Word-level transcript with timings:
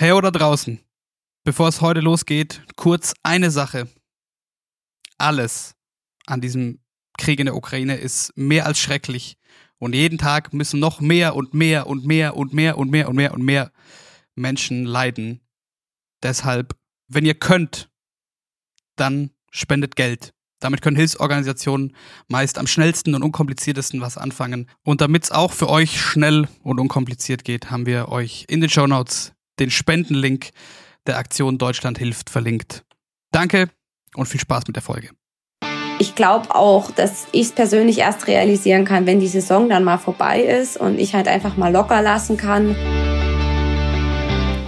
Hey 0.00 0.12
oder 0.12 0.32
draußen, 0.32 0.80
bevor 1.44 1.68
es 1.68 1.82
heute 1.82 2.00
losgeht, 2.00 2.62
kurz 2.74 3.12
eine 3.22 3.50
Sache. 3.50 3.86
Alles 5.18 5.74
an 6.24 6.40
diesem 6.40 6.80
Krieg 7.18 7.38
in 7.38 7.44
der 7.44 7.54
Ukraine 7.54 7.96
ist 7.96 8.34
mehr 8.34 8.64
als 8.64 8.78
schrecklich. 8.78 9.36
Und 9.76 9.94
jeden 9.94 10.16
Tag 10.16 10.54
müssen 10.54 10.80
noch 10.80 11.02
mehr 11.02 11.36
und 11.36 11.52
mehr 11.52 11.86
und 11.86 12.06
mehr 12.06 12.34
und 12.34 12.54
mehr 12.54 12.78
und 12.78 12.90
mehr 12.90 13.10
und 13.10 13.14
mehr 13.14 13.34
und 13.34 13.42
mehr 13.42 13.72
Menschen 14.36 14.86
leiden. 14.86 15.42
Deshalb, 16.22 16.74
wenn 17.08 17.26
ihr 17.26 17.34
könnt, 17.34 17.90
dann 18.96 19.32
spendet 19.50 19.96
Geld. 19.96 20.32
Damit 20.60 20.80
können 20.80 20.96
Hilfsorganisationen 20.96 21.94
meist 22.26 22.56
am 22.56 22.66
schnellsten 22.66 23.14
und 23.14 23.22
unkompliziertesten 23.22 24.00
was 24.00 24.16
anfangen. 24.16 24.66
Und 24.82 25.02
damit 25.02 25.24
es 25.24 25.30
auch 25.30 25.52
für 25.52 25.68
euch 25.68 26.00
schnell 26.00 26.48
und 26.62 26.80
unkompliziert 26.80 27.44
geht, 27.44 27.70
haben 27.70 27.84
wir 27.84 28.08
euch 28.08 28.46
in 28.48 28.62
den 28.62 28.70
Show 28.70 28.86
Notes 28.86 29.34
den 29.60 29.70
Spendenlink 29.70 30.50
der 31.06 31.18
Aktion 31.18 31.58
Deutschland 31.58 31.98
hilft 31.98 32.30
verlinkt. 32.30 32.82
Danke 33.30 33.68
und 34.16 34.26
viel 34.26 34.40
Spaß 34.40 34.66
mit 34.66 34.76
der 34.76 34.82
Folge. 34.82 35.10
Ich 35.98 36.14
glaube 36.14 36.54
auch, 36.54 36.90
dass 36.90 37.26
ich 37.32 37.42
es 37.42 37.52
persönlich 37.52 37.98
erst 37.98 38.26
realisieren 38.26 38.86
kann, 38.86 39.06
wenn 39.06 39.20
die 39.20 39.28
Saison 39.28 39.68
dann 39.68 39.84
mal 39.84 39.98
vorbei 39.98 40.40
ist 40.40 40.78
und 40.78 40.98
ich 40.98 41.14
halt 41.14 41.28
einfach 41.28 41.58
mal 41.58 41.70
locker 41.70 42.00
lassen 42.00 42.38
kann. 42.38 42.74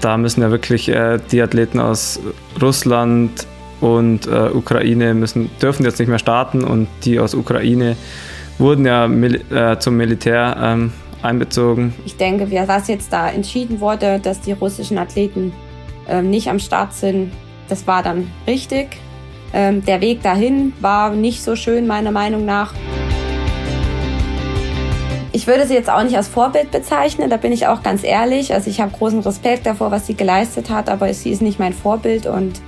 Da 0.02 0.18
müssen 0.18 0.42
ja 0.42 0.50
wirklich 0.50 0.88
äh, 0.88 1.18
die 1.30 1.40
Athleten 1.40 1.80
aus 1.80 2.20
Russland 2.60 3.46
und 3.80 4.26
äh, 4.26 4.50
Ukraine 4.52 5.14
müssen, 5.14 5.50
dürfen 5.60 5.84
jetzt 5.84 5.98
nicht 5.98 6.08
mehr 6.08 6.18
starten 6.18 6.64
und 6.64 6.86
die 7.04 7.18
aus 7.18 7.34
Ukraine 7.34 7.96
wurden 8.58 8.84
ja 8.84 9.08
mil 9.08 9.40
äh, 9.50 9.78
zum 9.78 9.96
Militär 9.96 10.56
ähm, 10.60 10.92
einbezogen. 11.22 11.94
Ich 12.04 12.16
denke, 12.16 12.50
was 12.50 12.88
jetzt 12.88 13.12
da 13.12 13.28
entschieden 13.28 13.80
wurde, 13.80 14.18
dass 14.20 14.40
die 14.40 14.52
russischen 14.52 14.98
Athleten 14.98 15.52
ähm, 16.08 16.30
nicht 16.30 16.48
am 16.48 16.58
Start 16.58 16.92
sind, 16.92 17.32
das 17.68 17.86
war 17.86 18.02
dann 18.02 18.30
richtig. 18.46 18.88
Ähm, 19.54 19.84
der 19.84 20.00
Weg 20.00 20.22
dahin 20.22 20.72
war 20.80 21.10
nicht 21.10 21.42
so 21.42 21.56
schön, 21.56 21.86
meiner 21.86 22.10
Meinung 22.10 22.44
nach. 22.44 22.74
Ich 25.34 25.46
würde 25.46 25.66
sie 25.66 25.74
jetzt 25.74 25.88
auch 25.88 26.02
nicht 26.02 26.16
als 26.16 26.28
Vorbild 26.28 26.70
bezeichnen, 26.70 27.30
da 27.30 27.38
bin 27.38 27.52
ich 27.52 27.66
auch 27.66 27.82
ganz 27.82 28.04
ehrlich. 28.04 28.52
Also 28.52 28.68
ich 28.68 28.80
habe 28.80 28.92
großen 28.96 29.20
Respekt 29.20 29.64
davor, 29.64 29.90
was 29.90 30.06
sie 30.06 30.14
geleistet 30.14 30.68
hat, 30.68 30.90
aber 30.90 31.12
sie 31.14 31.30
ist 31.30 31.40
nicht 31.40 31.58
mein 31.58 31.72
Vorbild 31.72 32.26
und 32.26 32.60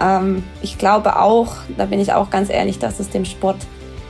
ähm, 0.00 0.42
ich 0.62 0.78
glaube 0.78 1.20
auch, 1.20 1.54
da 1.76 1.86
bin 1.86 2.00
ich 2.00 2.12
auch 2.12 2.30
ganz 2.30 2.50
ehrlich, 2.50 2.78
dass 2.78 2.98
es 2.98 3.10
dem 3.10 3.24
Sport 3.24 3.58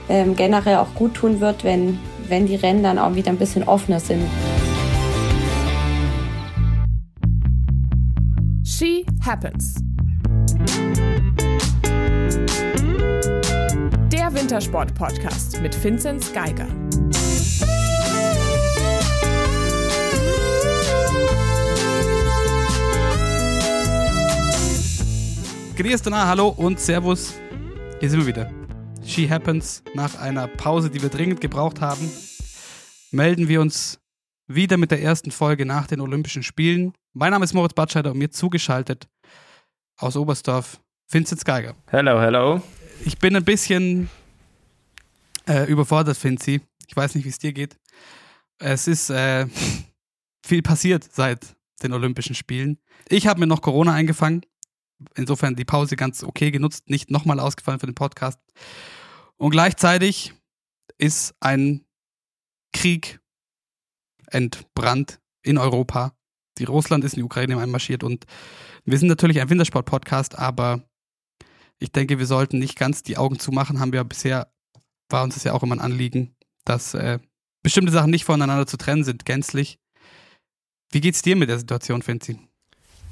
ähm, 0.08 0.34
generell 0.34 0.76
auch 0.76 0.94
gut 0.94 1.14
tun 1.14 1.40
wird, 1.40 1.64
wenn 1.64 1.98
wenn 2.30 2.46
die 2.46 2.54
Rennen 2.54 2.82
dann 2.82 2.98
auch 2.98 3.14
wieder 3.14 3.30
ein 3.30 3.36
bisschen 3.36 3.64
offener 3.64 4.00
sind. 4.00 4.22
She 8.64 9.04
Happens. 9.24 9.74
Der 14.12 14.32
Wintersport-Podcast 14.32 15.60
mit 15.60 15.84
Vinzenz 15.84 16.32
Geiger. 16.32 16.66
Grüß 25.76 26.02
hallo 26.12 26.48
und 26.48 26.78
Servus. 26.78 27.34
Hier 28.00 28.10
sind 28.10 28.20
wir 28.20 28.26
wieder. 28.26 28.59
She 29.10 29.28
Happens, 29.28 29.82
nach 29.92 30.20
einer 30.20 30.46
Pause, 30.46 30.88
die 30.88 31.02
wir 31.02 31.08
dringend 31.08 31.40
gebraucht 31.40 31.80
haben, 31.80 32.08
melden 33.10 33.48
wir 33.48 33.60
uns 33.60 33.98
wieder 34.46 34.76
mit 34.76 34.92
der 34.92 35.02
ersten 35.02 35.32
Folge 35.32 35.66
nach 35.66 35.88
den 35.88 36.00
Olympischen 36.00 36.44
Spielen. 36.44 36.92
Mein 37.12 37.32
Name 37.32 37.44
ist 37.44 37.52
Moritz 37.52 37.74
Batscheider 37.74 38.12
und 38.12 38.18
mir 38.18 38.30
zugeschaltet 38.30 39.08
aus 39.96 40.14
Oberstdorf 40.14 40.80
Vincent 41.08 41.44
Geiger. 41.44 41.74
Hello, 41.88 42.20
hello. 42.20 42.62
Ich 43.04 43.18
bin 43.18 43.34
ein 43.34 43.44
bisschen 43.44 44.08
äh, 45.48 45.64
überfordert, 45.68 46.22
Vinci. 46.22 46.60
Ich 46.86 46.96
weiß 46.96 47.16
nicht, 47.16 47.24
wie 47.24 47.30
es 47.30 47.38
dir 47.40 47.52
geht. 47.52 47.76
Es 48.58 48.86
ist 48.86 49.10
äh, 49.10 49.48
viel 50.46 50.62
passiert 50.62 51.02
seit 51.02 51.56
den 51.82 51.92
Olympischen 51.94 52.36
Spielen. 52.36 52.78
Ich 53.08 53.26
habe 53.26 53.40
mir 53.40 53.48
noch 53.48 53.60
Corona 53.60 53.92
eingefangen. 53.92 54.42
Insofern 55.16 55.56
die 55.56 55.64
Pause 55.64 55.96
ganz 55.96 56.22
okay 56.22 56.52
genutzt, 56.52 56.88
nicht 56.88 57.10
nochmal 57.10 57.40
ausgefallen 57.40 57.80
für 57.80 57.86
den 57.86 57.94
Podcast. 57.96 58.38
Und 59.40 59.52
gleichzeitig 59.52 60.34
ist 60.98 61.34
ein 61.40 61.86
Krieg 62.74 63.20
entbrannt 64.26 65.18
in 65.42 65.56
Europa. 65.56 66.12
Die 66.58 66.64
Russland 66.64 67.04
ist 67.04 67.14
in 67.14 67.20
die 67.20 67.24
Ukraine 67.24 67.58
einmarschiert 67.58 68.04
und 68.04 68.26
wir 68.84 68.98
sind 68.98 69.08
natürlich 69.08 69.40
ein 69.40 69.48
Wintersport-Podcast, 69.48 70.38
aber 70.38 70.82
ich 71.78 71.90
denke, 71.90 72.18
wir 72.18 72.26
sollten 72.26 72.58
nicht 72.58 72.78
ganz 72.78 73.02
die 73.02 73.16
Augen 73.16 73.38
zumachen. 73.38 73.80
Haben 73.80 73.94
wir 73.94 74.04
bisher, 74.04 74.52
war 75.08 75.24
uns 75.24 75.36
das 75.36 75.44
ja 75.44 75.54
auch 75.54 75.62
immer 75.62 75.76
ein 75.76 75.80
Anliegen, 75.80 76.36
dass 76.66 76.92
äh, 76.92 77.18
bestimmte 77.62 77.92
Sachen 77.92 78.10
nicht 78.10 78.26
voneinander 78.26 78.66
zu 78.66 78.76
trennen 78.76 79.04
sind, 79.04 79.24
gänzlich. 79.24 79.78
Wie 80.92 81.00
geht's 81.00 81.22
dir 81.22 81.36
mit 81.36 81.48
der 81.48 81.58
Situation, 81.58 82.02
Finzi? 82.02 82.38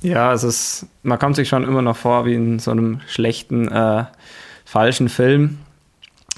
Ja, 0.02 0.34
es 0.34 0.42
ist, 0.42 0.86
man 1.02 1.18
kommt 1.18 1.36
sich 1.36 1.48
schon 1.48 1.64
immer 1.64 1.80
noch 1.80 1.96
vor 1.96 2.26
wie 2.26 2.34
in 2.34 2.58
so 2.58 2.70
einem 2.70 3.00
schlechten, 3.06 3.68
äh, 3.68 4.04
falschen 4.66 5.08
Film 5.08 5.58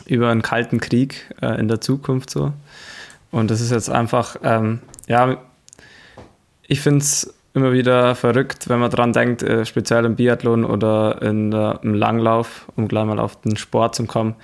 über 0.07 0.31
einen 0.31 0.43
kalten 0.43 0.81
Krieg 0.81 1.35
äh, 1.41 1.59
in 1.61 1.69
der 1.69 1.81
Zukunft 1.81 2.31
so. 2.31 2.53
Und 3.31 3.51
das 3.51 3.61
ist 3.61 3.71
jetzt 3.71 3.91
einfach, 3.91 4.37
ähm, 4.43 4.81
ja, 5.07 5.39
ich 6.67 6.81
finde 6.81 7.01
es 7.01 7.35
immer 7.55 7.73
wieder 7.73 8.15
verrückt, 8.15 8.69
wenn 8.69 8.79
man 8.79 8.91
dran 8.91 9.13
denkt, 9.13 9.43
äh, 9.43 9.65
speziell 9.65 10.05
im 10.05 10.17
Biathlon 10.17 10.65
oder 10.65 11.21
in, 11.23 11.53
äh, 11.53 11.75
im 11.83 11.95
Langlauf, 11.95 12.67
um 12.77 12.89
gleich 12.89 13.05
mal 13.05 13.19
auf 13.19 13.41
den 13.41 13.57
Sport 13.57 13.95
zu 13.95 14.07
kommen. 14.07 14.35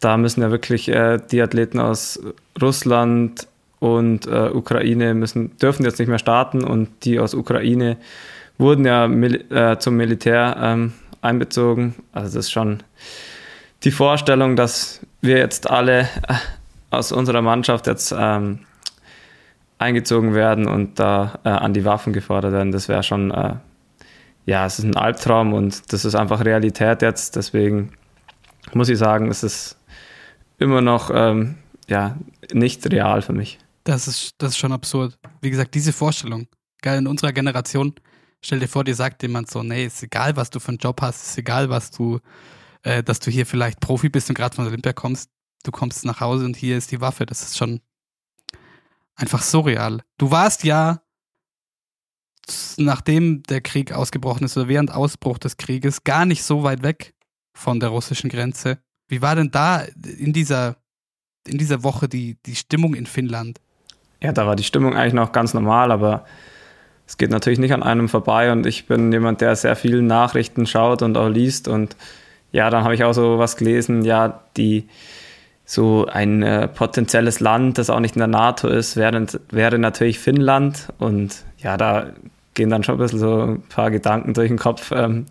Da 0.00 0.16
müssen 0.16 0.40
ja 0.40 0.50
wirklich 0.50 0.88
äh, 0.88 1.18
die 1.30 1.42
Athleten 1.42 1.78
aus 1.78 2.20
Russland 2.60 3.46
und 3.78 4.26
äh, 4.26 4.50
Ukraine 4.52 5.14
müssen, 5.14 5.56
dürfen 5.58 5.84
jetzt 5.84 5.98
nicht 5.98 6.08
mehr 6.08 6.18
starten 6.18 6.64
und 6.64 6.88
die 7.04 7.18
aus 7.18 7.34
Ukraine 7.34 7.96
wurden 8.58 8.84
ja 8.84 9.08
mil 9.08 9.44
äh, 9.50 9.78
zum 9.78 9.96
Militär 9.96 10.56
ähm, 10.60 10.92
einbezogen. 11.22 11.94
Also 12.12 12.36
das 12.38 12.46
ist 12.46 12.52
schon 12.52 12.82
die 13.82 13.90
Vorstellung, 13.90 14.56
dass 14.56 15.00
wir 15.20 15.38
jetzt 15.38 15.70
alle 15.70 16.00
äh, 16.02 16.34
aus 16.90 17.12
unserer 17.12 17.42
Mannschaft 17.42 17.86
jetzt 17.86 18.14
ähm, 18.16 18.60
eingezogen 19.78 20.34
werden 20.34 20.66
und 20.66 20.98
da 20.98 21.38
äh, 21.44 21.48
an 21.48 21.72
die 21.72 21.84
Waffen 21.84 22.12
gefordert 22.12 22.52
werden, 22.52 22.72
das 22.72 22.88
wäre 22.88 23.02
schon, 23.02 23.30
äh, 23.30 23.54
ja, 24.44 24.66
es 24.66 24.78
ist 24.78 24.84
ein 24.84 24.96
Albtraum 24.96 25.54
und 25.54 25.92
das 25.92 26.04
ist 26.04 26.14
einfach 26.14 26.44
Realität 26.44 27.02
jetzt. 27.02 27.36
Deswegen 27.36 27.92
muss 28.74 28.88
ich 28.88 28.98
sagen, 28.98 29.30
es 29.30 29.42
ist 29.42 29.78
immer 30.58 30.82
noch 30.82 31.10
ähm, 31.12 31.56
ja, 31.88 32.16
nicht 32.52 32.90
real 32.90 33.22
für 33.22 33.32
mich. 33.32 33.58
Das 33.84 34.06
ist, 34.06 34.34
das 34.38 34.50
ist 34.50 34.58
schon 34.58 34.72
absurd. 34.72 35.18
Wie 35.40 35.50
gesagt, 35.50 35.74
diese 35.74 35.92
Vorstellung, 35.92 36.46
geil, 36.82 36.98
in 36.98 37.06
unserer 37.06 37.32
Generation, 37.32 37.94
stell 38.42 38.60
dir 38.60 38.68
vor, 38.68 38.84
dir 38.84 38.94
sagt 38.94 39.22
jemand 39.22 39.50
so, 39.50 39.62
nee, 39.62 39.86
ist 39.86 40.02
egal, 40.02 40.36
was 40.36 40.50
du 40.50 40.60
für 40.60 40.68
einen 40.68 40.78
Job 40.78 41.00
hast, 41.00 41.22
ist 41.22 41.38
egal, 41.38 41.70
was 41.70 41.90
du 41.90 42.20
äh, 42.82 43.02
dass 43.02 43.20
du 43.20 43.30
hier 43.30 43.46
vielleicht 43.46 43.80
Profi 43.80 44.08
bist 44.08 44.28
und 44.28 44.34
gerade 44.34 44.54
von 44.54 44.66
Olympia 44.66 44.92
kommst. 44.92 45.30
Du 45.62 45.70
kommst 45.70 46.04
nach 46.04 46.20
Hause 46.20 46.44
und 46.44 46.56
hier 46.56 46.76
ist 46.76 46.90
die 46.90 47.00
Waffe. 47.00 47.26
Das 47.26 47.42
ist 47.42 47.58
schon 47.58 47.80
einfach 49.14 49.42
surreal. 49.42 50.00
Du 50.18 50.30
warst 50.30 50.64
ja, 50.64 51.02
nachdem 52.78 53.42
der 53.44 53.60
Krieg 53.60 53.92
ausgebrochen 53.92 54.44
ist 54.44 54.56
oder 54.56 54.68
während 54.68 54.92
Ausbruch 54.92 55.38
des 55.38 55.56
Krieges, 55.56 56.04
gar 56.04 56.24
nicht 56.24 56.42
so 56.42 56.62
weit 56.62 56.82
weg 56.82 57.14
von 57.52 57.80
der 57.80 57.90
russischen 57.90 58.30
Grenze. 58.30 58.78
Wie 59.08 59.20
war 59.20 59.34
denn 59.36 59.50
da 59.50 59.84
in 60.18 60.32
dieser, 60.32 60.76
in 61.46 61.58
dieser 61.58 61.82
Woche 61.82 62.08
die, 62.08 62.38
die 62.46 62.54
Stimmung 62.54 62.94
in 62.94 63.06
Finnland? 63.06 63.60
Ja, 64.22 64.32
da 64.32 64.46
war 64.46 64.56
die 64.56 64.64
Stimmung 64.64 64.94
eigentlich 64.94 65.14
noch 65.14 65.32
ganz 65.32 65.52
normal, 65.52 65.92
aber 65.92 66.24
es 67.06 67.18
geht 67.18 67.30
natürlich 67.30 67.58
nicht 67.58 67.72
an 67.72 67.82
einem 67.82 68.08
vorbei 68.08 68.52
und 68.52 68.66
ich 68.66 68.86
bin 68.86 69.10
jemand, 69.12 69.40
der 69.40 69.56
sehr 69.56 69.76
viele 69.76 70.00
Nachrichten 70.00 70.66
schaut 70.66 71.02
und 71.02 71.16
auch 71.16 71.28
liest 71.28 71.68
und 71.68 71.96
ja, 72.52 72.70
dann 72.70 72.84
habe 72.84 72.94
ich 72.94 73.04
auch 73.04 73.12
so 73.12 73.38
was 73.38 73.56
gelesen, 73.56 74.04
ja, 74.04 74.40
die 74.56 74.88
so 75.64 76.06
ein 76.06 76.42
äh, 76.42 76.66
potenzielles 76.66 77.38
Land, 77.38 77.78
das 77.78 77.90
auch 77.90 78.00
nicht 78.00 78.16
in 78.16 78.20
der 78.20 78.26
NATO 78.26 78.66
ist, 78.66 78.96
wäre, 78.96 79.24
wäre 79.50 79.78
natürlich 79.78 80.18
Finnland. 80.18 80.88
Und 80.98 81.44
ja, 81.58 81.76
da 81.76 82.06
gehen 82.54 82.70
dann 82.70 82.82
schon 82.82 82.96
ein 82.96 82.98
bisschen 82.98 83.20
so 83.20 83.42
ein 83.42 83.62
paar 83.62 83.92
Gedanken 83.92 84.34
durch 84.34 84.48
den 84.48 84.58
Kopf, 84.58 84.90
ähm, 84.90 85.26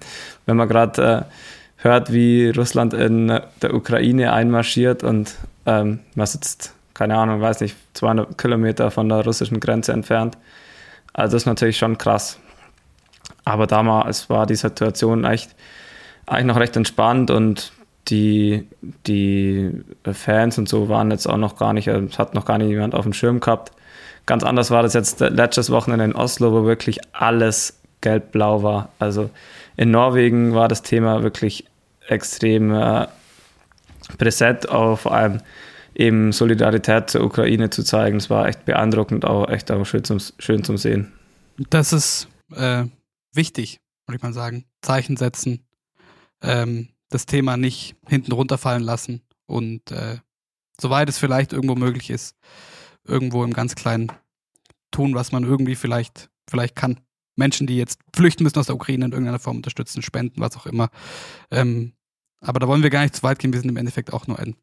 wenn 0.46 0.56
man 0.56 0.70
gerade 0.70 1.26
äh, 1.28 1.84
hört, 1.84 2.14
wie 2.14 2.50
Russland 2.50 2.94
in 2.94 3.40
der 3.62 3.74
Ukraine 3.74 4.32
einmarschiert 4.32 5.04
und 5.04 5.36
ähm, 5.66 6.00
man 6.16 6.28
sitzt, 6.28 6.74
keine 6.94 7.18
Ahnung, 7.18 7.42
weiß 7.42 7.62
nicht, 7.62 7.76
200 7.94 8.38
Kilometer 8.38 8.92
von 8.92 9.10
der 9.10 9.26
russischen 9.26 9.60
Grenze 9.60 9.92
entfernt. 9.92 10.38
Also 11.14 11.36
das 11.36 11.44
ist 11.44 11.48
natürlich 11.48 11.78
schon 11.78 11.98
krass. 11.98 12.40
Aber 13.46 13.68
damals 13.68 14.30
war 14.30 14.46
die 14.46 14.56
Situation 14.56 15.24
echt 15.24 15.56
eigentlich 16.30 16.46
noch 16.46 16.60
recht 16.60 16.76
entspannt 16.76 17.32
und 17.32 17.72
die, 18.08 18.68
die 19.06 19.72
Fans 20.12 20.58
und 20.58 20.68
so 20.68 20.90
waren 20.90 21.12
jetzt 21.12 21.28
auch 21.28 21.38
noch 21.38 21.58
gar 21.58 21.74
nicht, 21.74 21.88
es 21.88 22.18
hat 22.18 22.34
noch 22.34 22.46
gar 22.46 22.58
nicht 22.58 22.70
jemand 22.70 22.96
auf 22.96 23.04
dem 23.04 23.14
Schirm 23.14 23.40
gehabt. 23.40 23.72
Ganz 24.26 24.44
anders 24.44 24.72
war 24.72 24.84
das 24.84 24.94
jetzt 24.94 25.20
letztes 25.20 25.70
Wochenende 25.70 26.06
in 26.06 26.16
Oslo, 26.16 26.52
wo 26.52 26.66
wirklich 26.66 27.00
alles 27.14 27.80
gelb-blau 28.02 28.64
war. 28.64 28.90
Also 29.00 29.30
in 29.76 29.92
Norwegen 29.92 30.54
war 30.54 30.68
das 30.68 30.82
Thema 30.82 31.24
wirklich 31.24 31.66
extrem 32.08 32.74
äh, 32.74 33.08
präsent, 34.18 34.70
auch 34.70 34.98
vor 34.98 35.14
allem 35.14 35.42
eben 35.96 36.32
Solidarität 36.32 37.10
zur 37.10 37.24
Ukraine 37.24 37.70
zu 37.70 37.84
zeigen. 37.84 38.18
Es 38.18 38.30
war 38.30 38.48
echt 38.48 38.66
beeindruckend, 38.66 39.26
auch 39.26 39.50
echt 39.50 39.72
auch 39.72 39.86
schön 39.86 40.04
zum, 40.04 40.20
schön 40.40 40.64
zum 40.64 40.78
Sehen. 40.78 41.12
Das 41.70 41.92
ist 41.92 42.28
äh, 42.56 42.86
wichtig, 43.34 43.80
würde 44.08 44.18
ich 44.18 44.24
mal 44.24 44.34
sagen. 44.34 44.66
Zeichen 44.82 45.18
setzen, 45.18 45.66
ähm, 46.42 46.90
das 47.10 47.26
Thema 47.26 47.58
nicht 47.58 47.96
hinten 48.08 48.32
runterfallen 48.32 48.84
lassen 48.84 49.22
und 49.46 49.92
äh, 49.92 50.20
soweit 50.80 51.10
es 51.10 51.18
vielleicht 51.18 51.54
irgendwo 51.54 51.76
möglich 51.76 52.10
ist, 52.10 52.36
irgendwo 53.04 53.44
im 53.44 53.54
ganz 53.54 53.76
Kleinen 53.76 54.12
tun, 54.92 55.16
was 55.16 55.32
man 55.32 55.44
irgendwie 55.44 55.76
vielleicht, 55.76 56.30
vielleicht 56.50 56.76
kann. 56.76 57.00
Menschen, 57.36 57.68
die 57.68 57.78
jetzt 57.78 58.00
flüchten 58.14 58.44
müssen 58.44 58.60
aus 58.60 58.68
der 58.68 58.76
Ukraine 58.76 59.06
in 59.06 59.12
irgendeiner 59.12 59.40
Form 59.40 59.58
unterstützen, 59.58 60.02
spenden, 60.02 60.42
was 60.42 60.58
auch 60.58 60.66
immer. 60.66 60.90
Ähm, 61.52 61.94
aber 62.42 62.60
da 62.60 62.68
wollen 62.68 62.84
wir 62.84 62.90
gar 62.90 63.02
nicht 63.02 63.16
zu 63.16 63.24
weit 63.24 63.40
gehen. 63.40 63.54
Wir 63.54 63.62
sind 63.62 63.70
im 63.70 63.78
Endeffekt 63.78 64.14
auch 64.14 64.28
nur 64.28 64.40
ein, 64.40 64.56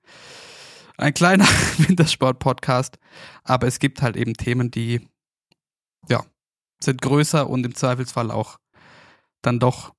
ein 0.98 1.14
kleiner 1.14 1.46
Wintersport-Podcast. 1.78 2.98
Aber 3.44 3.66
es 3.66 3.78
gibt 3.78 4.02
halt 4.02 4.16
eben 4.16 4.34
Themen, 4.34 4.70
die, 4.70 5.08
ja, 6.08 6.24
sind 6.82 7.00
größer 7.00 7.48
und 7.48 7.64
im 7.64 7.74
Zweifelsfall 7.74 8.30
auch 8.30 8.58
dann 9.40 9.58
doch 9.58 9.95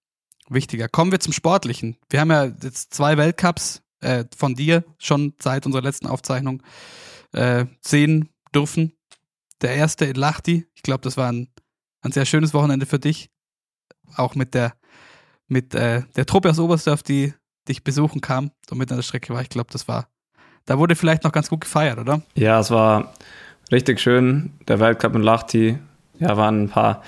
wichtiger. 0.50 0.88
Kommen 0.88 1.12
wir 1.12 1.20
zum 1.20 1.34
Sportlichen. 1.34 1.98
Wir 2.10 2.22
haben 2.22 2.32
ja 2.32 2.46
jetzt 2.46 2.94
zwei 2.94 3.18
Weltcups 3.18 3.82
äh, 4.02 4.26
von 4.36 4.56
dir 4.56 4.84
schon 4.98 5.34
seit 5.42 5.66
unserer 5.66 5.82
letzten 5.82 6.08
Aufzeichnung 6.08 6.64
äh, 7.34 7.66
sehen 7.82 8.30
dürfen. 8.54 8.94
Der 9.62 9.76
erste 9.76 10.06
in 10.06 10.16
Lahti. 10.16 10.68
Ich 10.76 10.84
glaube, 10.84 11.02
das 11.02 11.18
war 11.18 11.32
ein, 11.32 11.50
ein 12.02 12.12
sehr 12.12 12.26
schönes 12.26 12.54
Wochenende 12.54 12.86
für 12.86 13.00
dich. 13.00 13.30
Auch 14.16 14.36
mit 14.36 14.54
der 14.54 14.74
mit 15.48 15.74
äh, 15.74 16.04
der 16.16 16.26
Truppe 16.26 16.50
aus 16.50 16.60
Oberstdorf, 16.60 17.04
die 17.04 17.34
dich 17.68 17.84
besuchen 17.84 18.22
kam 18.22 18.52
und 18.70 18.78
mit 18.78 18.92
an 18.92 18.98
der 18.98 19.04
Strecke 19.04 19.34
war. 19.34 19.42
Ich 19.42 19.50
glaube, 19.50 19.70
das 19.72 19.88
war, 19.88 20.08
da 20.66 20.78
wurde 20.78 20.96
vielleicht 20.96 21.24
noch 21.24 21.32
ganz 21.32 21.50
gut 21.50 21.62
gefeiert, 21.62 22.00
oder? 22.00 22.22
Ja, 22.36 22.60
es 22.60 22.72
war 22.72 23.14
richtig 23.72 24.00
schön. 24.00 24.54
Der 24.68 24.80
Weltcup 24.80 25.16
in 25.16 25.22
Lahti, 25.22 25.80
ja, 26.20 26.38
waren 26.38 26.64
ein 26.64 26.70
paar, 26.70 27.04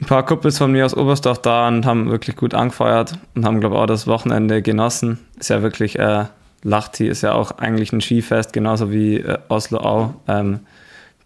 ein 0.00 0.06
paar 0.06 0.24
Kuppels 0.24 0.58
von 0.58 0.72
mir 0.72 0.86
aus 0.86 0.96
Oberstdorf 0.96 1.42
da 1.42 1.68
und 1.68 1.84
haben 1.84 2.10
wirklich 2.10 2.36
gut 2.36 2.54
angefeuert 2.54 3.18
und 3.34 3.44
haben, 3.44 3.60
glaube 3.60 3.76
ich, 3.76 3.82
auch 3.82 3.86
das 3.86 4.06
Wochenende 4.06 4.62
genossen. 4.62 5.18
Ist 5.38 5.50
ja 5.50 5.62
wirklich, 5.62 5.98
äh, 5.98 6.24
Lahti 6.62 7.06
ist 7.06 7.22
ja 7.22 7.32
auch 7.32 7.52
eigentlich 7.58 7.92
ein 7.92 8.00
Skifest, 8.00 8.52
genauso 8.52 8.90
wie 8.90 9.16
äh, 9.16 9.38
Oslo 9.48 9.78
auch. 9.78 10.14
Ähm, 10.28 10.60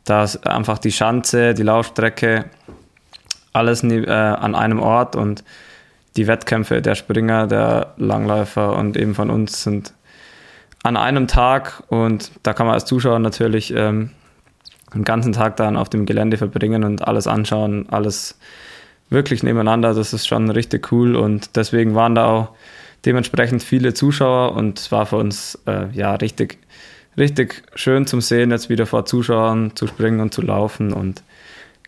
da 0.04 0.24
ist 0.24 0.46
einfach 0.46 0.78
die 0.78 0.92
Schanze, 0.92 1.54
die 1.54 1.62
Laufstrecke, 1.62 2.46
alles 3.52 3.84
äh, 3.84 4.10
an 4.10 4.54
einem 4.54 4.80
Ort 4.80 5.16
und 5.16 5.44
die 6.16 6.26
Wettkämpfe 6.26 6.82
der 6.82 6.94
Springer, 6.94 7.46
der 7.46 7.94
Langläufer 7.96 8.76
und 8.76 8.96
eben 8.96 9.14
von 9.14 9.30
uns 9.30 9.62
sind 9.62 9.94
an 10.82 10.96
einem 10.96 11.26
Tag 11.26 11.82
und 11.88 12.30
da 12.42 12.52
kann 12.52 12.66
man 12.66 12.74
als 12.74 12.84
Zuschauer 12.84 13.18
natürlich 13.18 13.72
ähm, 13.74 14.10
den 14.94 15.04
ganzen 15.04 15.32
Tag 15.32 15.56
dann 15.56 15.76
auf 15.76 15.88
dem 15.88 16.06
Gelände 16.06 16.36
verbringen 16.36 16.84
und 16.84 17.06
alles 17.06 17.26
anschauen, 17.26 17.86
alles 17.90 18.38
wirklich 19.10 19.42
nebeneinander. 19.42 19.94
Das 19.94 20.12
ist 20.12 20.26
schon 20.26 20.50
richtig 20.50 20.90
cool 20.92 21.16
und 21.16 21.56
deswegen 21.56 21.94
waren 21.94 22.14
da 22.14 22.26
auch 22.26 22.48
dementsprechend 23.04 23.62
viele 23.62 23.94
Zuschauer 23.94 24.54
und 24.56 24.78
es 24.78 24.92
war 24.92 25.06
für 25.06 25.16
uns 25.16 25.58
äh, 25.66 25.86
ja 25.92 26.14
richtig, 26.14 26.58
richtig 27.16 27.62
schön 27.74 28.06
zum 28.06 28.20
Sehen, 28.20 28.50
jetzt 28.50 28.70
wieder 28.70 28.86
vor 28.86 29.04
Zuschauern 29.04 29.72
zu 29.74 29.86
springen 29.86 30.20
und 30.20 30.32
zu 30.32 30.42
laufen 30.42 30.92
und 30.92 31.22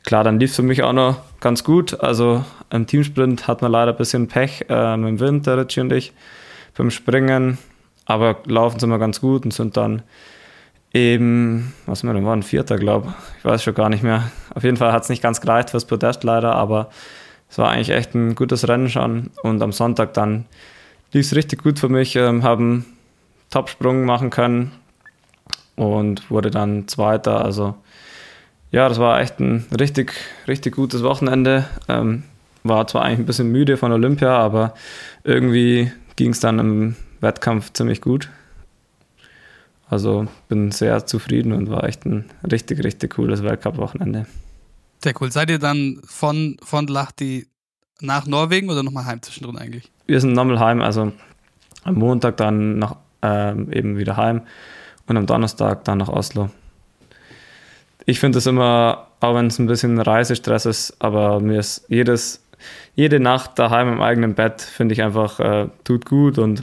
klar, 0.06 0.24
dann 0.24 0.40
lief 0.40 0.50
es 0.50 0.56
für 0.56 0.62
mich 0.62 0.82
auch 0.82 0.94
noch 0.94 1.20
ganz 1.40 1.64
gut. 1.64 2.00
Also 2.00 2.44
im 2.70 2.86
Teamsprint 2.86 3.46
hat 3.46 3.60
man 3.60 3.72
leider 3.72 3.92
ein 3.92 3.98
bisschen 3.98 4.28
Pech 4.28 4.64
äh, 4.70 4.96
mit 4.96 5.08
dem 5.08 5.20
Wind, 5.20 5.46
der 5.46 5.58
Ritchie 5.58 5.80
und 5.80 5.92
ich, 5.92 6.12
beim 6.76 6.90
Springen. 6.90 7.58
Aber 8.06 8.38
laufen 8.46 8.78
sind 8.78 8.88
wir 8.88 8.98
ganz 8.98 9.20
gut 9.20 9.44
und 9.44 9.52
sind 9.52 9.76
dann 9.76 10.02
eben, 10.92 11.74
was 11.86 12.02
wir 12.02 12.12
denn 12.12 12.24
waren, 12.24 12.42
Vierter, 12.42 12.76
glaube 12.76 13.08
ich. 13.08 13.38
Ich 13.38 13.44
weiß 13.44 13.62
schon 13.62 13.74
gar 13.74 13.88
nicht 13.88 14.02
mehr. 14.02 14.30
Auf 14.54 14.64
jeden 14.64 14.76
Fall 14.76 14.92
hat 14.92 15.02
es 15.02 15.08
nicht 15.08 15.22
ganz 15.22 15.40
gereicht 15.40 15.70
fürs 15.70 15.84
Podest 15.84 16.24
leider, 16.24 16.54
aber 16.54 16.90
es 17.50 17.58
war 17.58 17.70
eigentlich 17.70 17.90
echt 17.90 18.14
ein 18.14 18.34
gutes 18.34 18.68
Rennen 18.68 18.88
schon. 18.88 19.30
Und 19.42 19.62
am 19.62 19.72
Sonntag 19.72 20.14
dann 20.14 20.46
lief 21.12 21.26
es 21.26 21.36
richtig 21.36 21.62
gut 21.62 21.78
für 21.78 21.88
mich, 21.88 22.16
ähm, 22.16 22.42
haben 22.42 22.84
Top-Sprung 23.50 24.04
machen 24.04 24.30
können 24.30 24.72
und 25.76 26.30
wurde 26.30 26.50
dann 26.50 26.88
Zweiter. 26.88 27.44
Also 27.44 27.74
ja, 28.70 28.88
das 28.88 28.98
war 28.98 29.20
echt 29.20 29.38
ein 29.40 29.66
richtig, 29.78 30.12
richtig 30.48 30.74
gutes 30.74 31.02
Wochenende. 31.02 31.66
Ähm, 31.88 32.24
war 32.64 32.86
zwar 32.86 33.02
eigentlich 33.02 33.20
ein 33.20 33.26
bisschen 33.26 33.52
müde 33.52 33.76
von 33.76 33.92
Olympia, 33.92 34.36
aber 34.36 34.74
irgendwie 35.22 35.92
ging 36.16 36.30
es 36.30 36.40
dann 36.40 36.58
im 36.58 36.96
Wettkampf 37.20 37.72
ziemlich 37.72 38.00
gut. 38.00 38.28
Also 39.88 40.26
bin 40.48 40.72
sehr 40.72 41.06
zufrieden 41.06 41.52
und 41.52 41.70
war 41.70 41.84
echt 41.84 42.04
ein 42.06 42.24
richtig, 42.50 42.82
richtig 42.82 43.14
cooles 43.14 43.42
Weltcup-Wochenende. 43.42 44.26
Sehr 45.02 45.14
cool. 45.20 45.30
Seid 45.30 45.50
ihr 45.50 45.58
dann 45.58 46.00
von, 46.04 46.56
von 46.62 46.86
Lahti 46.86 47.46
nach 48.00 48.26
Norwegen 48.26 48.68
oder 48.68 48.82
nochmal 48.82 49.04
heim 49.04 49.22
zwischendrin 49.22 49.58
eigentlich? 49.58 49.90
Wir 50.06 50.20
sind 50.20 50.32
nochmal 50.32 50.58
heim, 50.58 50.82
also 50.82 51.12
am 51.84 51.94
Montag 51.94 52.36
dann 52.36 52.78
nach, 52.78 52.96
ähm, 53.22 53.70
eben 53.72 53.96
wieder 53.96 54.16
heim 54.16 54.42
und 55.06 55.16
am 55.16 55.26
Donnerstag 55.26 55.84
dann 55.84 55.98
nach 55.98 56.08
Oslo 56.08 56.50
ich 58.06 58.20
finde 58.20 58.38
es 58.38 58.46
immer, 58.46 59.08
auch 59.20 59.34
wenn 59.34 59.48
es 59.48 59.58
ein 59.58 59.66
bisschen 59.66 60.00
Reisestress 60.00 60.64
ist, 60.64 60.96
aber 61.00 61.40
mir 61.40 61.58
ist 61.58 61.84
jedes, 61.88 62.42
jede 62.94 63.20
Nacht 63.20 63.58
daheim 63.58 63.92
im 63.92 64.00
eigenen 64.00 64.34
Bett, 64.34 64.62
finde 64.62 64.94
ich 64.94 65.02
einfach, 65.02 65.40
äh, 65.40 65.68
tut 65.84 66.06
gut 66.06 66.38
und 66.38 66.62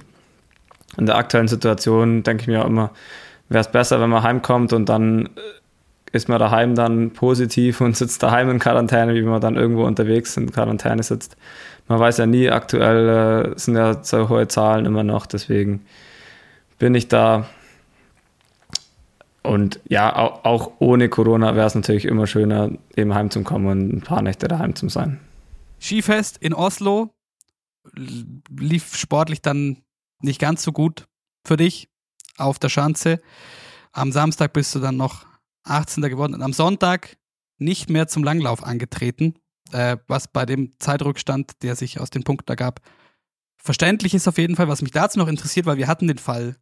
in 0.98 1.06
der 1.06 1.16
aktuellen 1.16 1.48
Situation 1.48 2.24
denke 2.24 2.42
ich 2.42 2.48
mir 2.48 2.63
auch 2.63 2.68
immer, 2.68 2.92
wäre 3.50 3.62
es 3.62 3.72
besser, 3.72 4.00
wenn 4.00 4.10
man 4.10 4.24
heimkommt 4.24 4.74
und 4.74 4.88
dann 4.90 5.28
äh, 5.28 5.30
ist 6.12 6.30
man 6.30 6.40
daheim 6.40 6.75
dann 6.75 7.12
positiv 7.12 7.81
und 7.81 7.98
sitzt 7.98 8.22
daheim 8.24 8.50
in 8.50 8.60
Quarantäne, 8.60 9.13
wie 9.16 9.22
man 9.22 9.42
dann 9.42 9.56
irgendwo 9.56 9.86
unterwegs 9.86 10.38
in 10.38 10.51
Quarantäne 10.51 11.04
sitzt. 11.04 11.38
Man 11.88 12.00
weiß 12.00 12.18
ja 12.18 12.25
nie, 12.25 12.50
aktuell 12.50 13.54
äh, 13.54 13.60
sind 13.60 13.75
ja 13.75 14.04
so 14.04 14.30
hohe 14.30 14.48
Zahlen 14.48 14.86
immer 14.86 15.04
noch, 15.04 15.25
deswegen 15.25 15.86
bin 16.80 16.96
ich 16.96 17.07
da 17.07 17.46
und 19.44 19.81
ja, 19.89 20.16
auch 20.16 20.72
ohne 20.80 21.10
Corona 21.10 21.56
wäre 21.56 21.68
es 21.68 21.75
natürlich 21.75 22.06
immer 22.06 22.28
schöner, 22.28 22.72
eben 22.96 23.13
heimzukommen 23.13 23.68
und 23.68 23.94
ein 23.94 24.01
paar 24.01 24.22
Nächte 24.22 24.48
daheim 24.48 24.74
zu 24.74 24.88
sein. 24.88 25.19
Skifest 25.81 26.38
in 26.38 26.53
Oslo 26.53 27.10
lief 27.94 28.96
sportlich 28.96 29.41
dann 29.41 29.83
nicht 30.24 30.39
ganz 30.39 30.63
so 30.63 30.72
gut 30.72 31.08
für 31.46 31.58
dich 31.58 31.89
auf 32.38 32.60
der 32.60 32.70
Schanze. 32.70 33.22
Am 33.92 34.12
Samstag 34.12 34.53
bist 34.53 34.74
du 34.75 34.80
dann 34.80 34.98
noch 34.98 35.25
18. 35.63 36.03
geworden 36.03 36.34
und 36.34 36.42
am 36.42 36.53
Sonntag 36.53 37.18
nicht 37.58 37.89
mehr 37.89 38.08
zum 38.08 38.24
Langlauf 38.24 38.63
angetreten, 38.63 39.36
äh, 39.72 39.98
was 40.08 40.27
bei 40.27 40.46
dem 40.46 40.72
Zeitrückstand, 40.80 41.63
der 41.63 41.75
sich 41.75 42.00
aus 42.00 42.10
den 42.10 42.24
Punkten 42.24 42.50
ergab, 42.50 42.82
verständlich 43.58 44.13
ist 44.13 44.27
auf 44.27 44.38
jeden 44.38 44.56
Fall. 44.56 44.68
Was 44.68 44.82
mich 44.82 44.92
dazu 44.92 45.20
noch 45.20 45.27
interessiert, 45.27 45.65
weil 45.65 45.77
wir 45.77 45.88
hatten 45.88 46.08
den 46.08 46.18
Fall, 46.18 46.58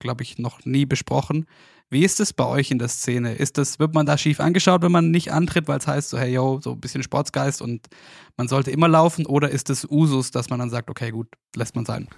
glaube 0.00 0.22
ich, 0.22 0.38
noch 0.38 0.64
nie 0.64 0.86
besprochen. 0.86 1.46
Wie 1.90 2.04
ist 2.04 2.20
es 2.20 2.32
bei 2.32 2.46
euch 2.46 2.70
in 2.70 2.78
der 2.78 2.88
Szene? 2.88 3.34
Ist 3.34 3.58
das, 3.58 3.78
wird 3.78 3.94
man 3.94 4.06
da 4.06 4.16
schief 4.16 4.40
angeschaut, 4.40 4.82
wenn 4.82 4.92
man 4.92 5.10
nicht 5.10 5.32
antritt, 5.32 5.66
weil 5.68 5.78
es 5.78 5.86
heißt 5.86 6.10
so, 6.10 6.18
hey 6.18 6.32
yo, 6.32 6.60
so 6.62 6.72
ein 6.72 6.80
bisschen 6.80 7.02
Sportsgeist 7.02 7.60
und 7.60 7.88
man 8.36 8.48
sollte 8.48 8.70
immer 8.70 8.88
laufen? 8.88 9.26
Oder 9.26 9.50
ist 9.50 9.70
es 9.70 9.84
Usus, 9.84 10.30
dass 10.30 10.50
man 10.50 10.60
dann 10.60 10.70
sagt, 10.70 10.88
okay, 10.88 11.10
gut, 11.10 11.28
lässt 11.56 11.74
man 11.74 11.84
sein? 11.84 12.08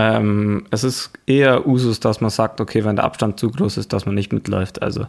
Ähm, 0.00 0.64
es 0.70 0.84
ist 0.84 1.10
eher 1.26 1.66
Usus, 1.66 1.98
dass 1.98 2.20
man 2.20 2.30
sagt, 2.30 2.60
okay, 2.60 2.84
wenn 2.84 2.94
der 2.94 3.04
Abstand 3.04 3.40
zu 3.40 3.50
groß 3.50 3.78
ist, 3.78 3.92
dass 3.92 4.06
man 4.06 4.14
nicht 4.14 4.32
mitläuft. 4.32 4.80
Also 4.80 5.06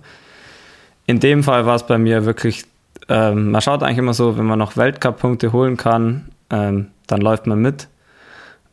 in 1.05 1.19
dem 1.19 1.43
Fall 1.43 1.67
war 1.67 1.75
es 1.75 1.85
bei 1.85 1.99
mir 1.99 2.25
wirklich, 2.25 2.65
ähm, 3.07 3.51
man 3.51 3.61
schaut 3.61 3.83
eigentlich 3.83 3.99
immer 3.99 4.15
so, 4.15 4.35
wenn 4.39 4.47
man 4.47 4.57
noch 4.57 4.77
Weltcup-Punkte 4.77 5.53
holen 5.53 5.77
kann, 5.77 6.29
ähm, 6.49 6.87
dann 7.05 7.21
läuft 7.21 7.45
man 7.45 7.59
mit. 7.59 7.87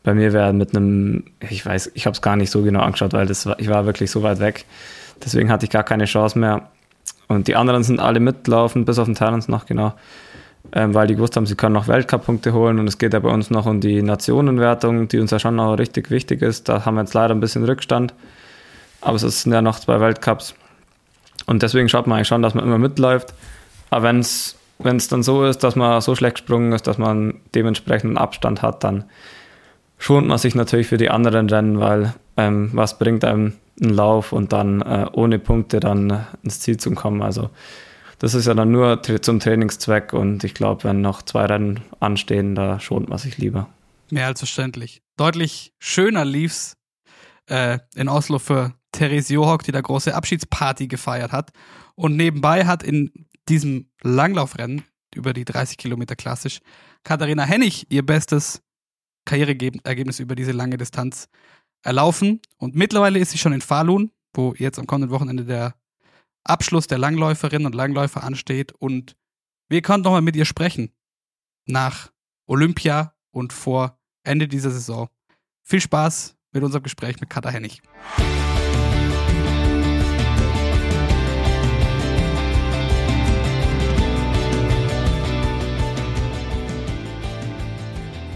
Bei 0.01 0.15
mir 0.15 0.33
wäre 0.33 0.53
mit 0.53 0.75
einem, 0.75 1.25
ich 1.51 1.63
weiß, 1.63 1.91
ich 1.93 2.07
habe 2.07 2.15
es 2.15 2.23
gar 2.23 2.35
nicht 2.35 2.49
so 2.49 2.63
genau 2.63 2.79
angeschaut, 2.79 3.13
weil 3.13 3.27
das 3.27 3.47
ich 3.59 3.69
war 3.69 3.85
wirklich 3.85 4.09
so 4.09 4.23
weit 4.23 4.39
weg. 4.39 4.65
Deswegen 5.23 5.51
hatte 5.51 5.65
ich 5.65 5.69
gar 5.69 5.83
keine 5.83 6.05
Chance 6.05 6.39
mehr. 6.39 6.71
Und 7.27 7.47
die 7.47 7.55
anderen 7.55 7.83
sind 7.83 7.99
alle 7.99 8.19
mitlaufen, 8.19 8.85
bis 8.85 8.97
auf 8.97 9.05
den 9.05 9.13
Talents 9.13 9.49
noch, 9.49 9.67
genau. 9.67 9.93
Ähm, 10.73 10.93
weil 10.93 11.07
die 11.07 11.15
gewusst 11.15 11.35
haben, 11.37 11.45
sie 11.45 11.55
können 11.55 11.73
noch 11.73 11.87
Weltcup-Punkte 11.87 12.53
holen 12.53 12.79
und 12.79 12.87
es 12.87 12.97
geht 12.97 13.13
ja 13.13 13.19
bei 13.19 13.29
uns 13.29 13.49
noch 13.49 13.65
um 13.65 13.79
die 13.79 14.01
Nationenwertung, 14.01 15.07
die 15.07 15.19
uns 15.19 15.31
ja 15.31 15.39
schon 15.39 15.55
noch 15.55 15.75
richtig 15.75 16.11
wichtig 16.11 16.41
ist. 16.41 16.67
Da 16.67 16.85
haben 16.85 16.95
wir 16.95 17.01
jetzt 17.01 17.13
leider 17.13 17.33
ein 17.33 17.39
bisschen 17.39 17.63
Rückstand. 17.63 18.13
Aber 18.99 19.15
es 19.15 19.41
sind 19.41 19.53
ja 19.53 19.61
noch 19.61 19.79
zwei 19.79 19.99
Weltcups. 20.01 20.55
Und 21.45 21.63
deswegen 21.63 21.87
schaut 21.87 22.07
man 22.07 22.17
eigentlich 22.17 22.27
schon, 22.27 22.41
dass 22.41 22.53
man 22.53 22.65
immer 22.65 22.77
mitläuft. 22.77 23.33
Aber 23.89 24.03
wenn 24.03 24.19
es 24.19 24.57
dann 25.07 25.23
so 25.23 25.45
ist, 25.45 25.63
dass 25.63 25.75
man 25.75 26.01
so 26.01 26.15
schlecht 26.15 26.37
gesprungen 26.37 26.73
ist, 26.73 26.87
dass 26.87 26.97
man 26.97 27.35
dementsprechenden 27.55 28.17
Abstand 28.17 28.61
hat, 28.61 28.83
dann 28.83 29.05
schont 29.97 30.27
man 30.27 30.37
sich 30.37 30.55
natürlich 30.55 30.87
für 30.87 30.97
die 30.97 31.09
anderen 31.09 31.49
Rennen, 31.49 31.79
weil 31.79 32.13
ähm, 32.35 32.71
was 32.73 32.99
bringt 32.99 33.23
einem 33.23 33.53
einen 33.81 33.93
Lauf 33.93 34.33
und 34.33 34.53
dann 34.53 34.81
äh, 34.81 35.05
ohne 35.13 35.39
Punkte 35.39 35.79
dann 35.79 36.25
ins 36.43 36.59
Ziel 36.59 36.77
zu 36.77 36.91
kommen. 36.91 37.21
Also 37.21 37.49
das 38.19 38.33
ist 38.33 38.47
ja 38.47 38.53
dann 38.53 38.71
nur 38.71 39.01
zum 39.21 39.39
Trainingszweck 39.39 40.13
und 40.13 40.43
ich 40.43 40.53
glaube, 40.53 40.83
wenn 40.85 41.01
noch 41.01 41.21
zwei 41.21 41.45
Rennen 41.45 41.81
anstehen, 41.99 42.55
da 42.55 42.79
schont 42.79 43.09
man 43.09 43.17
sich 43.17 43.37
lieber. 43.37 43.69
Mehr 44.09 44.27
als 44.27 44.39
verständlich. 44.39 45.01
Deutlich 45.17 45.73
schöner 45.79 46.25
lief's 46.25 46.77
äh, 47.47 47.79
in 47.95 48.09
Oslo 48.09 48.39
für 48.39 48.73
Therese 48.91 49.33
Johock, 49.33 49.63
die 49.63 49.71
da 49.71 49.81
große 49.81 50.15
Abschiedsparty 50.15 50.87
gefeiert 50.87 51.31
hat. 51.31 51.51
Und 51.95 52.15
nebenbei 52.15 52.65
hat 52.65 52.83
in 52.83 53.11
diesem 53.49 53.89
Langlaufrennen 54.01 54.83
über 55.15 55.33
die 55.33 55.45
30 55.45 55.77
Kilometer 55.77 56.15
klassisch 56.15 56.59
Katharina 57.03 57.43
Hennig 57.43 57.87
ihr 57.89 58.05
bestes 58.05 58.61
Karriereergebnis 59.25 60.19
über 60.19 60.35
diese 60.35 60.51
lange 60.51 60.77
Distanz 60.77 61.27
erlaufen. 61.83 62.41
Und 62.57 62.75
mittlerweile 62.75 63.19
ist 63.19 63.31
sie 63.31 63.37
schon 63.37 63.53
in 63.53 63.61
Falun, 63.61 64.11
wo 64.33 64.53
jetzt 64.57 64.79
am 64.79 64.87
kommenden 64.87 65.11
Wochenende 65.11 65.45
der 65.45 65.75
Abschluss 66.49 66.87
der 66.87 66.97
Langläuferinnen 66.97 67.65
und 67.65 67.75
Langläufer 67.75 68.23
ansteht. 68.23 68.71
Und 68.71 69.15
wir 69.69 69.81
konnten 69.81 70.05
nochmal 70.05 70.21
mit 70.21 70.35
ihr 70.35 70.45
sprechen. 70.45 70.91
Nach 71.65 72.11
Olympia 72.45 73.13
und 73.31 73.53
vor 73.53 73.99
Ende 74.23 74.47
dieser 74.47 74.71
Saison. 74.71 75.09
Viel 75.63 75.81
Spaß 75.81 76.35
mit 76.53 76.63
unserem 76.63 76.83
Gespräch 76.83 77.19
mit 77.19 77.29
Katha 77.29 77.49
Hennig. 77.49 77.81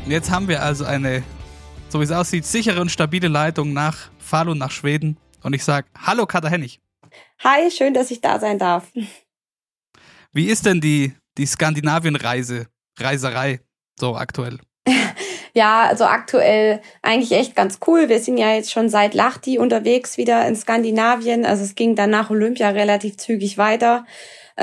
Jetzt 0.06 0.30
haben 0.30 0.50
wir 0.50 0.62
also 0.62 0.84
eine, 0.84 1.24
so 1.88 2.01
wie 2.01 2.03
es 2.03 2.12
aussieht, 2.12 2.46
sichere 2.46 2.82
und 2.82 2.91
stabile 2.91 3.30
Leitung 3.30 3.72
nach 3.72 4.10
Falun, 4.18 4.58
nach 4.58 4.72
Schweden. 4.72 5.18
Und 5.41 5.53
ich 5.53 5.63
sage, 5.63 5.88
hallo 5.98 6.25
Katha 6.25 6.50
Hennig. 6.50 6.82
Hi, 7.44 7.72
schön, 7.72 7.96
dass 7.96 8.12
ich 8.12 8.22
da 8.22 8.40
sein 8.40 8.60
darf. 8.60 8.92
Wie 10.32 10.46
ist 10.46 10.68
denn 10.68 10.80
die, 10.80 11.16
die 11.40 11.48
Skandinavien-Reise, 11.48 12.68
Reiserei 13.00 13.62
so 14.00 14.16
aktuell? 14.16 14.60
ja, 15.56 15.88
also 15.88 16.06
aktuell 16.06 16.82
eigentlich 17.02 17.32
echt 17.32 17.56
ganz 17.56 17.80
cool. 17.88 18.10
Wir 18.10 18.20
sind 18.20 18.38
ja 18.38 18.54
jetzt 18.54 18.72
schon 18.72 18.90
seit 18.90 19.16
Lahti 19.16 19.58
unterwegs 19.58 20.18
wieder 20.18 20.48
in 20.48 20.56
Skandinavien. 20.56 21.44
Also 21.44 21.64
es 21.64 21.74
ging 21.74 21.96
dann 21.96 22.12
nach 22.12 22.30
Olympia 22.30 22.70
relativ 22.70 23.18
zügig 23.18 23.58
weiter. 23.58 24.06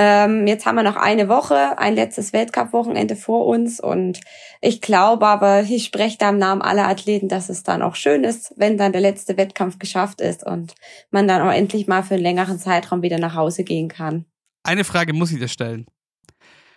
Ähm, 0.00 0.46
jetzt 0.46 0.64
haben 0.64 0.76
wir 0.76 0.84
noch 0.84 0.94
eine 0.94 1.28
Woche, 1.28 1.76
ein 1.76 1.96
letztes 1.96 2.32
Weltcup-Wochenende 2.32 3.16
vor 3.16 3.46
uns 3.46 3.80
und 3.80 4.20
ich 4.60 4.80
glaube 4.80 5.26
aber, 5.26 5.62
ich 5.62 5.84
spreche 5.84 6.16
da 6.18 6.28
im 6.28 6.38
Namen 6.38 6.62
aller 6.62 6.86
Athleten, 6.86 7.26
dass 7.26 7.48
es 7.48 7.64
dann 7.64 7.82
auch 7.82 7.96
schön 7.96 8.22
ist, 8.22 8.54
wenn 8.56 8.78
dann 8.78 8.92
der 8.92 9.00
letzte 9.00 9.36
Wettkampf 9.36 9.80
geschafft 9.80 10.20
ist 10.20 10.46
und 10.46 10.76
man 11.10 11.26
dann 11.26 11.42
auch 11.42 11.52
endlich 11.52 11.88
mal 11.88 12.04
für 12.04 12.14
einen 12.14 12.22
längeren 12.22 12.60
Zeitraum 12.60 13.02
wieder 13.02 13.18
nach 13.18 13.34
Hause 13.34 13.64
gehen 13.64 13.88
kann. 13.88 14.24
Eine 14.62 14.84
Frage 14.84 15.12
muss 15.12 15.32
ich 15.32 15.40
dir 15.40 15.48
stellen. 15.48 15.86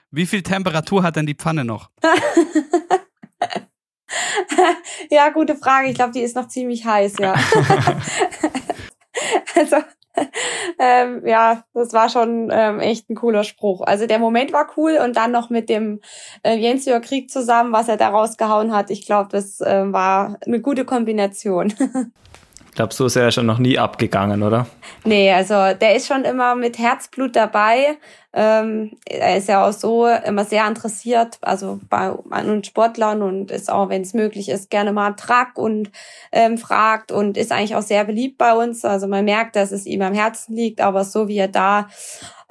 Wie 0.10 0.26
viel 0.26 0.42
Temperatur 0.42 1.04
hat 1.04 1.16
denn 1.16 1.28
die 1.28 1.36
Pfanne 1.36 1.64
noch? 1.64 1.92
ja, 5.12 5.30
gute 5.30 5.56
Frage. 5.56 5.90
Ich 5.90 5.96
glaube, 5.96 6.14
die 6.14 6.22
ist 6.22 6.36
noch 6.36 6.48
ziemlich 6.48 6.86
heiß, 6.86 7.18
ja. 7.20 7.36
also 9.56 9.78
ähm, 10.80 11.26
ja, 11.26 11.64
das 11.74 11.94
war 11.94 12.10
schon 12.10 12.50
ähm, 12.52 12.80
echt 12.80 13.10
ein 13.10 13.16
cooler 13.16 13.44
Spruch. 13.44 13.82
Also 13.82 14.08
der 14.08 14.20
Moment 14.20 14.54
war 14.54 14.68
cool 14.78 15.00
und 15.04 15.16
dann 15.16 15.32
noch 15.32 15.50
mit 15.50 15.70
dem 15.70 16.02
äh, 16.44 16.56
Jens 16.56 16.86
Jörg 16.86 17.04
Krieg 17.04 17.30
zusammen, 17.30 17.72
was 17.72 17.88
er 17.88 17.98
da 17.98 18.10
rausgehauen 18.10 18.74
hat. 18.76 18.90
Ich 18.90 19.06
glaube, 19.06 19.30
das 19.32 19.62
äh, 19.62 19.92
war 19.92 20.38
eine 20.46 20.62
gute 20.62 20.86
Kombination. 20.86 21.74
Ich 22.72 22.76
glaube, 22.76 22.94
so 22.94 23.06
ist 23.06 23.18
er 23.18 23.24
ja 23.24 23.32
schon 23.32 23.46
noch 23.46 23.58
nie 23.58 23.78
abgegangen, 23.78 24.44
oder? 24.44 24.66
Nee, 25.04 25.30
also 25.34 25.54
der 25.78 25.94
ist 25.94 26.08
schon 26.08 26.24
immer 26.24 26.56
mit 26.56 26.78
Herzblut 26.78 27.36
dabei. 27.36 27.98
Ähm, 28.32 28.92
er 29.06 29.36
ist 29.36 29.50
ja 29.50 29.68
auch 29.68 29.74
so 29.74 30.08
immer 30.08 30.46
sehr 30.46 30.66
interessiert, 30.66 31.38
also 31.42 31.82
bei 31.90 32.14
an 32.30 32.64
Sportlern 32.64 33.24
und 33.24 33.52
ist 33.52 33.70
auch, 33.70 33.90
wenn 33.90 34.04
es 34.04 34.14
möglich 34.14 34.48
ist, 34.48 34.70
gerne 34.70 34.94
mal 34.94 35.12
Track 35.18 35.58
und 35.58 35.92
ähm, 36.32 36.58
fragt 36.58 37.12
und 37.12 37.36
ist 37.38 37.52
eigentlich 37.52 37.76
auch 37.76 37.82
sehr 37.82 38.06
beliebt 38.06 38.38
bei 38.38 38.54
uns. 38.54 38.86
Also 38.86 39.06
man 39.06 39.26
merkt, 39.26 39.58
dass 39.58 39.74
es 39.74 39.86
ihm 39.86 40.02
am 40.02 40.14
Herzen 40.14 40.56
liegt, 40.56 40.80
aber 40.80 41.04
so 41.04 41.28
wie 41.28 41.40
er 41.40 41.50
da 41.50 41.90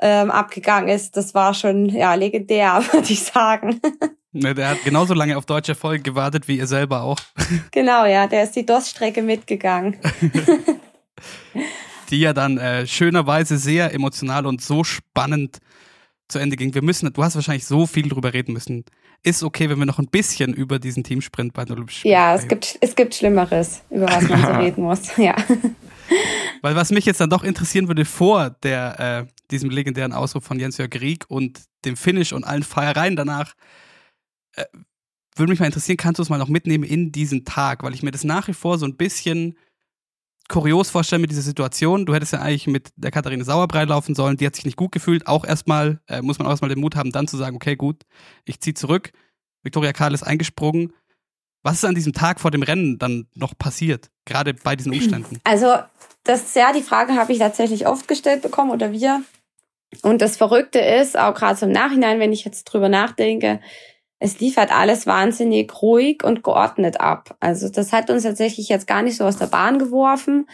ähm, 0.02 0.30
abgegangen 0.30 0.90
ist, 0.90 1.16
das 1.16 1.34
war 1.34 1.54
schon 1.54 1.86
ja 1.86 2.12
legendär, 2.12 2.82
würde 2.92 3.10
ich 3.10 3.22
sagen. 3.22 3.80
Ne, 4.32 4.54
der 4.54 4.68
hat 4.68 4.84
genauso 4.84 5.12
lange 5.12 5.36
auf 5.36 5.44
deutsche 5.44 5.74
Folge 5.74 6.02
gewartet 6.04 6.46
wie 6.46 6.58
ihr 6.58 6.66
selber 6.66 7.02
auch. 7.02 7.18
Genau, 7.72 8.04
ja, 8.04 8.28
der 8.28 8.44
ist 8.44 8.52
die 8.52 8.64
DOS-Strecke 8.64 9.22
mitgegangen. 9.22 9.96
die 12.10 12.20
ja 12.20 12.32
dann 12.32 12.58
äh, 12.58 12.86
schönerweise 12.86 13.58
sehr 13.58 13.92
emotional 13.92 14.46
und 14.46 14.62
so 14.62 14.84
spannend 14.84 15.58
zu 16.28 16.38
Ende 16.38 16.56
ging. 16.56 16.74
Wir 16.74 16.82
müssen, 16.82 17.12
du 17.12 17.24
hast 17.24 17.34
wahrscheinlich 17.34 17.66
so 17.66 17.86
viel 17.86 18.08
drüber 18.08 18.32
reden 18.32 18.52
müssen. 18.52 18.84
Ist 19.22 19.42
okay, 19.42 19.68
wenn 19.68 19.78
wir 19.78 19.86
noch 19.86 19.98
ein 19.98 20.06
bisschen 20.06 20.54
über 20.54 20.78
diesen 20.78 21.02
Teamsprint 21.02 21.52
bei 21.52 21.64
den 21.64 21.72
Olympischen 21.72 22.00
Spielen 22.00 22.12
Ja, 22.12 22.34
es 22.34 22.46
gibt, 22.46 22.78
es 22.80 22.94
gibt 22.94 23.14
Schlimmeres, 23.14 23.82
über 23.90 24.06
was 24.06 24.28
man 24.28 24.40
so 24.40 24.48
reden 24.60 24.84
muss. 24.84 25.16
Ja. 25.16 25.34
Weil 26.62 26.76
was 26.76 26.90
mich 26.90 27.04
jetzt 27.04 27.20
dann 27.20 27.30
doch 27.30 27.42
interessieren 27.42 27.88
würde 27.88 28.04
vor 28.04 28.50
der, 28.62 29.26
äh, 29.26 29.32
diesem 29.50 29.70
legendären 29.70 30.12
Ausruf 30.12 30.44
von 30.44 30.58
Jens-Jörg 30.58 30.94
Rieck 31.00 31.24
und 31.28 31.60
dem 31.84 31.96
Finish 31.96 32.32
und 32.32 32.44
allen 32.44 32.62
Feiereien 32.62 33.16
danach, 33.16 33.54
äh, 34.54 34.64
würde 35.36 35.50
mich 35.50 35.60
mal 35.60 35.66
interessieren, 35.66 35.96
kannst 35.96 36.18
du 36.18 36.22
es 36.22 36.28
mal 36.28 36.38
noch 36.38 36.48
mitnehmen 36.48 36.84
in 36.84 37.12
diesen 37.12 37.44
Tag, 37.44 37.82
weil 37.82 37.94
ich 37.94 38.02
mir 38.02 38.10
das 38.10 38.24
nach 38.24 38.48
wie 38.48 38.52
vor 38.52 38.78
so 38.78 38.86
ein 38.86 38.96
bisschen 38.96 39.56
kurios 40.48 40.90
vorstelle 40.90 41.20
mit 41.20 41.30
dieser 41.30 41.42
Situation. 41.42 42.04
Du 42.04 42.14
hättest 42.14 42.32
ja 42.32 42.40
eigentlich 42.40 42.66
mit 42.66 42.90
der 42.96 43.10
Katharina 43.10 43.44
Sauerbrei 43.44 43.84
laufen 43.84 44.14
sollen, 44.14 44.36
die 44.36 44.46
hat 44.46 44.56
sich 44.56 44.64
nicht 44.64 44.76
gut 44.76 44.92
gefühlt. 44.92 45.26
Auch 45.26 45.44
erstmal, 45.44 46.00
äh, 46.08 46.20
muss 46.20 46.38
man 46.38 46.46
auch 46.46 46.50
erstmal 46.50 46.68
den 46.68 46.80
Mut 46.80 46.96
haben, 46.96 47.12
dann 47.12 47.28
zu 47.28 47.36
sagen, 47.36 47.56
okay, 47.56 47.76
gut, 47.76 48.02
ich 48.44 48.60
ziehe 48.60 48.74
zurück. 48.74 49.12
Viktoria 49.62 49.92
Karl 49.92 50.12
ist 50.12 50.24
eingesprungen. 50.24 50.92
Was 51.62 51.74
ist 51.74 51.84
an 51.84 51.94
diesem 51.94 52.12
Tag 52.12 52.40
vor 52.40 52.50
dem 52.50 52.62
Rennen 52.62 52.98
dann 52.98 53.28
noch 53.34 53.56
passiert, 53.56 54.10
gerade 54.24 54.54
bei 54.54 54.76
diesen 54.76 54.92
Umständen? 54.92 55.38
Also, 55.44 55.76
das 56.24 56.42
ist 56.42 56.56
ja 56.56 56.72
die 56.72 56.82
Frage, 56.82 57.14
habe 57.14 57.32
ich 57.32 57.38
tatsächlich 57.38 57.86
oft 57.86 58.08
gestellt 58.08 58.42
bekommen 58.42 58.70
oder 58.70 58.92
wir. 58.92 59.22
Und 60.02 60.22
das 60.22 60.36
Verrückte 60.36 60.78
ist, 60.78 61.18
auch 61.18 61.34
gerade 61.34 61.58
so 61.58 61.66
im 61.66 61.72
Nachhinein, 61.72 62.18
wenn 62.18 62.32
ich 62.32 62.44
jetzt 62.44 62.64
drüber 62.64 62.88
nachdenke, 62.88 63.60
es 64.20 64.38
lief 64.38 64.58
halt 64.58 64.70
alles 64.70 65.06
wahnsinnig 65.06 65.82
ruhig 65.82 66.22
und 66.22 66.44
geordnet 66.44 67.00
ab. 67.00 67.36
Also 67.40 67.68
das 67.70 67.92
hat 67.92 68.10
uns 68.10 68.22
tatsächlich 68.22 68.68
jetzt 68.68 68.86
gar 68.86 69.02
nicht 69.02 69.16
so 69.16 69.24
aus 69.24 69.38
der 69.38 69.46
Bahn 69.46 69.78
geworfen, 69.78 70.46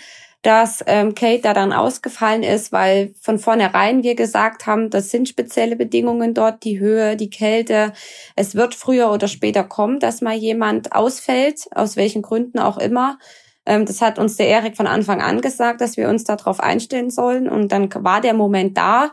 dass 0.42 0.84
ähm, 0.86 1.16
Kate 1.16 1.42
da 1.42 1.52
dann 1.52 1.72
ausgefallen 1.72 2.44
ist, 2.44 2.70
weil 2.70 3.12
von 3.20 3.40
vornherein 3.40 4.04
wir 4.04 4.14
gesagt 4.14 4.66
haben, 4.66 4.90
das 4.90 5.10
sind 5.10 5.28
spezielle 5.28 5.74
Bedingungen 5.74 6.32
dort, 6.32 6.62
die 6.62 6.78
Höhe, 6.78 7.16
die 7.16 7.30
Kälte. 7.30 7.92
Es 8.36 8.54
wird 8.54 8.76
früher 8.76 9.10
oder 9.10 9.26
später 9.26 9.64
kommen, 9.64 9.98
dass 9.98 10.22
mal 10.22 10.36
jemand 10.36 10.92
ausfällt, 10.92 11.66
aus 11.74 11.96
welchen 11.96 12.22
Gründen 12.22 12.60
auch 12.60 12.78
immer. 12.78 13.18
Ähm, 13.66 13.84
das 13.84 14.00
hat 14.00 14.20
uns 14.20 14.36
der 14.36 14.46
Erik 14.46 14.76
von 14.76 14.86
Anfang 14.86 15.20
an 15.20 15.40
gesagt, 15.40 15.80
dass 15.80 15.96
wir 15.96 16.08
uns 16.08 16.22
darauf 16.22 16.60
einstellen 16.60 17.10
sollen. 17.10 17.48
Und 17.48 17.72
dann 17.72 17.92
war 17.92 18.20
der 18.20 18.34
Moment 18.34 18.78
da 18.78 19.10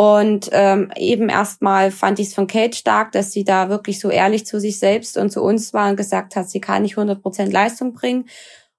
und 0.00 0.48
ähm, 0.52 0.90
eben 0.96 1.28
erstmal 1.28 1.90
fand 1.90 2.18
ich 2.20 2.28
es 2.28 2.34
von 2.34 2.46
Kate 2.46 2.74
stark, 2.74 3.12
dass 3.12 3.32
sie 3.32 3.44
da 3.44 3.68
wirklich 3.68 4.00
so 4.00 4.08
ehrlich 4.08 4.46
zu 4.46 4.58
sich 4.58 4.78
selbst 4.78 5.18
und 5.18 5.28
zu 5.28 5.42
uns 5.42 5.74
war 5.74 5.90
und 5.90 5.96
gesagt 5.96 6.36
hat, 6.36 6.48
sie 6.48 6.58
kann 6.58 6.80
nicht 6.80 6.96
100% 6.96 7.50
Leistung 7.50 7.92
bringen. 7.92 8.24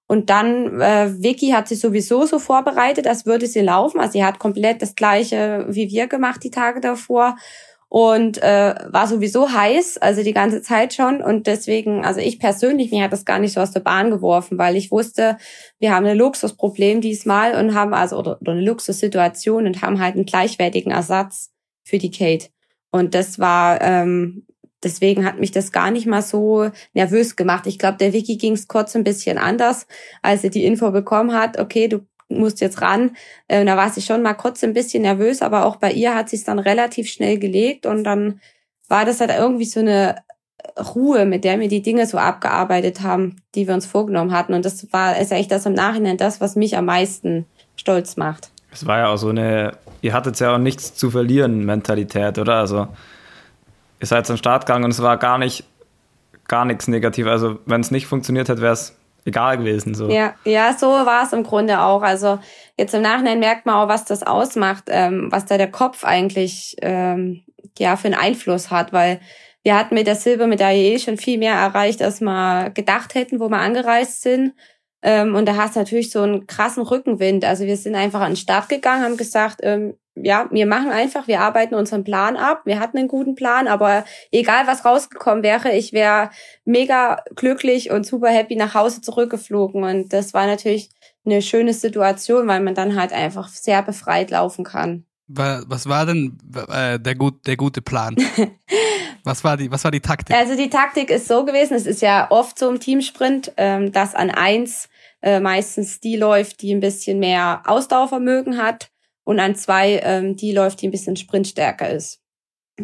Und 0.07 0.31
dann, 0.31 0.81
äh, 0.81 1.13
Vicky 1.21 1.51
hat 1.51 1.67
sich 1.67 1.79
sowieso 1.79 2.25
so 2.25 2.39
vorbereitet, 2.39 3.05
als 3.05 3.27
würde 3.27 3.45
sie 3.45 3.61
laufen. 3.61 3.99
Also 3.99 4.13
sie 4.13 4.25
hat 4.25 4.39
komplett 4.39 4.81
das 4.81 4.95
gleiche 4.95 5.67
wie 5.69 5.91
wir 5.91 6.07
gemacht 6.07 6.43
die 6.43 6.49
Tage 6.49 6.81
davor 6.81 7.37
und 7.93 8.41
äh, 8.41 8.73
war 8.87 9.05
sowieso 9.05 9.51
heiß, 9.51 9.97
also 9.97 10.23
die 10.23 10.31
ganze 10.31 10.61
Zeit 10.61 10.93
schon. 10.93 11.21
Und 11.21 11.45
deswegen, 11.45 12.05
also 12.05 12.21
ich 12.21 12.39
persönlich, 12.39 12.89
mir 12.89 13.03
hat 13.03 13.11
das 13.11 13.25
gar 13.25 13.37
nicht 13.37 13.51
so 13.51 13.59
aus 13.59 13.71
der 13.71 13.81
Bahn 13.81 14.11
geworfen, 14.11 14.57
weil 14.57 14.77
ich 14.77 14.91
wusste, 14.91 15.37
wir 15.77 15.93
haben 15.93 16.05
ein 16.05 16.17
Luxusproblem 16.17 17.01
diesmal 17.01 17.53
und 17.53 17.75
haben 17.75 17.93
also 17.93 18.17
oder, 18.17 18.39
oder 18.39 18.53
eine 18.53 18.61
Luxussituation 18.61 19.67
und 19.67 19.81
haben 19.81 19.99
halt 19.99 20.15
einen 20.15 20.25
gleichwertigen 20.25 20.93
Ersatz 20.93 21.51
für 21.83 21.97
die 21.97 22.11
Kate. 22.11 22.47
Und 22.91 23.13
das 23.13 23.39
war 23.39 23.81
ähm, 23.81 24.45
deswegen 24.83 25.25
hat 25.25 25.39
mich 25.39 25.51
das 25.51 25.71
gar 25.71 25.91
nicht 25.91 26.07
mal 26.07 26.21
so 26.21 26.69
nervös 26.93 27.35
gemacht. 27.35 27.67
Ich 27.67 27.77
glaube, 27.77 27.97
der 27.97 28.13
Vicky 28.13 28.37
ging 28.37 28.53
es 28.53 28.67
kurz 28.67 28.95
ein 28.95 29.03
bisschen 29.03 29.37
anders, 29.37 29.85
als 30.21 30.43
er 30.43 30.49
die 30.49 30.65
Info 30.65 30.91
bekommen 30.91 31.33
hat, 31.33 31.59
okay, 31.59 31.87
du 31.87 32.07
musst 32.39 32.61
jetzt 32.61 32.81
ran. 32.81 33.11
Äh, 33.47 33.65
da 33.65 33.77
war 33.77 33.89
sie 33.89 34.01
schon 34.01 34.21
mal 34.21 34.33
kurz 34.33 34.63
ein 34.63 34.73
bisschen 34.73 35.03
nervös, 35.03 35.41
aber 35.41 35.65
auch 35.65 35.77
bei 35.77 35.91
ihr 35.91 36.15
hat 36.15 36.29
sie 36.29 36.35
es 36.35 36.43
dann 36.43 36.59
relativ 36.59 37.09
schnell 37.09 37.37
gelegt 37.37 37.85
und 37.85 38.03
dann 38.03 38.39
war 38.87 39.05
das 39.05 39.19
halt 39.21 39.31
irgendwie 39.31 39.65
so 39.65 39.79
eine 39.79 40.17
Ruhe, 40.77 41.25
mit 41.25 41.43
der 41.43 41.59
wir 41.59 41.67
die 41.67 41.81
Dinge 41.81 42.05
so 42.05 42.17
abgearbeitet 42.17 43.01
haben, 43.01 43.37
die 43.55 43.67
wir 43.67 43.73
uns 43.73 43.85
vorgenommen 43.85 44.31
hatten. 44.31 44.53
Und 44.53 44.65
das 44.65 44.91
war 44.91 45.17
ist 45.17 45.31
eigentlich 45.31 45.47
das 45.47 45.65
im 45.65 45.73
Nachhinein 45.73 46.17
das, 46.17 46.41
was 46.41 46.55
mich 46.55 46.77
am 46.77 46.85
meisten 46.85 47.45
stolz 47.75 48.17
macht. 48.17 48.51
Es 48.71 48.85
war 48.85 48.99
ja 48.99 49.07
auch 49.09 49.17
so 49.17 49.29
eine, 49.29 49.73
ihr 50.01 50.13
hattet 50.13 50.39
ja 50.39 50.55
auch 50.55 50.59
nichts 50.59 50.93
zu 50.95 51.11
verlieren 51.11 51.65
Mentalität, 51.65 52.37
oder? 52.37 52.55
Also 52.55 52.87
ihr 53.99 54.07
seid 54.07 54.25
zum 54.25 54.37
Start 54.37 54.65
gegangen 54.65 54.85
und 54.85 54.91
es 54.91 55.01
war 55.01 55.17
gar 55.17 55.37
nicht, 55.37 55.65
gar 56.47 56.65
nichts 56.65 56.87
negativ. 56.87 57.27
Also 57.27 57.59
wenn 57.65 57.81
es 57.81 57.91
nicht 57.91 58.07
funktioniert 58.07 58.49
hätte, 58.49 58.61
wäre 58.61 58.73
es 58.73 58.95
egal 59.25 59.57
gewesen. 59.57 59.93
So. 59.93 60.09
Ja, 60.09 60.35
ja, 60.45 60.75
so 60.77 60.87
war 60.87 61.23
es 61.23 61.33
im 61.33 61.43
Grunde 61.43 61.81
auch. 61.81 62.01
Also 62.01 62.39
jetzt 62.77 62.93
im 62.93 63.01
Nachhinein 63.01 63.39
merkt 63.39 63.65
man 63.65 63.75
auch, 63.75 63.87
was 63.87 64.05
das 64.05 64.23
ausmacht, 64.23 64.85
ähm, 64.87 65.27
was 65.31 65.45
da 65.45 65.57
der 65.57 65.71
Kopf 65.71 66.03
eigentlich 66.03 66.75
ähm, 66.81 67.43
ja 67.77 67.95
für 67.95 68.07
einen 68.07 68.19
Einfluss 68.19 68.71
hat, 68.71 68.93
weil 68.93 69.19
wir 69.63 69.77
hatten 69.77 69.93
mit 69.93 70.07
der 70.07 70.15
Silbermedaille 70.15 70.93
eh 70.93 70.99
schon 70.99 71.17
viel 71.17 71.37
mehr 71.37 71.53
erreicht, 71.53 72.01
als 72.01 72.19
wir 72.21 72.71
gedacht 72.73 73.13
hätten, 73.13 73.39
wo 73.39 73.49
wir 73.49 73.57
angereist 73.57 74.21
sind. 74.21 74.53
Ähm, 75.03 75.35
und 75.35 75.47
da 75.47 75.55
hast 75.55 75.75
du 75.75 75.79
natürlich 75.79 76.11
so 76.11 76.21
einen 76.21 76.47
krassen 76.47 76.83
Rückenwind. 76.83 77.45
Also 77.45 77.65
wir 77.65 77.77
sind 77.77 77.95
einfach 77.95 78.21
an 78.21 78.31
den 78.31 78.37
Start 78.37 78.69
gegangen, 78.69 79.03
haben 79.03 79.17
gesagt, 79.17 79.61
ähm, 79.63 79.95
ja, 80.15 80.47
wir 80.51 80.65
machen 80.65 80.89
einfach, 80.89 81.27
wir 81.27 81.39
arbeiten 81.39 81.75
unseren 81.75 82.03
Plan 82.03 82.35
ab. 82.35 82.63
Wir 82.65 82.79
hatten 82.79 82.97
einen 82.97 83.07
guten 83.07 83.35
Plan, 83.35 83.67
aber 83.67 84.03
egal 84.31 84.67
was 84.67 84.83
rausgekommen 84.83 85.43
wäre, 85.43 85.71
ich 85.71 85.93
wäre 85.93 86.29
mega 86.65 87.23
glücklich 87.35 87.91
und 87.91 88.05
super 88.05 88.29
happy 88.29 88.55
nach 88.55 88.73
Hause 88.73 89.01
zurückgeflogen. 89.01 89.83
Und 89.83 90.11
das 90.11 90.33
war 90.33 90.47
natürlich 90.47 90.89
eine 91.25 91.41
schöne 91.41 91.73
Situation, 91.73 92.47
weil 92.47 92.61
man 92.61 92.75
dann 92.75 92.99
halt 92.99 93.13
einfach 93.13 93.47
sehr 93.47 93.81
befreit 93.83 94.31
laufen 94.31 94.65
kann. 94.65 95.05
Was 95.27 95.87
war 95.87 96.05
denn 96.05 96.37
äh, 96.67 96.99
der, 96.99 97.15
gut, 97.15 97.47
der 97.47 97.55
gute 97.55 97.81
Plan? 97.81 98.17
was, 99.23 99.45
war 99.45 99.55
die, 99.55 99.71
was 99.71 99.85
war 99.85 99.91
die 99.91 100.01
Taktik? 100.01 100.35
Also 100.35 100.57
die 100.57 100.69
Taktik 100.69 101.09
ist 101.09 101.29
so 101.29 101.45
gewesen, 101.45 101.75
es 101.75 101.85
ist 101.85 102.01
ja 102.01 102.29
oft 102.29 102.59
so 102.59 102.69
im 102.69 102.81
Teamsprint, 102.81 103.53
ähm, 103.55 103.93
dass 103.93 104.13
an 104.13 104.29
eins 104.29 104.89
äh, 105.21 105.39
meistens 105.39 106.01
die 106.01 106.17
läuft, 106.17 106.61
die 106.61 106.73
ein 106.73 106.81
bisschen 106.81 107.19
mehr 107.19 107.63
Ausdauervermögen 107.65 108.57
hat 108.57 108.90
und 109.23 109.39
an 109.39 109.55
zwei 109.55 110.01
ähm, 110.03 110.35
die 110.35 110.51
läuft, 110.51 110.81
die 110.81 110.87
ein 110.87 110.91
bisschen 110.91 111.15
sprintstärker 111.15 111.89
ist. 111.89 112.21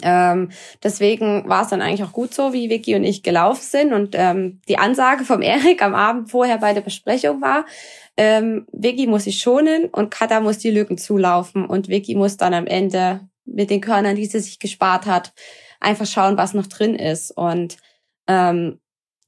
Ähm, 0.01 0.49
deswegen 0.83 1.47
war 1.47 1.63
es 1.63 1.69
dann 1.69 1.81
eigentlich 1.81 2.03
auch 2.03 2.13
gut 2.13 2.33
so, 2.33 2.53
wie 2.53 2.69
Vicky 2.69 2.95
und 2.95 3.03
ich 3.03 3.23
gelaufen 3.23 3.61
sind. 3.61 3.93
Und 3.93 4.15
ähm, 4.17 4.61
die 4.67 4.77
Ansage 4.77 5.23
vom 5.23 5.41
Erik 5.43 5.81
am 5.81 5.95
Abend 5.95 6.29
vorher 6.29 6.57
bei 6.57 6.73
der 6.73 6.81
Besprechung 6.81 7.41
war, 7.41 7.65
ähm, 8.15 8.67
Vicky 8.71 9.07
muss 9.07 9.25
sich 9.25 9.39
schonen 9.39 9.85
und 9.85 10.11
Kata 10.11 10.39
muss 10.39 10.57
die 10.57 10.71
Lücken 10.71 10.97
zulaufen. 10.97 11.65
Und 11.65 11.87
Vicky 11.87 12.15
muss 12.15 12.37
dann 12.37 12.53
am 12.53 12.67
Ende 12.67 13.27
mit 13.45 13.69
den 13.69 13.81
Körnern, 13.81 14.15
die 14.15 14.25
sie 14.25 14.39
sich 14.39 14.59
gespart 14.59 15.05
hat, 15.05 15.33
einfach 15.79 16.05
schauen, 16.05 16.37
was 16.37 16.53
noch 16.53 16.67
drin 16.67 16.95
ist. 16.95 17.31
Und 17.31 17.77
ähm, 18.27 18.79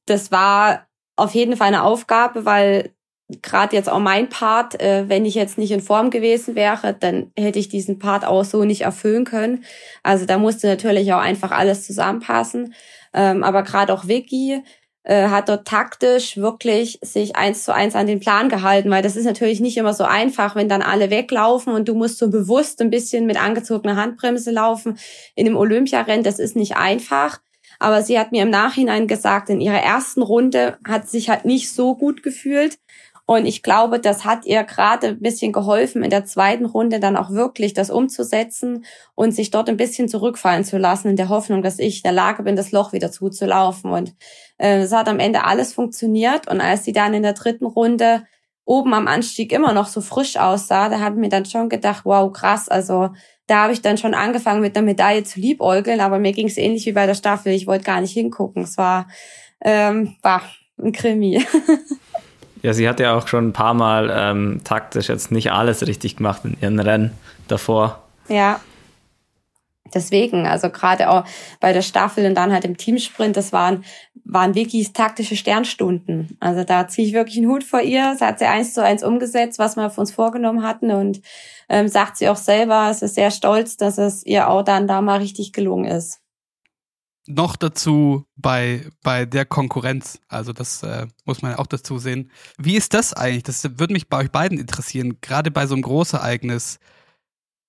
das 0.06 0.32
war 0.32 0.88
auf 1.16 1.36
jeden 1.36 1.56
Fall 1.56 1.68
eine 1.68 1.84
Aufgabe, 1.84 2.46
weil 2.46 2.94
gerade 3.42 3.76
jetzt 3.76 3.90
auch 3.90 4.00
mein 4.00 4.30
Part, 4.30 4.82
äh, 4.82 5.08
wenn 5.08 5.26
ich 5.26 5.36
jetzt 5.36 5.58
nicht 5.58 5.72
in 5.72 5.82
Form 5.82 6.10
gewesen 6.10 6.56
wäre, 6.56 6.96
dann 7.00 7.32
hätte 7.38 7.60
ich 7.60 7.70
diesen 7.70 8.00
Part 8.00 8.26
auch 8.26 8.44
so 8.44 8.64
nicht 8.64 8.82
erfüllen 8.82 9.26
können. 9.26 9.64
Also 10.04 10.26
da 10.26 10.38
musste 10.38 10.68
natürlich 10.68 11.14
auch 11.14 11.20
einfach 11.20 11.52
alles 11.52 11.86
zusammenpassen. 11.86 12.74
Ähm, 13.14 13.44
aber 13.44 13.64
gerade 13.64 13.94
auch 13.94 14.08
Vicky 14.08 14.64
äh, 15.04 15.28
hat 15.28 15.50
dort 15.50 15.68
taktisch 15.68 16.38
wirklich 16.38 17.00
sich 17.02 17.36
eins 17.36 17.64
zu 17.64 17.74
eins 17.74 17.96
an 17.96 18.08
den 18.08 18.20
Plan 18.20 18.50
gehalten, 18.50 18.90
weil 18.90 19.04
das 19.04 19.16
ist 19.16 19.26
natürlich 19.26 19.60
nicht 19.60 19.78
immer 19.78 19.94
so 19.94 20.04
einfach, 20.04 20.56
wenn 20.56 20.70
dann 20.70 20.82
alle 20.82 21.10
weglaufen 21.10 21.74
und 21.74 21.88
du 21.88 21.94
musst 21.94 22.18
so 22.18 22.30
bewusst 22.30 22.82
ein 22.82 22.90
bisschen 22.90 23.26
mit 23.26 23.42
angezogener 23.42 23.96
Handbremse 23.96 24.52
laufen 24.52 24.98
in 25.36 25.46
dem 25.46 25.56
Olympiarennen. 25.56 26.24
Das 26.24 26.40
ist 26.40 26.56
nicht 26.56 26.78
einfach. 26.78 27.40
Aber 27.80 28.02
sie 28.02 28.20
hat 28.20 28.32
mir 28.34 28.44
im 28.44 28.50
Nachhinein 28.50 29.08
gesagt, 29.08 29.50
in 29.50 29.62
ihrer 29.62 29.82
ersten 29.82 30.22
Runde 30.22 30.78
hat 30.86 31.08
sich 31.10 31.30
halt 31.30 31.46
nicht 31.46 31.72
so 31.72 31.96
gut 31.96 32.24
gefühlt. 32.24 32.78
Und 33.30 33.46
ich 33.46 33.62
glaube, 33.62 34.00
das 34.00 34.26
hat 34.26 34.48
ihr 34.48 34.64
gerade 34.64 35.10
ein 35.10 35.20
bisschen 35.20 35.52
geholfen, 35.52 36.02
in 36.02 36.10
der 36.10 36.26
zweiten 36.26 36.66
Runde 36.66 37.00
dann 37.00 37.16
auch 37.16 37.30
wirklich 37.30 37.76
das 37.76 37.92
umzusetzen 37.92 38.86
und 39.14 39.34
sich 39.36 39.52
dort 39.52 39.70
ein 39.70 39.78
bisschen 39.78 40.08
zurückfallen 40.08 40.64
zu 40.64 40.80
lassen, 40.80 41.10
in 41.10 41.16
der 41.16 41.30
Hoffnung, 41.30 41.62
dass 41.62 41.78
ich 41.78 41.98
in 41.98 42.02
der 42.06 42.12
Lage 42.12 42.42
bin, 42.42 42.56
das 42.56 42.72
Loch 42.72 42.92
wieder 42.92 43.12
zuzulaufen. 43.12 43.92
Und 43.92 44.16
äh, 44.58 44.80
es 44.80 44.92
hat 44.92 45.08
am 45.08 45.20
Ende 45.20 45.44
alles 45.44 45.76
funktioniert. 45.76 46.50
Und 46.50 46.60
als 46.60 46.86
sie 46.86 46.92
dann 46.92 47.14
in 47.14 47.22
der 47.22 47.34
dritten 47.34 47.68
Runde 47.68 48.24
oben 48.66 48.96
am 48.96 49.08
Anstieg 49.08 49.54
immer 49.54 49.74
noch 49.74 49.90
so 49.90 50.02
frisch 50.02 50.36
aussah, 50.36 50.90
da 50.90 51.00
habe 51.00 51.14
ich 51.14 51.22
mir 51.22 51.30
dann 51.30 51.46
schon 51.46 51.70
gedacht, 51.70 52.06
wow, 52.06 52.34
krass, 52.34 52.68
also 52.68 53.10
da 53.46 53.62
habe 53.62 53.74
ich 53.74 53.84
dann 53.84 54.00
schon 54.00 54.16
angefangen 54.16 54.62
mit 54.62 54.76
einer 54.76 54.88
Medaille 54.88 55.24
zu 55.24 55.40
liebäugeln, 55.40 56.02
aber 56.02 56.18
mir 56.18 56.32
ging 56.32 56.48
es 56.48 56.58
ähnlich 56.58 56.88
wie 56.88 56.94
bei 56.94 57.06
der 57.06 57.14
Staffel. 57.14 57.54
Ich 57.54 57.68
wollte 57.68 57.84
gar 57.84 58.02
nicht 58.02 58.14
hingucken. 58.14 58.64
Es 58.64 58.76
war, 58.80 59.08
ähm, 59.64 60.16
war 60.24 60.42
ein 60.80 60.94
Krimi. 60.94 61.46
Ja, 62.62 62.74
sie 62.74 62.88
hat 62.90 63.00
ja 63.00 63.18
auch 63.18 63.28
schon 63.28 63.50
ein 63.50 63.54
paar 63.54 63.74
Mal 63.74 64.12
ähm, 64.14 64.62
taktisch 64.64 65.10
jetzt 65.10 65.32
nicht 65.32 65.52
alles 65.52 65.88
richtig 65.88 66.18
gemacht 66.18 66.42
in 66.44 66.58
ihren 66.62 66.80
Rennen 66.80 67.12
davor. 67.48 68.04
Ja. 68.28 68.60
Deswegen, 69.94 70.46
also 70.46 70.70
gerade 70.70 71.10
auch 71.10 71.24
bei 71.60 71.74
der 71.74 71.82
Staffel 71.82 72.26
und 72.28 72.36
dann 72.36 72.54
halt 72.54 72.64
im 72.64 72.78
Teamsprint, 72.78 73.36
das 73.36 73.52
waren, 73.52 73.84
waren 74.24 74.54
Vickys 74.54 74.94
taktische 74.94 75.36
Sternstunden. 75.36 76.38
Also 76.40 76.64
da 76.64 76.88
ziehe 76.88 77.08
ich 77.08 77.14
wirklich 77.14 77.38
einen 77.38 77.50
Hut 77.50 77.64
vor 77.64 77.82
ihr. 77.82 78.16
Sie 78.16 78.24
hat 78.24 78.38
sie 78.38 78.46
eins 78.46 78.76
zu 78.76 78.84
eins 78.84 79.04
umgesetzt, 79.04 79.58
was 79.58 79.78
wir 79.78 79.92
uns 79.98 80.12
vorgenommen 80.12 80.62
hatten 80.62 80.92
und 80.92 81.22
ähm, 81.70 81.88
sagt 81.88 82.18
sie 82.18 82.30
auch 82.30 82.36
selber, 82.36 82.90
es 82.92 83.02
ist 83.02 83.16
sehr 83.16 83.32
stolz, 83.32 83.78
dass 83.78 83.98
es 83.98 84.24
ihr 84.26 84.48
auch 84.48 84.62
dann 84.62 84.88
da 84.88 85.02
mal 85.02 85.20
richtig 85.20 85.54
gelungen 85.54 85.86
ist 85.86 86.22
noch 87.28 87.56
dazu 87.56 88.26
bei, 88.36 88.86
bei 89.04 89.26
der 89.26 89.46
Konkurrenz. 89.46 90.20
Also 90.28 90.54
das 90.54 90.84
äh, 90.84 91.08
muss 91.26 91.42
man 91.42 91.52
ja 91.52 91.60
auch 91.60 91.68
dazu 91.68 92.00
sehen. 92.00 92.32
Wie 92.58 92.76
ist 92.76 92.94
das 92.94 93.14
eigentlich? 93.14 93.44
Das 93.44 93.64
würde 93.64 93.94
mich 93.94 94.10
bei 94.10 94.18
euch 94.18 94.32
beiden 94.32 94.58
interessieren. 94.58 95.18
Gerade 95.22 95.52
bei 95.52 95.68
so 95.68 95.76
einem 95.76 95.84
Großereignis. 95.84 96.80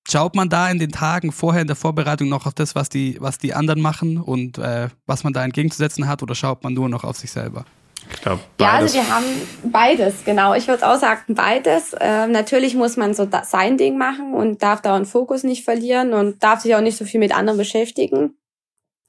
Schaut 0.09 0.35
man 0.35 0.49
da 0.49 0.71
in 0.71 0.79
den 0.79 0.93
Tagen 0.93 1.31
vorher 1.31 1.61
in 1.61 1.67
der 1.67 1.77
Vorbereitung 1.77 2.29
noch 2.31 2.47
auf 2.47 2.55
das, 2.55 2.75
was 2.75 2.89
die, 2.89 3.19
was 3.21 3.37
die 3.39 3.55
anderen 3.55 3.83
machen 3.83 4.17
und 4.17 4.57
äh, 4.59 4.89
was 5.07 5.25
man 5.25 5.35
da 5.35 5.45
entgegenzusetzen 5.45 6.09
hat, 6.09 6.23
oder 6.23 6.35
schaut 6.35 6.65
man 6.65 6.73
nur 6.73 6.89
noch 6.89 7.05
auf 7.05 7.19
sich 7.19 7.31
selber? 7.31 7.67
Ich 8.11 8.23
glaube, 8.23 8.41
Ja, 8.59 8.73
also 8.73 8.95
wir 8.95 9.09
haben 9.09 9.27
beides, 9.65 10.25
genau. 10.25 10.55
Ich 10.55 10.67
würde 10.67 10.89
auch 10.89 10.99
sagen, 10.99 11.35
beides. 11.35 11.95
Ähm, 12.01 12.33
natürlich 12.33 12.75
muss 12.75 12.97
man 12.97 13.13
so 13.13 13.29
sein 13.45 13.77
Ding 13.77 13.99
machen 13.99 14.33
und 14.33 14.63
darf 14.63 14.81
da 14.81 14.97
einen 14.97 15.05
Fokus 15.05 15.43
nicht 15.43 15.65
verlieren 15.65 16.15
und 16.15 16.43
darf 16.43 16.61
sich 16.61 16.75
auch 16.75 16.81
nicht 16.81 16.97
so 16.97 17.05
viel 17.05 17.21
mit 17.21 17.37
anderen 17.37 17.59
beschäftigen. 17.59 18.35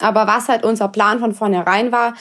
Aber 0.01 0.27
was 0.27 0.49
halt 0.49 0.63
unser 0.63 0.87
Plan 0.87 1.19
von 1.19 1.33
vornherein 1.33 1.91
war, 1.91 2.13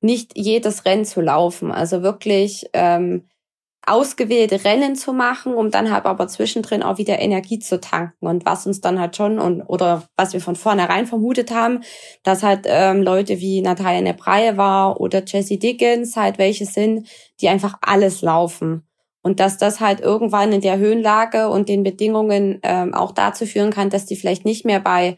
nicht 0.00 0.32
jedes 0.36 0.84
Rennen 0.84 1.04
zu 1.04 1.20
laufen. 1.20 1.72
Also 1.72 2.02
wirklich 2.02 2.66
ähm, 2.72 3.28
ausgewählte 3.86 4.64
Rennen 4.64 4.96
zu 4.96 5.12
machen, 5.12 5.54
um 5.54 5.70
dann 5.70 5.92
halt 5.92 6.06
aber 6.06 6.26
zwischendrin 6.26 6.82
auch 6.82 6.98
wieder 6.98 7.20
Energie 7.20 7.60
zu 7.60 7.80
tanken. 7.80 8.26
Und 8.26 8.44
was 8.44 8.66
uns 8.66 8.80
dann 8.80 9.00
halt 9.00 9.16
schon 9.16 9.38
und 9.38 9.62
oder 9.62 10.02
was 10.16 10.32
wir 10.32 10.40
von 10.40 10.56
vornherein 10.56 11.06
vermutet 11.06 11.52
haben, 11.52 11.80
dass 12.24 12.42
halt 12.42 12.66
ähm, 12.66 13.02
Leute 13.02 13.40
wie 13.40 13.62
Natalia 13.62 14.00
Nebraje 14.00 14.56
war 14.56 15.00
oder 15.00 15.22
Jessie 15.24 15.58
Dickens 15.58 16.16
halt 16.16 16.38
welche 16.38 16.66
sind, 16.66 17.08
die 17.40 17.48
einfach 17.48 17.78
alles 17.80 18.22
laufen. 18.22 18.82
Und 19.22 19.40
dass 19.40 19.58
das 19.58 19.80
halt 19.80 20.00
irgendwann 20.00 20.52
in 20.52 20.60
der 20.60 20.78
Höhenlage 20.78 21.48
und 21.48 21.68
den 21.68 21.82
Bedingungen 21.82 22.60
ähm, 22.62 22.94
auch 22.94 23.12
dazu 23.12 23.46
führen 23.46 23.70
kann, 23.70 23.90
dass 23.90 24.06
die 24.06 24.16
vielleicht 24.16 24.44
nicht 24.44 24.64
mehr 24.64 24.80
bei 24.80 25.16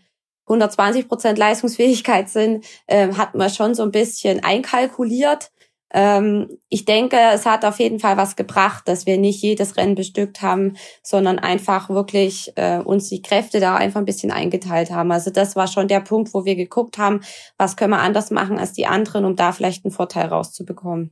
120 0.48 1.08
Prozent 1.08 1.38
Leistungsfähigkeit 1.38 2.28
sind, 2.28 2.64
äh, 2.86 3.12
hat 3.14 3.34
man 3.34 3.50
schon 3.50 3.74
so 3.74 3.82
ein 3.82 3.90
bisschen 3.90 4.42
einkalkuliert. 4.42 5.50
Ähm, 5.90 6.58
ich 6.68 6.84
denke, 6.84 7.16
es 7.32 7.46
hat 7.46 7.64
auf 7.64 7.78
jeden 7.78 7.98
Fall 7.98 8.16
was 8.16 8.36
gebracht, 8.36 8.86
dass 8.86 9.06
wir 9.06 9.16
nicht 9.16 9.42
jedes 9.42 9.76
Rennen 9.76 9.94
bestückt 9.94 10.42
haben, 10.42 10.76
sondern 11.02 11.38
einfach 11.38 11.88
wirklich 11.88 12.52
äh, 12.56 12.78
uns 12.78 13.08
die 13.08 13.22
Kräfte 13.22 13.58
da 13.58 13.76
einfach 13.76 14.00
ein 14.00 14.04
bisschen 14.04 14.30
eingeteilt 14.30 14.90
haben. 14.90 15.10
Also 15.12 15.30
das 15.30 15.56
war 15.56 15.66
schon 15.66 15.88
der 15.88 16.00
Punkt, 16.00 16.34
wo 16.34 16.44
wir 16.44 16.56
geguckt 16.56 16.98
haben, 16.98 17.20
was 17.56 17.76
können 17.76 17.92
wir 17.92 18.00
anders 18.00 18.30
machen 18.30 18.58
als 18.58 18.74
die 18.74 18.86
anderen, 18.86 19.24
um 19.24 19.34
da 19.34 19.52
vielleicht 19.52 19.84
einen 19.84 19.92
Vorteil 19.92 20.26
rauszubekommen. 20.26 21.10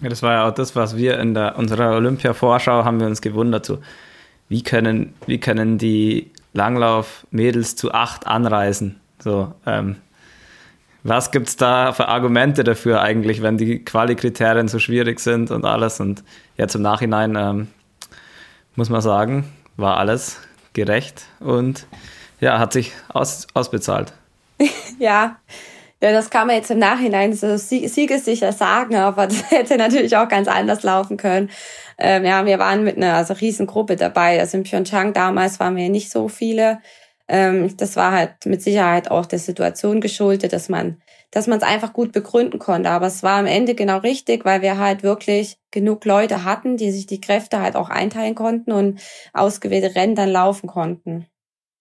Ja, 0.00 0.08
das 0.08 0.22
war 0.22 0.32
ja 0.32 0.48
auch 0.48 0.54
das, 0.54 0.76
was 0.76 0.96
wir 0.96 1.18
in 1.18 1.34
der, 1.34 1.58
unserer 1.58 1.96
Olympia-Vorschau 1.96 2.84
haben 2.84 3.00
wir 3.00 3.08
uns 3.08 3.20
gewundert, 3.20 3.66
so 3.66 3.78
wie 4.48 4.62
können, 4.62 5.14
wie 5.26 5.38
können 5.38 5.76
die 5.76 6.30
Langlauf-Mädels 6.52 7.76
zu 7.76 7.92
acht 7.92 8.26
anreisen. 8.26 9.00
So, 9.18 9.52
ähm, 9.66 9.96
was 11.04 11.30
gibt 11.30 11.48
es 11.48 11.56
da 11.56 11.92
für 11.92 12.08
Argumente 12.08 12.64
dafür 12.64 13.00
eigentlich, 13.00 13.42
wenn 13.42 13.56
die 13.56 13.84
Quali-Kriterien 13.84 14.68
so 14.68 14.78
schwierig 14.78 15.20
sind 15.20 15.50
und 15.50 15.64
alles? 15.64 16.00
Und 16.00 16.24
jetzt 16.56 16.74
im 16.74 16.82
Nachhinein 16.82 17.36
ähm, 17.36 17.68
muss 18.74 18.90
man 18.90 19.00
sagen, 19.00 19.52
war 19.76 19.96
alles 19.96 20.40
gerecht 20.72 21.24
und 21.40 21.86
ja, 22.40 22.58
hat 22.58 22.72
sich 22.72 22.92
aus, 23.08 23.46
ausbezahlt. 23.54 24.12
ja. 24.98 25.36
Ja, 26.00 26.12
das 26.12 26.30
kann 26.30 26.46
man 26.46 26.54
jetzt 26.54 26.70
im 26.70 26.78
Nachhinein 26.78 27.32
so 27.32 27.56
siegessicher 27.56 28.52
sagen, 28.52 28.94
aber 28.94 29.26
das 29.26 29.50
hätte 29.50 29.76
natürlich 29.76 30.16
auch 30.16 30.28
ganz 30.28 30.46
anders 30.46 30.84
laufen 30.84 31.16
können. 31.16 31.50
Ähm, 31.98 32.24
ja, 32.24 32.46
wir 32.46 32.58
waren 32.58 32.84
mit 32.84 32.96
einer 32.96 33.14
also 33.14 33.34
Riesengruppe 33.34 33.96
dabei. 33.96 34.40
Also 34.40 34.56
in 34.56 34.64
Pyeongchang 34.64 35.12
damals 35.12 35.60
waren 35.60 35.76
wir 35.76 35.88
nicht 35.88 36.10
so 36.10 36.28
viele. 36.28 36.80
Ähm, 37.26 37.76
das 37.76 37.96
war 37.96 38.12
halt 38.12 38.46
mit 38.46 38.62
Sicherheit 38.62 39.10
auch 39.10 39.26
der 39.26 39.38
Situation 39.38 40.00
geschuldet, 40.00 40.52
dass 40.52 40.68
man 40.68 40.98
dass 41.30 41.46
man 41.46 41.58
es 41.58 41.64
einfach 41.64 41.92
gut 41.92 42.12
begründen 42.12 42.58
konnte. 42.58 42.90
Aber 42.90 43.06
es 43.06 43.22
war 43.22 43.38
am 43.38 43.46
Ende 43.46 43.74
genau 43.74 43.98
richtig, 43.98 44.44
weil 44.44 44.62
wir 44.62 44.78
halt 44.78 45.02
wirklich 45.02 45.58
genug 45.70 46.04
Leute 46.04 46.44
hatten, 46.44 46.76
die 46.76 46.90
sich 46.90 47.06
die 47.06 47.20
Kräfte 47.20 47.60
halt 47.60 47.76
auch 47.76 47.90
einteilen 47.90 48.34
konnten 48.34 48.72
und 48.72 49.00
ausgewählte 49.32 49.94
Rennen 49.94 50.14
dann 50.14 50.30
laufen 50.30 50.66
konnten. 50.66 51.26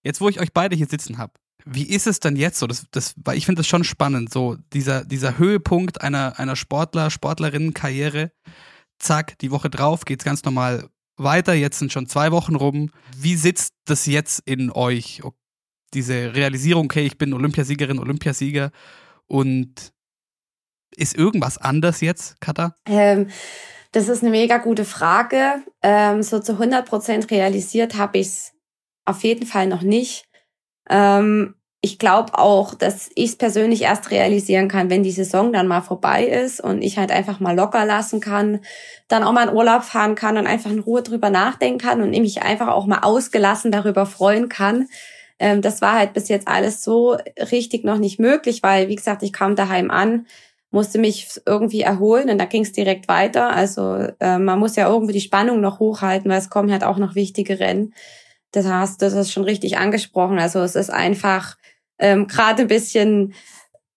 Jetzt, 0.03 0.21
wo 0.21 0.29
ich 0.29 0.39
euch 0.39 0.53
beide 0.53 0.75
hier 0.75 0.87
sitzen 0.87 1.17
habe, 1.17 1.33
Wie 1.65 1.87
ist 1.87 2.07
es 2.07 2.19
denn 2.19 2.35
jetzt 2.35 2.59
so? 2.59 2.67
Das, 2.67 2.85
das, 2.91 3.13
weil 3.23 3.37
ich 3.37 3.45
finde 3.45 3.59
das 3.59 3.67
schon 3.67 3.83
spannend, 3.83 4.31
so 4.31 4.55
dieser, 4.73 5.03
dieser 5.03 5.37
Höhepunkt 5.37 6.01
einer, 6.01 6.39
einer 6.39 6.55
Sportler, 6.55 7.09
Sportlerinnenkarriere. 7.09 8.31
Zack, 8.99 9.37
die 9.39 9.51
Woche 9.51 9.69
drauf 9.69 10.05
geht's 10.05 10.23
ganz 10.23 10.43
normal 10.43 10.89
weiter. 11.17 11.53
Jetzt 11.53 11.79
sind 11.79 11.91
schon 11.91 12.07
zwei 12.07 12.31
Wochen 12.31 12.55
rum. 12.55 12.91
Wie 13.15 13.35
sitzt 13.35 13.73
das 13.85 14.05
jetzt 14.05 14.41
in 14.45 14.71
euch? 14.71 15.21
Diese 15.93 16.35
Realisierung, 16.35 16.85
okay, 16.85 17.05
ich 17.05 17.17
bin 17.17 17.33
Olympiasiegerin, 17.33 17.99
Olympiasieger 17.99 18.71
und 19.27 19.93
ist 20.95 21.15
irgendwas 21.17 21.57
anders 21.57 22.01
jetzt, 22.01 22.39
Katha? 22.41 22.75
Ähm, 22.85 23.29
das 23.91 24.09
ist 24.09 24.21
eine 24.21 24.31
mega 24.31 24.57
gute 24.57 24.85
Frage. 24.85 25.63
Ähm, 25.81 26.23
so 26.23 26.39
zu 26.39 26.53
100 26.53 26.87
Prozent 26.87 27.31
realisiert 27.31 27.95
habe 27.95 28.19
ich 28.19 28.27
es 28.27 28.53
auf 29.05 29.23
jeden 29.23 29.45
Fall 29.45 29.67
noch 29.67 29.81
nicht. 29.81 30.25
Ähm, 30.89 31.55
ich 31.87 31.99
glaube 31.99 32.37
auch, 32.37 32.73
dass 32.73 33.09
ich 33.15 33.29
es 33.29 33.35
persönlich 33.37 33.83
erst 33.83 34.11
realisieren 34.11 34.67
kann, 34.67 34.89
wenn 34.89 35.03
die 35.03 35.11
Saison 35.11 35.53
dann 35.53 35.67
mal 35.67 35.79
vorbei 35.79 36.25
ist 36.25 36.59
und 36.59 36.81
ich 36.81 36.97
halt 36.97 37.11
einfach 37.11 37.39
mal 37.39 37.55
locker 37.55 37.85
lassen 37.85 38.19
kann, 38.19 38.59
dann 39.07 39.23
auch 39.23 39.31
mal 39.31 39.47
in 39.47 39.55
Urlaub 39.55 39.83
fahren 39.83 40.15
kann 40.15 40.37
und 40.37 40.47
einfach 40.47 40.69
in 40.69 40.79
Ruhe 40.79 41.01
drüber 41.01 41.29
nachdenken 41.29 41.79
kann 41.79 42.01
und 42.01 42.09
mich 42.09 42.41
einfach 42.41 42.67
auch 42.67 42.87
mal 42.87 42.99
ausgelassen 43.03 43.71
darüber 43.71 44.05
freuen 44.05 44.49
kann. 44.49 44.89
Ähm, 45.39 45.61
das 45.61 45.81
war 45.81 45.93
halt 45.93 46.11
bis 46.11 46.27
jetzt 46.27 46.49
alles 46.49 46.83
so 46.83 47.15
richtig 47.51 47.85
noch 47.85 47.99
nicht 47.99 48.19
möglich, 48.19 48.63
weil, 48.63 48.89
wie 48.89 48.95
gesagt, 48.95 49.23
ich 49.23 49.31
kam 49.31 49.55
daheim 49.55 49.89
an, 49.89 50.25
musste 50.71 50.99
mich 50.99 51.39
irgendwie 51.45 51.81
erholen 51.81 52.29
und 52.29 52.37
da 52.37 52.45
ging 52.45 52.63
es 52.63 52.73
direkt 52.73 53.07
weiter. 53.07 53.51
Also 53.51 54.09
äh, 54.19 54.37
man 54.39 54.59
muss 54.59 54.75
ja 54.75 54.89
irgendwie 54.89 55.13
die 55.13 55.21
Spannung 55.21 55.61
noch 55.61 55.79
hochhalten, 55.79 56.29
weil 56.29 56.39
es 56.39 56.49
kommen 56.49 56.69
halt 56.69 56.83
auch 56.83 56.97
noch 56.97 57.15
wichtige 57.15 57.61
Rennen. 57.61 57.93
Das 58.51 58.65
hast 58.67 59.01
du 59.01 59.09
das 59.09 59.31
schon 59.31 59.43
richtig 59.43 59.77
angesprochen. 59.77 60.39
Also 60.39 60.59
es 60.59 60.75
ist 60.75 60.89
einfach 60.89 61.55
ähm, 61.99 62.27
gerade 62.27 62.63
ein 62.63 62.67
bisschen, 62.67 63.33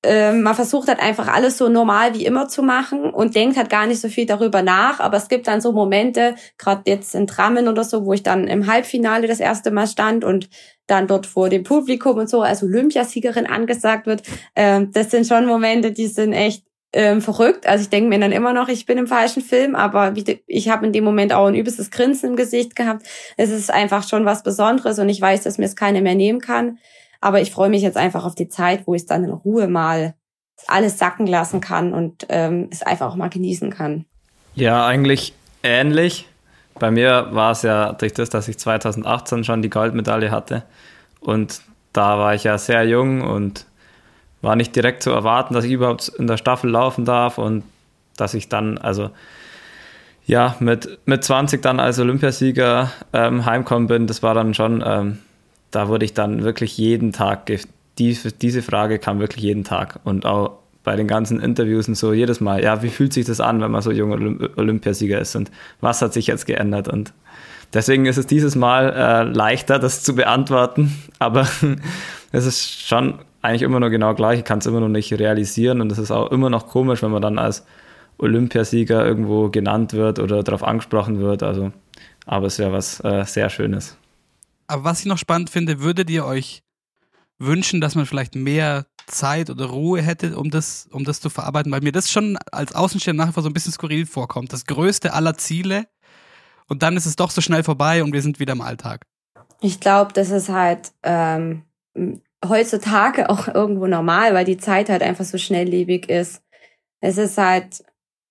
ähm, 0.03 0.43
man 0.43 0.55
versucht 0.55 0.89
halt 0.89 1.01
einfach 1.01 1.29
alles 1.29 1.59
so 1.59 1.69
normal 1.69 2.15
wie 2.15 2.25
immer 2.25 2.49
zu 2.49 2.63
machen 2.63 3.11
und 3.11 3.35
denkt 3.35 3.57
halt 3.57 3.69
gar 3.69 3.87
nicht 3.87 4.01
so 4.01 4.09
viel 4.09 4.27
darüber 4.27 4.63
nach. 4.63 5.01
Aber 5.01 5.17
es 5.17 5.29
gibt 5.29 5.47
dann 5.47 5.61
so 5.61 5.73
Momente, 5.73 6.35
gerade 6.59 6.83
jetzt 6.87 7.15
in 7.15 7.27
Drammen 7.27 7.69
oder 7.69 7.85
so, 7.85 8.07
wo 8.07 8.13
ich 8.13 8.23
dann 8.23 8.49
im 8.49 8.67
Halbfinale 8.67 9.27
das 9.27 9.41
erste 9.41 9.71
Mal 9.71 9.87
stand 9.87 10.25
und 10.25 10.49
dann 10.87 11.07
dort 11.07 11.27
vor 11.27 11.49
dem 11.51 11.63
Publikum 11.63 12.17
und 12.17 12.31
so 12.31 12.43
als 12.43 12.63
Olympiasiegerin 12.63 13.47
angesagt 13.47 14.07
wird. 14.07 14.23
Ähm, 14.57 14.91
das 14.93 15.11
sind 15.11 15.27
schon 15.27 15.47
Momente, 15.47 15.93
die 15.93 16.07
sind 16.07 16.33
echt 16.33 16.65
ähm, 16.93 17.21
verrückt. 17.21 17.67
Also 17.67 17.83
ich 17.83 17.91
denke 17.91 18.09
mir 18.09 18.19
dann 18.19 18.33
immer 18.33 18.53
noch, 18.53 18.69
ich 18.69 18.87
bin 18.87 18.99
im 18.99 19.07
falschen 19.07 19.43
Film, 19.43 19.75
aber 19.77 20.15
ich 20.47 20.69
habe 20.69 20.87
in 20.87 20.93
dem 20.93 21.05
Moment 21.05 21.33
auch 21.33 21.47
ein 21.47 21.55
übelstes 21.55 21.91
Grinsen 21.91 22.31
im 22.31 22.37
Gesicht 22.37 22.75
gehabt. 22.75 23.07
Es 23.37 23.51
ist 23.51 23.71
einfach 23.71 24.09
schon 24.09 24.25
was 24.25 24.43
Besonderes 24.43 24.99
und 24.99 25.09
ich 25.09 25.21
weiß, 25.21 25.43
dass 25.43 25.59
mir 25.59 25.67
es 25.67 25.77
keiner 25.77 26.01
mehr 26.01 26.15
nehmen 26.15 26.41
kann. 26.41 26.79
Aber 27.21 27.41
ich 27.41 27.51
freue 27.51 27.69
mich 27.69 27.83
jetzt 27.83 27.97
einfach 27.97 28.25
auf 28.25 28.35
die 28.35 28.49
Zeit, 28.49 28.87
wo 28.87 28.95
ich 28.95 29.07
dann 29.07 29.25
in 29.25 29.31
Ruhe 29.31 29.69
mal 29.69 30.15
alles 30.67 30.99
sacken 30.99 31.27
lassen 31.27 31.61
kann 31.61 31.93
und 31.93 32.27
ähm, 32.29 32.69
es 32.71 32.83
einfach 32.83 33.11
auch 33.11 33.17
mal 33.17 33.31
genießen 33.31 33.71
kann. 33.71 34.05
Ja, 34.55 34.87
eigentlich 34.87 35.35
ähnlich. 35.63 36.27
Bei 36.79 36.91
mir 36.91 37.29
war 37.33 37.53
es 37.53 37.63
ja 37.63 37.93
durch 37.93 38.15
das, 38.15 38.31
dass 38.31 38.49
ich 38.49 38.59
2018 38.59 39.45
schon 39.45 39.63
die 39.63 39.71
Goldmedaille 39.71 40.31
hatte. 40.31 40.65
Und 41.21 41.63
da 41.93 42.19
war 42.19 42.35
ich 42.35 42.45
ja 42.45 42.57
sehr 42.59 42.85
jung 42.85 43.23
und 43.23 43.67
war 44.43 44.57
nicht 44.57 44.75
direkt 44.75 45.03
zu 45.03 45.11
erwarten, 45.11 45.55
dass 45.55 45.65
ich 45.65 45.73
überhaupt 45.73 46.09
in 46.09 46.27
der 46.27 46.39
Staffel 46.39 46.71
laufen 46.71 47.05
darf 47.05 47.39
und 47.39 47.65
dass 48.17 48.35
ich 48.35 48.49
dann, 48.49 48.79
also 48.79 49.11
ja, 50.27 50.57
mit, 50.61 50.99
mit 51.07 51.25
20 51.25 51.61
dann 51.61 51.81
als 51.81 51.99
Olympiasieger 51.99 52.91
ähm, 53.13 53.45
heimkommen 53.45 53.89
bin, 53.89 54.07
das 54.07 54.23
war 54.23 54.35
dann 54.35 54.55
schon, 54.55 54.83
ähm, 54.87 55.19
da 55.71 55.89
wurde 55.89 56.05
ich 56.05 56.15
dann 56.15 56.43
wirklich 56.43 56.77
jeden 56.79 57.13
Tag, 57.13 57.51
die, 57.99 58.19
diese 58.41 58.63
Frage 58.63 58.99
kam 58.99 59.21
wirklich 59.21 59.45
jeden 59.45 59.65
Tag 59.65 60.01
und 60.05 60.27
auch 60.27 60.59
bei 60.83 60.97
den 60.97 61.07
ganzen 61.07 61.41
Interviews 61.41 61.89
und 61.89 61.95
so 61.95 62.13
jedes 62.13 62.41
Mal, 62.41 62.63
ja, 62.63 62.83
wie 62.83 62.89
fühlt 62.89 63.13
sich 63.13 63.27
das 63.27 63.41
an, 63.41 63.61
wenn 63.61 63.71
man 63.71 63.83
so 63.83 63.91
jung 63.91 64.41
Olympiasieger 64.57 65.21
ist 65.21 65.37
und 65.37 65.51
was 65.81 66.01
hat 66.01 66.13
sich 66.13 66.27
jetzt 66.27 66.47
geändert 66.47 66.89
und 66.89 67.13
deswegen 67.73 68.07
ist 68.07 68.17
es 68.17 68.27
dieses 68.27 68.57
Mal 68.57 68.93
äh, 68.93 69.23
leichter, 69.25 69.79
das 69.79 70.03
zu 70.03 70.15
beantworten, 70.15 70.95
aber 71.19 71.47
es 72.33 72.47
ist 72.47 72.87
schon 72.87 73.19
eigentlich 73.43 73.63
immer 73.63 73.81
noch 73.81 73.91
genau 73.91 74.15
gleich. 74.15 74.41
Ich 74.41 74.45
kann 74.45 74.59
es 74.59 74.67
immer 74.67 74.81
noch 74.81 74.89
nicht 74.89 75.13
realisieren 75.13 75.81
und 75.81 75.91
es 75.91 75.99
ist 75.99 76.11
auch 76.11 76.31
immer 76.31 76.51
noch 76.51 76.69
komisch, 76.69 77.03
wenn 77.03 77.11
man 77.11 77.23
dann 77.23 77.39
als 77.39 77.65
Olympiasieger 78.19 79.05
irgendwo 79.05 79.49
genannt 79.49 79.95
wird 79.95 80.19
oder 80.19 80.43
darauf 80.43 80.63
angesprochen 80.63 81.21
wird. 81.21 81.43
Also, 81.43 81.73
aber 82.27 82.47
es 82.47 82.59
ja 82.59 82.73
was 82.73 83.03
äh, 83.03 83.25
sehr 83.25 83.49
Schönes. 83.49 83.97
Aber 84.71 84.85
was 84.85 85.01
ich 85.01 85.07
noch 85.07 85.19
spannend 85.19 85.51
finde, 85.51 85.81
würdet 85.81 86.09
ihr 86.11 86.25
euch 86.25 86.63
wünschen, 87.39 87.81
dass 87.81 87.97
man 87.97 88.07
vielleicht 88.07 88.37
mehr 88.37 88.87
Zeit 89.07 89.51
oder 89.51 89.67
Ruhe 89.67 90.01
hätte, 90.01 90.39
um 90.39 90.51
das, 90.51 90.89
um 90.93 91.05
das 91.05 91.21
zu 91.21 91.29
verarbeiten? 91.29 91.73
Weil 91.73 91.81
mir 91.81 91.91
das 91.91 92.09
schon 92.09 92.39
als 92.53 92.75
Außenstehender 92.75 93.27
nachher 93.27 93.43
so 93.43 93.49
ein 93.49 93.53
bisschen 93.53 93.73
skurril 93.73 94.07
vorkommt. 94.07 94.53
Das 94.53 94.67
größte 94.67 95.13
aller 95.13 95.37
Ziele 95.37 95.89
und 96.69 96.85
dann 96.85 96.97
ist 96.97 97.07
es 97.07 97.17
doch 97.17 97.33
so 97.33 97.41
schnell 97.41 97.65
vorbei 97.65 98.05
und 98.05 98.13
wir 98.13 98.23
sind 98.23 98.39
wieder 98.39 98.53
im 98.53 98.61
Alltag. 98.61 99.07
Ich 99.61 99.81
glaube, 99.81 100.13
das 100.13 100.31
ist 100.31 100.49
halt 100.49 100.93
ähm, 101.03 101.65
heutzutage 102.47 103.29
auch 103.29 103.49
irgendwo 103.49 103.89
normal, 103.89 104.35
weil 104.35 104.45
die 104.45 104.57
Zeit 104.57 104.89
halt 104.89 105.03
einfach 105.03 105.25
so 105.25 105.37
schnelllebig 105.37 106.09
ist. 106.09 106.43
Es 107.01 107.19
ist 107.19 107.37
halt, 107.39 107.83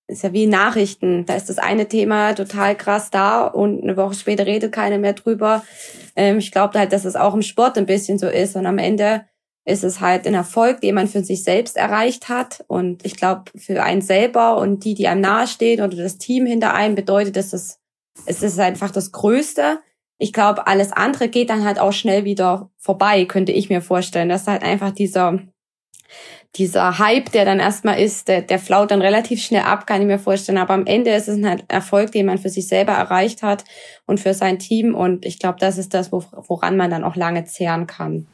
ist 0.10 0.24
ja 0.24 0.34
wie 0.34 0.48
Nachrichten. 0.48 1.26
Da 1.26 1.36
ist 1.36 1.50
das 1.50 1.58
eine 1.58 1.88
Thema 1.88 2.34
total 2.34 2.76
krass 2.76 3.12
da 3.12 3.46
und 3.46 3.84
eine 3.84 3.98
Woche 3.98 4.16
später 4.16 4.46
redet 4.46 4.72
keiner 4.72 4.98
mehr 4.98 5.14
drüber. 5.14 5.64
Ähm, 6.16 6.40
ich 6.40 6.52
glaube 6.52 6.78
halt, 6.78 6.92
dass 6.92 7.06
es 7.06 7.16
auch 7.16 7.34
im 7.34 7.42
Sport 7.42 7.78
ein 7.78 7.86
bisschen 7.86 8.18
so 8.18 8.28
ist 8.28 8.56
und 8.56 8.66
am 8.66 8.78
Ende 8.78 9.26
ist 9.66 9.84
es 9.84 10.02
halt 10.02 10.26
ein 10.26 10.34
Erfolg, 10.34 10.82
den 10.82 10.96
man 10.96 11.08
für 11.08 11.24
sich 11.24 11.44
selbst 11.44 11.78
erreicht 11.78 12.28
hat. 12.28 12.64
Und 12.68 13.06
ich 13.06 13.16
glaube, 13.16 13.52
für 13.56 13.84
einen 13.84 14.02
selber 14.02 14.58
und 14.58 14.84
die, 14.84 14.96
die 14.96 15.08
einem 15.08 15.22
nahestehen 15.22 15.84
oder 15.84 15.96
das 15.96 16.18
Team 16.18 16.46
hinter 16.46 16.74
einem, 16.74 16.96
bedeutet 16.96 17.38
es, 17.38 17.54
es 18.26 18.42
ist 18.42 18.60
einfach 18.60 18.90
das 18.90 19.12
Größte 19.12 19.80
ich 20.22 20.34
glaube, 20.34 20.68
alles 20.68 20.92
andere 20.92 21.30
geht 21.30 21.50
dann 21.50 21.64
halt 21.64 21.80
auch 21.80 21.94
schnell 21.94 22.26
wieder 22.26 22.70
vorbei, 22.78 23.24
könnte 23.24 23.54
ich 23.54 23.70
mir 23.70 23.82
vorstellen. 23.82 24.28
Das 24.28 24.42
ist 24.42 24.48
halt 24.48 24.64
einfach 24.64 24.92
dieser, 24.92 25.40
dieser 26.56 26.98
Hype, 26.98 27.32
der 27.32 27.46
dann 27.46 27.60
erstmal 27.60 28.00
ist, 28.00 28.28
der, 28.28 28.42
der 28.42 28.58
flaut 28.58 28.92
dann 28.92 29.02
relativ 29.02 29.42
schnell 29.42 29.62
ab, 29.62 29.86
kann 29.86 30.02
ich 30.02 30.08
mir 30.08 30.18
vorstellen. 30.18 30.58
Aber 30.58 30.74
am 30.74 30.86
Ende 30.88 31.12
ist 31.12 31.28
es 31.28 31.38
ein 31.38 31.48
halt 31.48 31.64
Erfolg, 31.68 32.12
den 32.12 32.26
man 32.26 32.40
für 32.40 32.50
sich 32.50 32.68
selber 32.68 32.94
erreicht 32.94 33.44
hat 33.44 33.64
und 34.06 34.20
für 34.20 34.34
sein 34.34 34.58
Team. 34.58 34.96
Und 34.96 35.26
ich 35.26 35.38
glaube, 35.38 35.60
das 35.60 35.78
ist 35.78 35.94
das, 35.94 36.12
woran 36.12 36.76
man 36.76 36.90
dann 36.90 37.04
auch 37.04 37.16
lange 37.16 37.46
zehren 37.46 37.86
kann. 37.86 38.26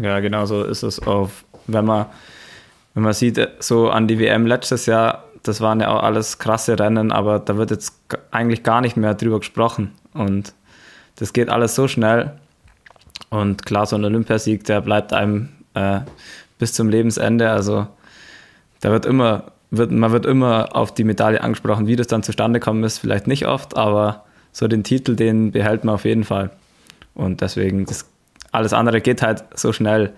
Ja, 0.00 0.20
genau 0.20 0.44
so 0.44 0.62
ist 0.62 0.82
es 0.82 1.00
auch, 1.04 1.30
wenn 1.66 1.86
man, 1.86 2.06
wenn 2.94 3.02
man 3.02 3.14
sieht, 3.14 3.40
so 3.60 3.88
an 3.88 4.06
die 4.06 4.18
WM 4.18 4.46
letztes 4.46 4.86
Jahr, 4.86 5.24
das 5.42 5.60
waren 5.60 5.80
ja 5.80 5.88
auch 5.88 6.02
alles 6.02 6.38
krasse 6.38 6.78
Rennen, 6.78 7.10
aber 7.12 7.38
da 7.38 7.56
wird 7.56 7.70
jetzt 7.70 7.94
eigentlich 8.30 8.62
gar 8.62 8.82
nicht 8.82 8.96
mehr 8.96 9.14
drüber 9.14 9.38
gesprochen. 9.38 9.92
Und 10.12 10.52
das 11.16 11.32
geht 11.32 11.48
alles 11.48 11.74
so 11.74 11.88
schnell. 11.88 12.32
Und 13.30 13.64
klar, 13.64 13.86
so 13.86 13.96
ein 13.96 14.04
Olympiasieg, 14.04 14.64
der 14.64 14.80
bleibt 14.80 15.12
einem 15.12 15.48
äh, 15.74 16.00
bis 16.58 16.72
zum 16.72 16.88
Lebensende. 16.88 17.50
Also 17.50 17.86
da 18.80 18.90
wird 18.90 19.06
immer, 19.06 19.52
wird, 19.70 19.90
man 19.90 20.12
wird 20.12 20.26
immer 20.26 20.74
auf 20.74 20.92
die 20.92 21.04
Medaille 21.04 21.42
angesprochen. 21.42 21.86
Wie 21.86 21.96
das 21.96 22.06
dann 22.06 22.22
zustande 22.22 22.60
kommt, 22.60 22.84
ist 22.84 22.98
vielleicht 22.98 23.26
nicht 23.26 23.46
oft, 23.46 23.76
aber 23.76 24.24
so 24.52 24.68
den 24.68 24.84
Titel, 24.84 25.16
den 25.16 25.52
behält 25.52 25.84
man 25.84 25.94
auf 25.94 26.04
jeden 26.04 26.24
Fall. 26.24 26.50
Und 27.14 27.40
deswegen, 27.40 27.84
das, 27.86 28.08
alles 28.52 28.72
andere 28.72 29.00
geht 29.00 29.22
halt 29.22 29.44
so 29.54 29.72
schnell. 29.72 30.12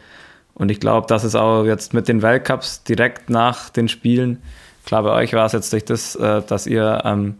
Und 0.55 0.71
ich 0.71 0.81
glaube, 0.81 1.07
dass 1.07 1.25
es 1.25 1.35
auch 1.35 1.65
jetzt 1.65 1.95
mit 1.95 2.09
den 2.09 2.23
Weltcups 2.23 2.85
direkt 2.85 3.31
nach 3.31 3.71
den 3.71 3.89
Spielen, 3.89 4.43
klar, 4.85 5.03
bei 5.03 5.13
euch 5.13 5.33
war 5.33 5.47
es 5.47 5.53
jetzt 5.53 5.73
durch 5.73 5.85
das, 5.85 6.17
äh, 6.17 6.43
dass 6.43 6.67
ihr 6.67 7.03
ähm, 7.05 7.37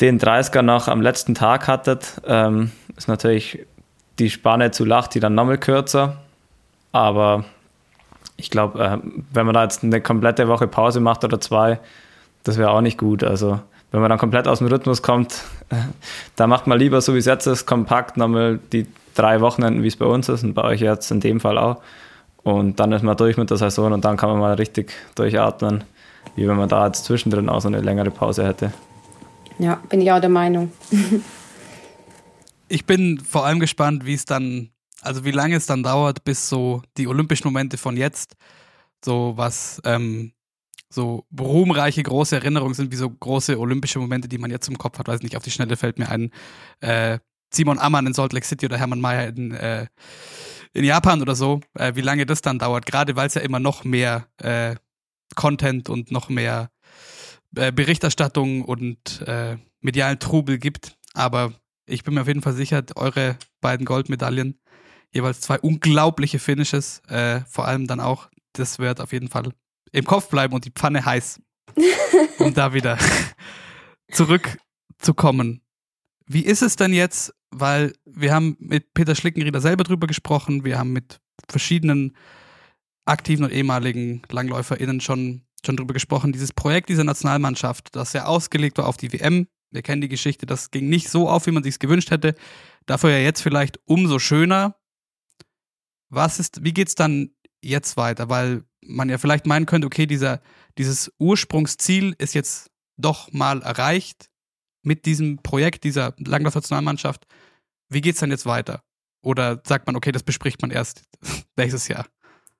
den 0.00 0.18
30er 0.18 0.62
noch 0.62 0.88
am 0.88 1.02
letzten 1.02 1.34
Tag 1.34 1.68
hattet, 1.68 2.20
ähm, 2.26 2.72
ist 2.96 3.08
natürlich 3.08 3.66
die 4.18 4.30
Spanne 4.30 4.70
zu 4.70 4.84
Lacht, 4.84 5.14
die 5.14 5.20
dann 5.20 5.34
nochmal 5.34 5.58
kürzer. 5.58 6.16
Aber 6.92 7.44
ich 8.40 8.50
glaube, 8.50 8.82
äh, 8.82 8.98
wenn 9.32 9.46
man 9.46 9.54
da 9.54 9.62
jetzt 9.62 9.84
eine 9.84 10.00
komplette 10.00 10.48
Woche 10.48 10.66
Pause 10.66 11.00
macht 11.00 11.24
oder 11.24 11.40
zwei, 11.40 11.78
das 12.42 12.56
wäre 12.56 12.70
auch 12.70 12.80
nicht 12.80 12.98
gut. 12.98 13.22
Also 13.22 13.60
wenn 13.90 14.00
man 14.00 14.08
dann 14.08 14.18
komplett 14.18 14.48
aus 14.48 14.58
dem 14.58 14.68
Rhythmus 14.68 15.02
kommt, 15.02 15.44
äh, 15.68 15.76
da 16.36 16.46
macht 16.46 16.66
man 16.66 16.78
lieber 16.78 17.00
so 17.00 17.14
wie 17.14 17.18
es 17.18 17.26
jetzt 17.26 17.46
ist, 17.46 17.66
kompakt 17.66 18.16
nochmal 18.16 18.58
die 18.72 18.86
drei 19.14 19.40
Wochenenden, 19.40 19.82
wie 19.82 19.88
es 19.88 19.96
bei 19.96 20.06
uns 20.06 20.28
ist 20.28 20.42
und 20.42 20.54
bei 20.54 20.62
euch 20.64 20.80
jetzt 20.80 21.10
in 21.10 21.20
dem 21.20 21.40
Fall 21.40 21.58
auch. 21.58 21.82
Und 22.42 22.80
dann 22.80 22.92
ist 22.92 23.02
man 23.02 23.16
durch 23.16 23.36
mit 23.36 23.50
der 23.50 23.58
Saison 23.58 23.92
und 23.92 24.04
dann 24.04 24.16
kann 24.16 24.30
man 24.30 24.38
mal 24.38 24.54
richtig 24.54 24.92
durchatmen, 25.14 25.84
wie 26.36 26.48
wenn 26.48 26.56
man 26.56 26.68
da 26.68 26.86
jetzt 26.86 27.04
zwischendrin 27.04 27.50
auch 27.50 27.60
so 27.60 27.68
eine 27.68 27.82
längere 27.82 28.10
Pause 28.10 28.46
hätte. 28.46 28.72
Ja, 29.58 29.78
bin 29.90 30.00
ich 30.00 30.10
auch 30.10 30.20
der 30.20 30.30
Meinung. 30.30 30.72
ich 32.68 32.86
bin 32.86 33.20
vor 33.20 33.44
allem 33.44 33.60
gespannt, 33.60 34.06
wie 34.06 34.14
es 34.14 34.24
dann, 34.24 34.70
also 35.00 35.24
wie 35.24 35.30
lange 35.30 35.56
es 35.56 35.66
dann 35.66 35.82
dauert, 35.82 36.24
bis 36.24 36.48
so 36.48 36.82
die 36.96 37.06
olympischen 37.06 37.48
Momente 37.48 37.78
von 37.78 37.96
jetzt, 37.96 38.36
so 39.04 39.32
was, 39.36 39.80
ähm, 39.84 40.32
so 40.88 41.24
ruhmreiche 41.38 42.02
große 42.02 42.36
Erinnerungen 42.36 42.74
sind, 42.74 42.90
wie 42.92 42.96
so 42.96 43.08
große 43.08 43.58
olympische 43.58 43.98
Momente, 43.98 44.28
die 44.28 44.38
man 44.38 44.50
jetzt 44.50 44.68
im 44.68 44.76
Kopf 44.76 44.98
hat. 44.98 45.08
Weiß 45.08 45.22
nicht, 45.22 45.36
auf 45.36 45.44
die 45.44 45.50
Schnelle 45.50 45.76
fällt 45.76 45.98
mir 45.98 46.08
ein 46.08 46.30
äh, 46.80 47.18
Simon 47.52 47.78
Ammann 47.78 48.06
in 48.06 48.14
Salt 48.14 48.32
Lake 48.32 48.46
City 48.46 48.66
oder 48.66 48.78
Hermann 48.78 49.00
Mayer 49.00 49.28
in, 49.28 49.52
äh, 49.52 49.86
in 50.72 50.84
Japan 50.84 51.22
oder 51.22 51.34
so, 51.34 51.60
äh, 51.74 51.94
wie 51.94 52.00
lange 52.00 52.26
das 52.26 52.42
dann 52.42 52.58
dauert, 52.58 52.86
gerade 52.86 53.16
weil 53.16 53.26
es 53.26 53.34
ja 53.34 53.40
immer 53.40 53.60
noch 53.60 53.84
mehr 53.84 54.26
äh, 54.38 54.76
Content 55.34 55.88
und 55.88 56.10
noch 56.10 56.28
mehr 56.28 56.70
äh, 57.56 57.72
Berichterstattung 57.72 58.64
und 58.64 59.22
äh, 59.26 59.56
medialen 59.80 60.18
Trubel 60.18 60.58
gibt. 60.58 60.96
Aber 61.14 61.52
ich 61.86 62.04
bin 62.04 62.14
mir 62.14 62.22
auf 62.22 62.28
jeden 62.28 62.42
Fall 62.42 62.52
sicher, 62.52 62.82
eure 62.94 63.36
beiden 63.60 63.86
Goldmedaillen, 63.86 64.60
jeweils 65.12 65.40
zwei 65.40 65.58
unglaubliche 65.58 66.38
Finishes, 66.38 67.00
äh, 67.08 67.40
vor 67.48 67.66
allem 67.66 67.86
dann 67.86 68.00
auch, 68.00 68.28
das 68.52 68.78
wird 68.78 69.00
auf 69.00 69.12
jeden 69.12 69.28
Fall 69.28 69.52
im 69.92 70.04
Kopf 70.04 70.28
bleiben 70.28 70.54
und 70.54 70.64
die 70.64 70.70
Pfanne 70.70 71.04
heiß, 71.04 71.40
um 72.38 72.54
da 72.54 72.72
wieder 72.72 72.98
zurückzukommen. 74.10 75.62
Wie 76.26 76.44
ist 76.44 76.62
es 76.62 76.76
denn 76.76 76.92
jetzt, 76.92 77.34
weil 77.50 77.92
wir 78.04 78.32
haben 78.32 78.56
mit 78.60 78.94
Peter 78.94 79.14
Schlickenrieder 79.14 79.60
selber 79.60 79.84
drüber 79.84 80.06
gesprochen, 80.06 80.64
wir 80.64 80.78
haben 80.78 80.92
mit 80.92 81.20
verschiedenen 81.48 82.16
aktiven 83.04 83.44
und 83.44 83.52
ehemaligen 83.52 84.22
LangläuferInnen 84.30 85.00
schon, 85.00 85.42
schon 85.64 85.76
drüber 85.76 85.94
gesprochen, 85.94 86.32
dieses 86.32 86.52
Projekt 86.52 86.88
dieser 86.88 87.02
Nationalmannschaft, 87.02 87.96
das 87.96 88.12
ja 88.12 88.26
ausgelegt 88.26 88.78
war 88.78 88.86
auf 88.86 88.96
die 88.96 89.12
WM, 89.12 89.48
wir 89.72 89.82
kennen 89.82 90.00
die 90.00 90.08
Geschichte, 90.08 90.46
das 90.46 90.70
ging 90.70 90.88
nicht 90.88 91.08
so 91.08 91.28
auf, 91.28 91.46
wie 91.46 91.52
man 91.52 91.62
sich 91.62 91.78
gewünscht 91.78 92.10
hätte. 92.10 92.34
Dafür 92.86 93.10
ja 93.10 93.18
jetzt 93.18 93.40
vielleicht 93.40 93.78
umso 93.84 94.18
schöner. 94.18 94.74
Was 96.10 96.38
ist, 96.38 96.64
wie 96.64 96.74
geht's 96.74 96.94
dann 96.94 97.30
jetzt 97.62 97.96
weiter? 97.96 98.28
Weil 98.28 98.64
man 98.82 99.08
ja 99.08 99.18
vielleicht 99.18 99.46
meinen 99.46 99.66
könnte, 99.66 99.86
okay, 99.86 100.06
dieser, 100.06 100.40
dieses 100.78 101.12
Ursprungsziel 101.18 102.14
ist 102.18 102.34
jetzt 102.34 102.70
doch 102.96 103.32
mal 103.32 103.62
erreicht 103.62 104.28
mit 104.82 105.06
diesem 105.06 105.38
Projekt 105.42 105.84
dieser 105.84 106.14
Langlauf-Nationalmannschaft. 106.18 107.26
Wie 107.88 108.00
geht's 108.00 108.20
dann 108.20 108.30
jetzt 108.30 108.46
weiter? 108.46 108.82
Oder 109.22 109.60
sagt 109.64 109.86
man, 109.86 109.96
okay, 109.96 110.12
das 110.12 110.22
bespricht 110.22 110.62
man 110.62 110.70
erst 110.70 111.02
nächstes 111.56 111.88
Jahr? 111.88 112.06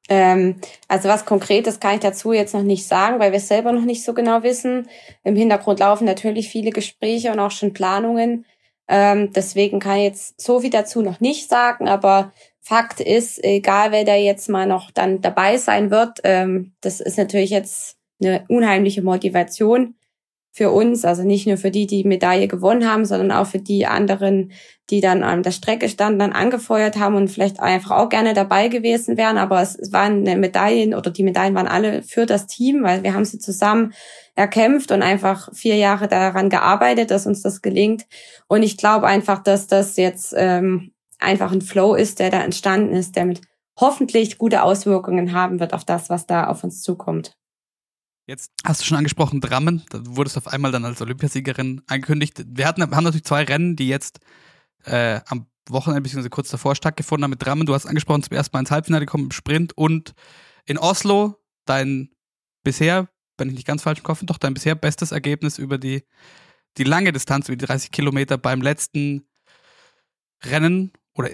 Ähm, 0.08 0.56
also 0.88 1.08
was 1.08 1.24
Konkretes 1.24 1.78
kann 1.78 1.94
ich 1.94 2.00
dazu 2.00 2.32
jetzt 2.32 2.54
noch 2.54 2.62
nicht 2.62 2.86
sagen, 2.86 3.20
weil 3.20 3.32
wir 3.32 3.38
es 3.38 3.48
selber 3.48 3.72
noch 3.72 3.84
nicht 3.84 4.04
so 4.04 4.12
genau 4.12 4.42
wissen. 4.42 4.88
Im 5.22 5.36
Hintergrund 5.36 5.80
laufen 5.80 6.04
natürlich 6.04 6.48
viele 6.48 6.70
Gespräche 6.70 7.30
und 7.32 7.38
auch 7.38 7.52
schon 7.52 7.72
Planungen. 7.72 8.44
Ähm, 8.88 9.32
deswegen 9.32 9.78
kann 9.78 9.98
ich 9.98 10.04
jetzt 10.04 10.40
so 10.40 10.60
viel 10.60 10.70
dazu 10.70 11.00
noch 11.00 11.20
nicht 11.20 11.48
sagen, 11.48 11.88
aber 11.88 12.32
Fakt 12.70 13.00
ist, 13.00 13.42
egal 13.42 13.90
wer 13.90 14.04
da 14.04 14.14
jetzt 14.14 14.48
mal 14.48 14.64
noch 14.64 14.92
dann 14.92 15.20
dabei 15.20 15.56
sein 15.56 15.90
wird, 15.90 16.20
ähm, 16.22 16.70
das 16.80 17.00
ist 17.00 17.18
natürlich 17.18 17.50
jetzt 17.50 17.96
eine 18.22 18.44
unheimliche 18.46 19.02
Motivation 19.02 19.96
für 20.52 20.70
uns, 20.70 21.04
also 21.04 21.24
nicht 21.24 21.48
nur 21.48 21.56
für 21.56 21.72
die, 21.72 21.88
die 21.88 22.04
Medaille 22.04 22.46
gewonnen 22.46 22.88
haben, 22.88 23.04
sondern 23.04 23.32
auch 23.32 23.48
für 23.48 23.58
die 23.58 23.86
anderen, 23.86 24.52
die 24.88 25.00
dann 25.00 25.24
an 25.24 25.42
der 25.42 25.50
Strecke 25.50 25.88
standen, 25.88 26.20
dann 26.20 26.32
angefeuert 26.32 26.96
haben 26.96 27.16
und 27.16 27.26
vielleicht 27.26 27.58
einfach 27.58 27.90
auch 27.96 28.08
gerne 28.08 28.34
dabei 28.34 28.68
gewesen 28.68 29.16
wären. 29.16 29.36
Aber 29.36 29.60
es 29.60 29.90
waren 29.90 30.22
Medaillen 30.22 30.94
oder 30.94 31.10
die 31.10 31.24
Medaillen 31.24 31.56
waren 31.56 31.66
alle 31.66 32.04
für 32.04 32.24
das 32.24 32.46
Team, 32.46 32.84
weil 32.84 33.02
wir 33.02 33.14
haben 33.14 33.24
sie 33.24 33.40
zusammen 33.40 33.94
erkämpft 34.36 34.92
und 34.92 35.02
einfach 35.02 35.52
vier 35.52 35.74
Jahre 35.74 36.06
daran 36.06 36.48
gearbeitet, 36.48 37.10
dass 37.10 37.26
uns 37.26 37.42
das 37.42 37.62
gelingt. 37.62 38.06
Und 38.46 38.62
ich 38.62 38.76
glaube 38.76 39.08
einfach, 39.08 39.42
dass 39.42 39.66
das 39.66 39.96
jetzt 39.96 40.32
ähm, 40.36 40.92
einfach 41.20 41.52
ein 41.52 41.62
Flow 41.62 41.94
ist, 41.94 42.18
der 42.18 42.30
da 42.30 42.42
entstanden 42.42 42.94
ist, 42.94 43.16
der 43.16 43.26
mit 43.26 43.40
hoffentlich 43.78 44.38
gute 44.38 44.62
Auswirkungen 44.62 45.32
haben 45.32 45.60
wird 45.60 45.72
auf 45.72 45.84
das, 45.84 46.10
was 46.10 46.26
da 46.26 46.48
auf 46.48 46.64
uns 46.64 46.82
zukommt. 46.82 47.36
Jetzt 48.26 48.52
hast 48.64 48.80
du 48.80 48.84
schon 48.84 48.98
angesprochen, 48.98 49.40
Drammen. 49.40 49.84
Da 49.90 50.00
wurdest 50.04 50.36
du 50.36 50.40
auf 50.40 50.46
einmal 50.46 50.70
dann 50.70 50.84
als 50.84 51.00
Olympiasiegerin 51.00 51.82
angekündigt. 51.86 52.44
Wir 52.46 52.66
hatten, 52.66 52.82
haben 52.82 53.04
natürlich 53.04 53.24
zwei 53.24 53.42
Rennen, 53.42 53.74
die 53.76 53.88
jetzt 53.88 54.20
äh, 54.84 55.20
am 55.26 55.46
Wochenende 55.68 56.02
bzw. 56.02 56.28
kurz 56.28 56.48
davor 56.50 56.74
stattgefunden 56.74 57.24
haben 57.24 57.30
mit 57.30 57.44
Drammen. 57.44 57.66
Du 57.66 57.74
hast 57.74 57.86
angesprochen, 57.86 58.22
zum 58.22 58.36
ersten 58.36 58.54
Mal 58.54 58.60
ins 58.60 58.70
Halbfinale 58.70 59.06
gekommen 59.06 59.24
im 59.24 59.30
Sprint 59.32 59.76
und 59.76 60.14
in 60.64 60.78
Oslo 60.78 61.36
dein 61.64 62.10
bisher, 62.62 63.08
wenn 63.38 63.48
ich 63.48 63.54
nicht 63.54 63.66
ganz 63.66 63.82
falsch 63.82 63.98
im 63.98 64.04
Kopf 64.04 64.20
bin, 64.20 64.26
doch 64.26 64.38
dein 64.38 64.54
bisher 64.54 64.74
bestes 64.74 65.12
Ergebnis 65.12 65.58
über 65.58 65.78
die, 65.78 66.04
die 66.76 66.84
lange 66.84 67.12
Distanz, 67.12 67.48
über 67.48 67.56
die 67.56 67.66
30 67.66 67.90
Kilometer 67.90 68.38
beim 68.38 68.62
letzten 68.62 69.26
Rennen. 70.44 70.92
Oder 71.14 71.30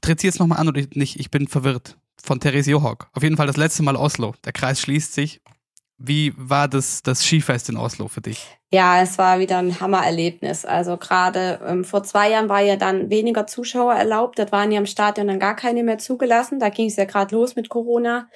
tritt 0.00 0.20
sie 0.20 0.26
jetzt 0.26 0.38
nochmal 0.38 0.58
an 0.58 0.68
oder 0.68 0.82
nicht? 0.94 1.18
Ich 1.18 1.30
bin 1.30 1.48
verwirrt. 1.48 1.96
Von 2.22 2.40
Therese 2.40 2.72
Johok. 2.72 3.08
Auf 3.12 3.22
jeden 3.22 3.36
Fall 3.36 3.46
das 3.46 3.56
letzte 3.56 3.82
Mal 3.82 3.96
Oslo. 3.96 4.34
Der 4.44 4.52
Kreis 4.52 4.80
schließt 4.80 5.14
sich. 5.14 5.40
Wie 5.98 6.32
war 6.36 6.68
das, 6.68 7.02
das 7.02 7.24
Skifest 7.24 7.68
in 7.68 7.76
Oslo 7.76 8.06
für 8.06 8.20
dich? 8.20 8.46
Ja, 8.70 9.02
es 9.02 9.18
war 9.18 9.40
wieder 9.40 9.58
ein 9.58 9.80
Hammererlebnis. 9.80 10.64
Also 10.64 10.96
gerade 10.96 11.60
ähm, 11.66 11.84
vor 11.84 12.04
zwei 12.04 12.30
Jahren 12.30 12.48
war 12.48 12.60
ja 12.60 12.76
dann 12.76 13.10
weniger 13.10 13.46
Zuschauer 13.46 13.94
erlaubt. 13.94 14.38
Das 14.38 14.52
waren 14.52 14.70
ja 14.70 14.78
im 14.78 14.86
Stadion 14.86 15.26
dann 15.26 15.40
gar 15.40 15.56
keine 15.56 15.82
mehr 15.82 15.98
zugelassen. 15.98 16.60
Da 16.60 16.68
ging 16.68 16.88
es 16.88 16.96
ja 16.96 17.04
gerade 17.04 17.34
los 17.34 17.56
mit 17.56 17.68
Corona. 17.68 18.28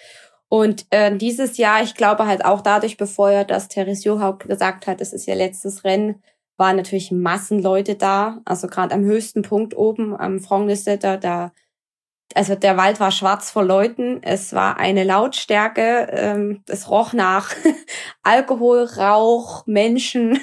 Und 0.49 0.87
äh, 0.91 1.17
dieses 1.17 1.57
Jahr, 1.57 1.83
ich 1.83 1.95
glaube 1.95 2.27
halt 2.27 2.45
auch 2.45 2.63
dadurch 2.63 2.97
befeuert, 2.97 3.51
dass 3.51 3.69
Therese 3.69 4.05
Johaug 4.05 4.41
gesagt 4.41 4.87
hat, 4.87 5.01
es 5.01 5.13
ist 5.13 5.29
ihr 5.29 5.37
letztes 5.37 5.85
Rennen, 5.85 6.23
waren 6.57 6.77
natürlich 6.77 7.11
Massenleute 7.11 7.97
da. 7.97 8.41
Also 8.45 8.69
gerade 8.69 8.95
am 8.95 9.05
höchsten 9.05 9.43
Punkt 9.43 9.77
oben 9.77 10.17
am 10.17 10.41
Frognesetter, 10.41 11.17
da 11.17 11.53
also 12.35 12.55
der 12.55 12.77
Wald 12.77 13.01
war 13.01 13.11
schwarz 13.11 13.51
vor 13.51 13.65
Leuten, 13.65 14.23
es 14.23 14.53
war 14.53 14.79
eine 14.79 15.05
Lautstärke, 15.05 16.09
ähm, 16.11 16.63
es 16.67 16.89
roch 16.89 17.13
nach 17.13 17.55
Alkohol, 18.23 18.85
Rauch, 18.85 19.67
Menschen, 19.67 20.39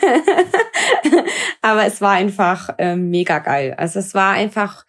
aber 1.62 1.86
es 1.86 2.02
war 2.02 2.12
einfach 2.12 2.76
ähm, 2.78 3.10
mega 3.10 3.39
geil. 3.39 3.74
Also 3.78 4.00
es 4.00 4.13
war 4.13 4.34
einfach 4.34 4.86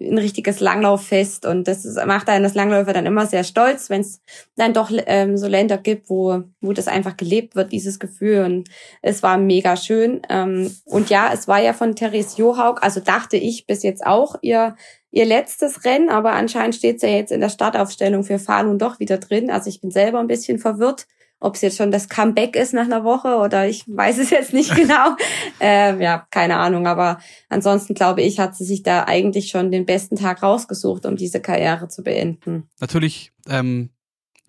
ein 0.00 0.18
richtiges 0.18 0.60
Langlauffest 0.60 1.46
und 1.46 1.68
das 1.68 1.84
macht 2.06 2.28
einen 2.28 2.42
das 2.42 2.54
Langläufer 2.54 2.92
dann 2.92 3.06
immer 3.06 3.26
sehr 3.26 3.44
stolz, 3.44 3.90
wenn 3.90 4.00
es 4.00 4.20
dann 4.56 4.72
doch 4.72 4.90
ähm, 5.06 5.36
so 5.36 5.46
Länder 5.46 5.78
gibt, 5.78 6.10
wo 6.10 6.42
wo 6.60 6.72
das 6.72 6.88
einfach 6.88 7.16
gelebt 7.16 7.54
wird, 7.54 7.72
dieses 7.72 7.98
Gefühl 7.98 8.44
und 8.44 8.68
es 9.02 9.22
war 9.22 9.38
mega 9.38 9.76
schön 9.76 10.22
ähm, 10.28 10.74
und 10.84 11.10
ja, 11.10 11.30
es 11.32 11.46
war 11.46 11.60
ja 11.60 11.72
von 11.72 11.94
Therese 11.94 12.38
Johaug, 12.38 12.82
also 12.82 13.00
dachte 13.00 13.36
ich 13.36 13.66
bis 13.66 13.82
jetzt 13.82 14.04
auch 14.04 14.36
ihr 14.42 14.74
ihr 15.14 15.24
letztes 15.24 15.84
Rennen, 15.84 16.08
aber 16.08 16.32
anscheinend 16.32 16.74
steht 16.74 17.00
sie 17.00 17.06
ja 17.06 17.14
jetzt 17.14 17.30
in 17.30 17.40
der 17.40 17.48
Startaufstellung 17.48 18.24
für 18.24 18.40
Falun 18.40 18.80
doch 18.80 18.98
wieder 18.98 19.18
drin. 19.18 19.48
Also 19.48 19.70
ich 19.70 19.80
bin 19.80 19.92
selber 19.92 20.18
ein 20.18 20.26
bisschen 20.26 20.58
verwirrt, 20.58 21.06
ob 21.40 21.56
es 21.56 21.60
jetzt 21.60 21.76
schon 21.76 21.90
das 21.90 22.08
Comeback 22.08 22.56
ist 22.56 22.72
nach 22.72 22.84
einer 22.84 23.04
Woche 23.04 23.36
oder 23.36 23.68
ich 23.68 23.84
weiß 23.86 24.18
es 24.18 24.30
jetzt 24.30 24.52
nicht 24.52 24.74
genau. 24.76 25.16
ähm, 25.60 26.00
ja, 26.00 26.26
keine 26.30 26.56
Ahnung. 26.56 26.86
Aber 26.86 27.18
ansonsten 27.48 27.94
glaube 27.94 28.22
ich, 28.22 28.38
hat 28.38 28.56
sie 28.56 28.64
sich 28.64 28.82
da 28.82 29.04
eigentlich 29.04 29.48
schon 29.48 29.70
den 29.70 29.86
besten 29.86 30.16
Tag 30.16 30.42
rausgesucht, 30.42 31.06
um 31.06 31.16
diese 31.16 31.40
Karriere 31.40 31.88
zu 31.88 32.02
beenden. 32.02 32.68
Natürlich, 32.80 33.32
ähm, 33.48 33.90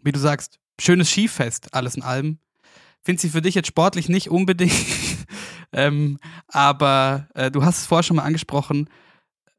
wie 0.02 0.12
du 0.12 0.20
sagst, 0.20 0.60
schönes 0.80 1.10
Skifest, 1.10 1.74
alles 1.74 1.96
in 1.96 2.04
allem. 2.04 2.40
Finde 3.02 3.22
sie 3.22 3.30
für 3.30 3.42
dich 3.42 3.56
jetzt 3.56 3.68
sportlich 3.68 4.10
nicht 4.10 4.30
unbedingt. 4.30 4.74
ähm, 5.74 6.18
aber 6.48 7.28
äh, 7.36 7.52
du 7.52 7.64
hast 7.64 7.80
es 7.80 7.86
vorher 7.86 8.04
schon 8.04 8.16
mal 8.16 8.24
angesprochen, 8.24 8.90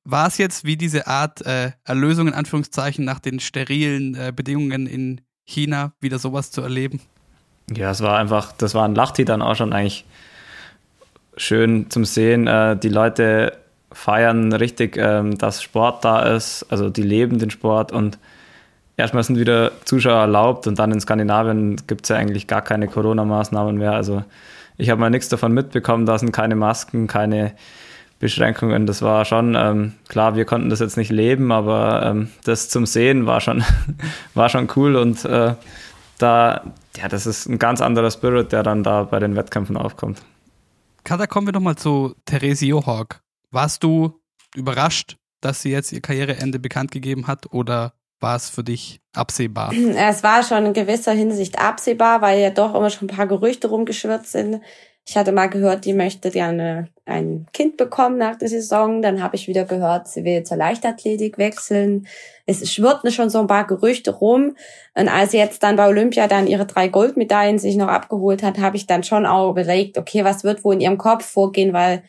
war 0.04 0.28
es 0.28 0.38
jetzt 0.38 0.64
wie 0.64 0.76
diese 0.76 1.06
Art 1.06 1.44
äh, 1.44 1.72
Erlösung 1.84 2.28
in 2.28 2.34
Anführungszeichen 2.34 3.04
nach 3.04 3.18
den 3.18 3.40
sterilen 3.40 4.14
äh, 4.14 4.32
Bedingungen 4.34 4.86
in 4.86 5.20
China, 5.44 5.92
wieder 6.00 6.18
sowas 6.18 6.50
zu 6.50 6.62
erleben? 6.62 7.00
Ja, 7.74 7.90
es 7.90 8.00
war 8.00 8.18
einfach, 8.18 8.52
das 8.52 8.74
war 8.74 8.84
ein 8.84 8.94
Lachti 8.94 9.24
dann 9.24 9.42
auch 9.42 9.56
schon 9.56 9.72
eigentlich 9.72 10.04
schön 11.36 11.90
zum 11.90 12.04
Sehen. 12.04 12.46
Äh, 12.46 12.76
die 12.76 12.88
Leute 12.88 13.52
feiern 13.92 14.52
richtig, 14.52 14.96
ähm, 14.96 15.38
dass 15.38 15.62
Sport 15.62 16.04
da 16.04 16.22
ist, 16.34 16.66
also 16.68 16.90
die 16.90 17.02
leben 17.02 17.38
den 17.38 17.50
Sport 17.50 17.92
und 17.92 18.18
erstmal 18.96 19.22
sind 19.22 19.38
wieder 19.38 19.72
Zuschauer 19.84 20.20
erlaubt 20.20 20.66
und 20.66 20.78
dann 20.78 20.92
in 20.92 21.00
Skandinavien 21.00 21.76
gibt 21.86 22.04
es 22.04 22.10
ja 22.10 22.16
eigentlich 22.16 22.46
gar 22.46 22.62
keine 22.62 22.88
Corona-Maßnahmen 22.88 23.76
mehr. 23.76 23.92
Also 23.92 24.22
ich 24.76 24.90
habe 24.90 25.00
mal 25.00 25.10
nichts 25.10 25.28
davon 25.28 25.52
mitbekommen, 25.52 26.06
da 26.06 26.18
sind 26.18 26.32
keine 26.32 26.56
Masken, 26.56 27.06
keine 27.06 27.52
Beschränkungen. 28.18 28.86
Das 28.86 29.02
war 29.02 29.24
schon, 29.24 29.54
ähm, 29.54 29.92
klar, 30.08 30.36
wir 30.36 30.44
konnten 30.44 30.70
das 30.70 30.80
jetzt 30.80 30.96
nicht 30.96 31.10
leben, 31.10 31.52
aber 31.52 32.02
ähm, 32.04 32.30
das 32.44 32.68
zum 32.68 32.86
Sehen 32.86 33.26
war 33.26 33.40
schon, 33.40 33.64
war 34.34 34.48
schon 34.48 34.68
cool 34.76 34.96
und 34.96 35.24
äh, 35.24 35.54
da, 36.18 36.62
ja, 36.96 37.08
das 37.08 37.26
ist 37.26 37.46
ein 37.46 37.58
ganz 37.58 37.80
anderer 37.80 38.10
Spirit, 38.10 38.52
der 38.52 38.62
dann 38.62 38.82
da 38.82 39.04
bei 39.04 39.18
den 39.18 39.36
Wettkämpfen 39.36 39.76
aufkommt. 39.76 40.22
Kada, 41.04 41.26
kommen 41.26 41.46
wir 41.46 41.52
nochmal 41.52 41.76
zu 41.76 42.14
Therese 42.24 42.66
Johorg. 42.66 43.22
Warst 43.50 43.84
du 43.84 44.20
überrascht, 44.54 45.16
dass 45.40 45.62
sie 45.62 45.70
jetzt 45.70 45.92
ihr 45.92 46.00
Karriereende 46.00 46.58
bekannt 46.58 46.90
gegeben 46.90 47.26
hat 47.26 47.52
oder 47.52 47.92
war 48.20 48.36
es 48.36 48.48
für 48.48 48.64
dich 48.64 49.00
absehbar? 49.14 49.72
Es 49.96 50.22
war 50.22 50.42
schon 50.42 50.66
in 50.66 50.72
gewisser 50.72 51.12
Hinsicht 51.12 51.58
absehbar, 51.58 52.22
weil 52.22 52.40
ja 52.40 52.50
doch 52.50 52.74
immer 52.74 52.90
schon 52.90 53.08
ein 53.08 53.14
paar 53.16 53.26
Gerüchte 53.26 53.68
rumgeschwirrt 53.68 54.26
sind. 54.26 54.60
Ich 55.08 55.16
hatte 55.16 55.30
mal 55.30 55.46
gehört, 55.46 55.84
die 55.84 55.92
möchte 55.92 56.32
gerne 56.32 56.88
ein 57.04 57.46
Kind 57.52 57.76
bekommen 57.76 58.18
nach 58.18 58.34
der 58.34 58.48
Saison. 58.48 59.02
Dann 59.02 59.22
habe 59.22 59.36
ich 59.36 59.46
wieder 59.46 59.64
gehört, 59.64 60.08
sie 60.08 60.24
will 60.24 60.42
zur 60.42 60.56
Leichtathletik 60.56 61.38
wechseln. 61.38 62.08
Es 62.44 62.68
schwirrten 62.72 63.12
schon 63.12 63.30
so 63.30 63.38
ein 63.38 63.46
paar 63.46 63.68
Gerüchte 63.68 64.10
rum. 64.10 64.56
Und 64.94 65.08
als 65.08 65.30
sie 65.30 65.38
jetzt 65.38 65.62
dann 65.62 65.76
bei 65.76 65.86
Olympia 65.86 66.26
dann 66.26 66.48
ihre 66.48 66.66
drei 66.66 66.88
Goldmedaillen 66.88 67.60
sich 67.60 67.76
noch 67.76 67.86
abgeholt 67.86 68.42
hat, 68.42 68.58
habe 68.58 68.76
ich 68.76 68.88
dann 68.88 69.04
schon 69.04 69.26
auch 69.26 69.50
überlegt, 69.50 69.96
okay, 69.96 70.24
was 70.24 70.42
wird 70.42 70.64
wohl 70.64 70.74
in 70.74 70.80
ihrem 70.80 70.98
Kopf 70.98 71.24
vorgehen, 71.24 71.72
weil 71.72 72.02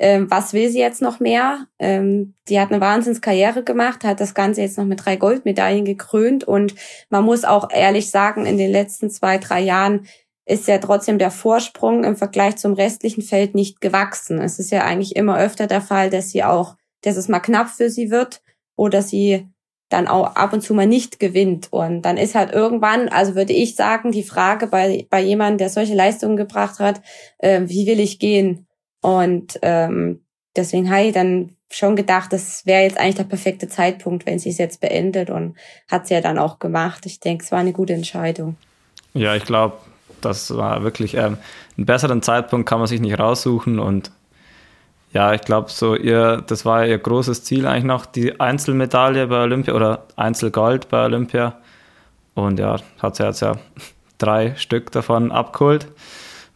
ähm, 0.00 0.28
was 0.28 0.52
will 0.52 0.70
sie 0.70 0.80
jetzt 0.80 1.02
noch 1.02 1.20
mehr? 1.20 1.66
Ähm, 1.78 2.34
die 2.48 2.58
hat 2.58 2.72
eine 2.72 2.80
Wahnsinnskarriere 2.80 3.62
gemacht, 3.62 4.02
hat 4.02 4.18
das 4.18 4.34
Ganze 4.34 4.62
jetzt 4.62 4.76
noch 4.76 4.86
mit 4.86 5.04
drei 5.04 5.14
Goldmedaillen 5.14 5.84
gekrönt 5.84 6.42
und 6.42 6.74
man 7.10 7.22
muss 7.22 7.44
auch 7.44 7.70
ehrlich 7.70 8.10
sagen, 8.10 8.46
in 8.46 8.56
den 8.56 8.72
letzten 8.72 9.10
zwei, 9.10 9.36
drei 9.38 9.60
Jahren 9.60 10.06
ist 10.46 10.68
ja 10.68 10.78
trotzdem 10.78 11.18
der 11.18 11.30
Vorsprung 11.30 12.04
im 12.04 12.16
Vergleich 12.16 12.56
zum 12.56 12.72
restlichen 12.74 13.22
Feld 13.22 13.54
nicht 13.54 13.80
gewachsen. 13.80 14.40
Es 14.40 14.58
ist 14.58 14.70
ja 14.70 14.84
eigentlich 14.84 15.16
immer 15.16 15.38
öfter 15.38 15.66
der 15.66 15.80
Fall, 15.80 16.10
dass 16.10 16.30
sie 16.30 16.42
auch, 16.44 16.76
dass 17.02 17.16
es 17.16 17.28
mal 17.28 17.40
knapp 17.40 17.68
für 17.68 17.90
sie 17.90 18.10
wird 18.10 18.42
oder 18.76 19.02
sie 19.02 19.46
dann 19.90 20.06
auch 20.06 20.36
ab 20.36 20.52
und 20.52 20.62
zu 20.62 20.72
mal 20.72 20.86
nicht 20.86 21.18
gewinnt. 21.20 21.68
Und 21.72 22.02
dann 22.02 22.16
ist 22.16 22.34
halt 22.34 22.52
irgendwann, 22.52 23.08
also 23.08 23.34
würde 23.34 23.52
ich 23.52 23.74
sagen, 23.76 24.12
die 24.12 24.22
Frage 24.22 24.68
bei, 24.68 25.06
bei 25.10 25.20
jemandem, 25.20 25.58
der 25.58 25.68
solche 25.68 25.94
Leistungen 25.94 26.36
gebracht 26.36 26.78
hat, 26.78 27.02
äh, 27.38 27.62
wie 27.66 27.86
will 27.86 28.00
ich 28.00 28.18
gehen? 28.18 28.66
Und 29.02 29.58
ähm, 29.62 30.24
deswegen 30.56 30.90
habe 30.90 31.04
ich 31.04 31.12
dann 31.12 31.56
schon 31.72 31.96
gedacht, 31.96 32.32
das 32.32 32.66
wäre 32.66 32.82
jetzt 32.82 32.98
eigentlich 32.98 33.16
der 33.16 33.24
perfekte 33.24 33.68
Zeitpunkt, 33.68 34.26
wenn 34.26 34.38
sie 34.38 34.50
es 34.50 34.58
jetzt 34.58 34.80
beendet 34.80 35.30
und 35.30 35.56
hat 35.88 36.06
sie 36.06 36.14
ja 36.14 36.20
dann 36.20 36.38
auch 36.38 36.58
gemacht. 36.58 37.06
Ich 37.06 37.20
denke, 37.20 37.44
es 37.44 37.52
war 37.52 37.60
eine 37.60 37.72
gute 37.72 37.92
Entscheidung. 37.92 38.56
Ja, 39.14 39.34
ich 39.34 39.44
glaube, 39.44 39.76
das 40.20 40.56
war 40.56 40.82
wirklich 40.82 41.14
ähm, 41.14 41.38
einen 41.76 41.86
besseren 41.86 42.22
Zeitpunkt 42.22 42.68
kann 42.68 42.78
man 42.78 42.88
sich 42.88 43.00
nicht 43.00 43.18
raussuchen 43.18 43.78
und 43.78 44.10
ja, 45.12 45.34
ich 45.34 45.40
glaube, 45.40 45.70
so 45.70 45.96
ihr, 45.96 46.42
das 46.46 46.64
war 46.64 46.86
ihr 46.86 46.98
großes 46.98 47.42
Ziel 47.42 47.66
eigentlich 47.66 47.84
noch, 47.84 48.06
die 48.06 48.38
Einzelmedaille 48.38 49.26
bei 49.26 49.42
Olympia 49.42 49.74
oder 49.74 50.04
Einzelgold 50.16 50.88
bei 50.88 51.04
Olympia. 51.04 51.54
Und 52.34 52.60
ja, 52.60 52.76
hat 53.00 53.16
sie 53.16 53.24
jetzt 53.24 53.40
ja 53.40 53.56
drei 54.18 54.54
Stück 54.54 54.92
davon 54.92 55.32
abgeholt. 55.32 55.88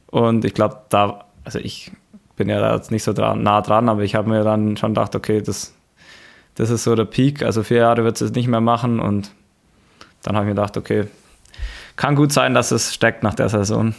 Und 0.06 0.44
ich 0.44 0.54
glaube, 0.54 0.82
da, 0.88 1.24
also 1.42 1.58
ich 1.58 1.90
bin 2.36 2.48
ja 2.48 2.60
da 2.60 2.74
jetzt 2.76 2.92
nicht 2.92 3.02
so 3.02 3.12
dran, 3.12 3.42
nah 3.42 3.60
dran, 3.60 3.88
aber 3.88 4.02
ich 4.02 4.14
habe 4.14 4.28
mir 4.28 4.44
dann 4.44 4.76
schon 4.76 4.94
gedacht, 4.94 5.16
okay, 5.16 5.42
das, 5.42 5.74
das 6.54 6.70
ist 6.70 6.84
so 6.84 6.94
der 6.94 7.06
Peak. 7.06 7.42
Also 7.42 7.64
vier 7.64 7.78
Jahre 7.78 8.04
wird 8.04 8.20
es 8.20 8.32
nicht 8.32 8.46
mehr 8.46 8.60
machen 8.60 9.00
und 9.00 9.32
dann 10.22 10.36
habe 10.36 10.46
ich 10.46 10.48
mir 10.50 10.54
gedacht, 10.54 10.76
okay, 10.76 11.08
kann 11.96 12.16
gut 12.16 12.32
sein, 12.32 12.54
dass 12.54 12.70
es 12.70 12.94
steckt 12.94 13.22
nach 13.22 13.34
der 13.34 13.48
Saison. 13.48 13.94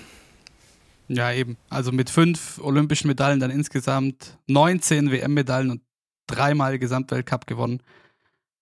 Ja, 1.08 1.32
eben. 1.32 1.58
Also 1.70 1.92
mit 1.92 2.10
fünf 2.10 2.60
olympischen 2.60 3.08
Medaillen 3.08 3.40
dann 3.40 3.52
insgesamt 3.52 4.38
19 4.48 5.12
WM-Medaillen 5.12 5.72
und 5.72 5.82
dreimal 6.28 6.80
Gesamtweltcup 6.80 7.46
gewonnen. 7.48 7.82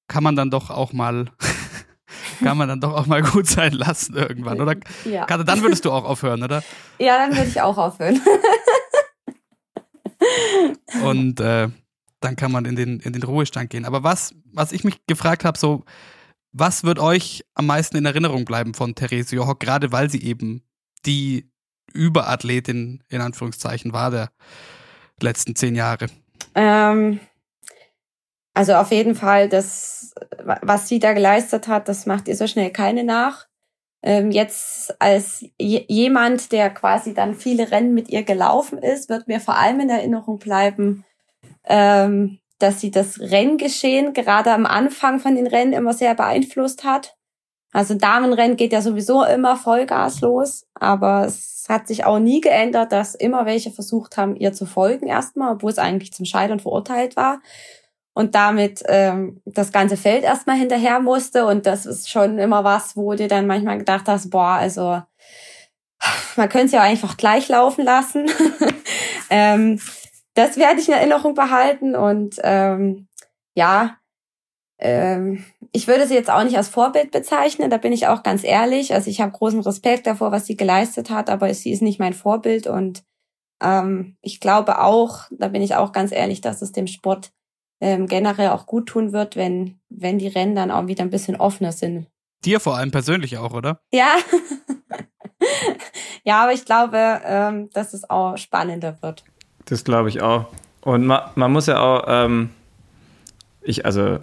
Kann 0.08 0.24
man 0.24 0.36
dann 0.36 0.52
doch 0.52 0.70
auch 0.70 0.92
mal, 0.92 1.28
kann 2.44 2.58
man 2.58 2.68
dann 2.68 2.82
doch 2.82 2.94
auch 2.94 3.06
mal 3.06 3.22
gut 3.22 3.48
sein 3.48 3.72
lassen 3.72 4.16
irgendwann, 4.16 4.60
oder? 4.60 4.76
Ja. 5.06 5.26
Gerade 5.26 5.46
dann 5.46 5.62
würdest 5.62 5.86
du 5.86 5.92
auch 5.92 6.04
aufhören, 6.04 6.44
oder? 6.44 6.62
Ja, 7.00 7.18
dann 7.18 7.36
würde 7.36 7.48
ich 7.48 7.62
auch 7.62 7.78
aufhören. 7.78 8.22
Und 11.04 11.40
äh, 11.40 11.70
dann 12.20 12.36
kann 12.36 12.52
man 12.52 12.66
in 12.66 12.76
den, 12.76 13.00
in 13.00 13.14
den 13.14 13.24
Ruhestand 13.24 13.70
gehen. 13.70 13.86
Aber 13.86 14.04
was, 14.04 14.36
was 14.52 14.72
ich 14.72 14.84
mich 14.84 15.06
gefragt 15.08 15.46
habe, 15.46 15.58
so, 15.58 15.84
was 16.54 16.84
wird 16.84 17.00
euch 17.00 17.44
am 17.56 17.66
meisten 17.66 17.98
in 17.98 18.06
Erinnerung 18.06 18.46
bleiben 18.46 18.74
von 18.74 18.96
Therese 18.96 19.36
Johock, 19.36 19.60
gerade 19.60 19.92
weil 19.92 20.10
sie 20.10 20.24
eben 20.24 20.64
die 21.06 21.52
Überathletin 21.92 23.04
in 23.10 23.22
Anführungszeichen 23.22 23.92
war 23.92 24.12
der 24.12 24.32
letzten 25.20 25.56
zehn 25.56 25.76
Jahre? 25.76 26.08
Ähm, 26.56 27.20
also 28.54 28.76
auf 28.76 28.92
jeden 28.92 29.16
Fall, 29.16 29.50
das, 29.50 30.14
was 30.62 30.88
sie 30.88 31.00
da 31.00 31.14
geleistet 31.14 31.68
hat, 31.68 31.88
das 31.88 32.06
macht 32.06 32.28
ihr 32.28 32.36
so 32.36 32.48
schnell 32.48 32.72
keine 32.72 33.04
nach. 33.04 33.48
Ähm, 34.04 34.32
jetzt 34.32 35.02
als 35.02 35.46
jemand, 35.58 36.52
der 36.52 36.70
quasi 36.70 37.14
dann 37.14 37.36
viele 37.36 37.72
Rennen 37.72 37.94
mit 37.94 38.10
ihr 38.10 38.24
gelaufen 38.24 38.78
ist, 38.78 39.10
wird 39.10 39.28
mir 39.28 39.40
vor 39.40 39.58
allem 39.58 39.80
in 39.80 39.90
Erinnerung 39.90 40.40
bleiben, 40.40 41.06
ähm, 41.64 42.40
dass 42.64 42.80
sie 42.80 42.92
das 42.92 43.20
Renngeschehen 43.20 44.14
gerade 44.14 44.52
am 44.52 44.66
Anfang 44.66 45.20
von 45.20 45.36
den 45.36 45.48
Rennen 45.48 45.74
immer 45.74 45.94
sehr 45.94 46.16
beeinflusst 46.16 46.84
hat. 46.84 47.16
Also 47.74 47.96
Damenrennen 47.96 48.56
geht 48.56 48.72
ja 48.72 48.82
sowieso 48.82 49.24
immer 49.24 49.58
Vollgas 49.58 50.22
los, 50.22 50.66
aber 50.76 51.26
es 51.26 51.66
hat 51.68 51.88
sich 51.88 52.06
auch 52.06 52.20
nie 52.20 52.40
geändert, 52.40 52.92
dass 52.92 53.16
immer 53.16 53.46
welche 53.46 53.72
versucht 53.72 54.18
haben, 54.18 54.36
ihr 54.36 54.54
zu 54.54 54.66
folgen 54.66 55.08
erstmal, 55.08 55.54
obwohl 55.54 55.72
es 55.72 55.80
eigentlich 55.80 56.14
zum 56.14 56.26
Scheitern 56.26 56.60
verurteilt 56.60 57.16
war 57.16 57.42
und 58.14 58.36
damit 58.36 58.84
ähm, 58.88 59.42
das 59.46 59.72
ganze 59.72 59.98
Feld 59.98 60.24
erstmal 60.24 60.58
hinterher 60.58 61.00
musste. 61.00 61.46
Und 61.46 61.66
das 61.66 61.86
ist 61.86 62.10
schon 62.10 62.38
immer 62.38 62.64
was, 62.64 62.96
wo 62.96 63.14
du 63.16 63.28
dann 63.28 63.48
manchmal 63.48 63.80
gedacht 63.80 64.08
hast, 64.08 64.30
boah, 64.30 64.54
also 64.54 65.02
man 66.36 66.50
könnte 66.50 66.68
es 66.68 66.72
ja 66.74 66.82
einfach 66.82 67.18
gleich 67.18 67.50
laufen 67.50 67.84
lassen. 67.84 68.30
ähm, 69.30 69.80
das 70.34 70.58
werde 70.58 70.80
ich 70.80 70.88
in 70.88 70.94
Erinnerung 70.94 71.34
behalten. 71.34 71.96
Und 71.96 72.36
ähm, 72.44 73.08
ja, 73.56 73.98
ähm, 74.80 75.44
ich 75.72 75.88
würde 75.88 76.08
sie 76.08 76.14
jetzt 76.14 76.30
auch 76.30 76.44
nicht 76.44 76.58
als 76.58 76.70
Vorbild 76.70 77.12
bezeichnen, 77.12 77.70
da 77.70 77.78
bin 77.78 77.94
ich 77.94 78.08
auch 78.08 78.24
ganz 78.24 78.44
ehrlich. 78.44 78.94
Also 78.94 79.10
ich 79.10 79.22
habe 79.22 79.32
großen 79.32 79.62
Respekt 79.62 80.08
davor, 80.08 80.32
was 80.32 80.46
sie 80.46 80.58
geleistet 80.58 81.10
hat, 81.10 81.30
aber 81.30 81.54
sie 81.54 81.72
ist 81.72 81.82
nicht 81.82 82.00
mein 82.00 82.14
Vorbild. 82.14 82.68
Und 82.68 83.04
ähm, 83.62 84.18
ich 84.22 84.40
glaube 84.40 84.82
auch, 84.82 85.28
da 85.32 85.48
bin 85.48 85.62
ich 85.62 85.76
auch 85.76 85.92
ganz 85.92 86.12
ehrlich, 86.12 86.42
dass 86.42 86.62
es 86.62 86.72
dem 86.72 86.88
Sport 86.88 87.32
ähm, 87.82 88.08
generell 88.08 88.50
auch 88.50 88.66
gut 88.66 88.88
tun 88.88 89.14
wird, 89.14 89.36
wenn, 89.36 89.80
wenn 89.90 90.20
die 90.20 90.28
Rennen 90.28 90.56
dann 90.56 90.72
auch 90.72 90.88
wieder 90.88 91.04
ein 91.04 91.10
bisschen 91.10 91.36
offener 91.36 91.72
sind. 91.72 92.08
Dir 92.46 92.60
vor 92.60 92.78
allem 92.78 92.92
persönlich 92.92 93.38
auch, 93.38 93.54
oder? 93.54 93.82
Ja. 93.92 94.18
ja, 96.24 96.44
aber 96.44 96.54
ich 96.54 96.66
glaube, 96.66 97.22
ähm, 97.26 97.70
dass 97.72 97.94
es 97.94 98.10
auch 98.10 98.38
spannender 98.38 99.02
wird. 99.02 99.24
Das 99.66 99.84
glaube 99.84 100.10
ich 100.10 100.22
auch. 100.22 100.48
Und 100.82 101.06
man, 101.06 101.22
man 101.36 101.52
muss 101.52 101.68
ja 101.68 101.80
auch, 101.80 102.04
ähm, 102.08 102.50
ich, 103.62 103.86
also, 103.86 104.20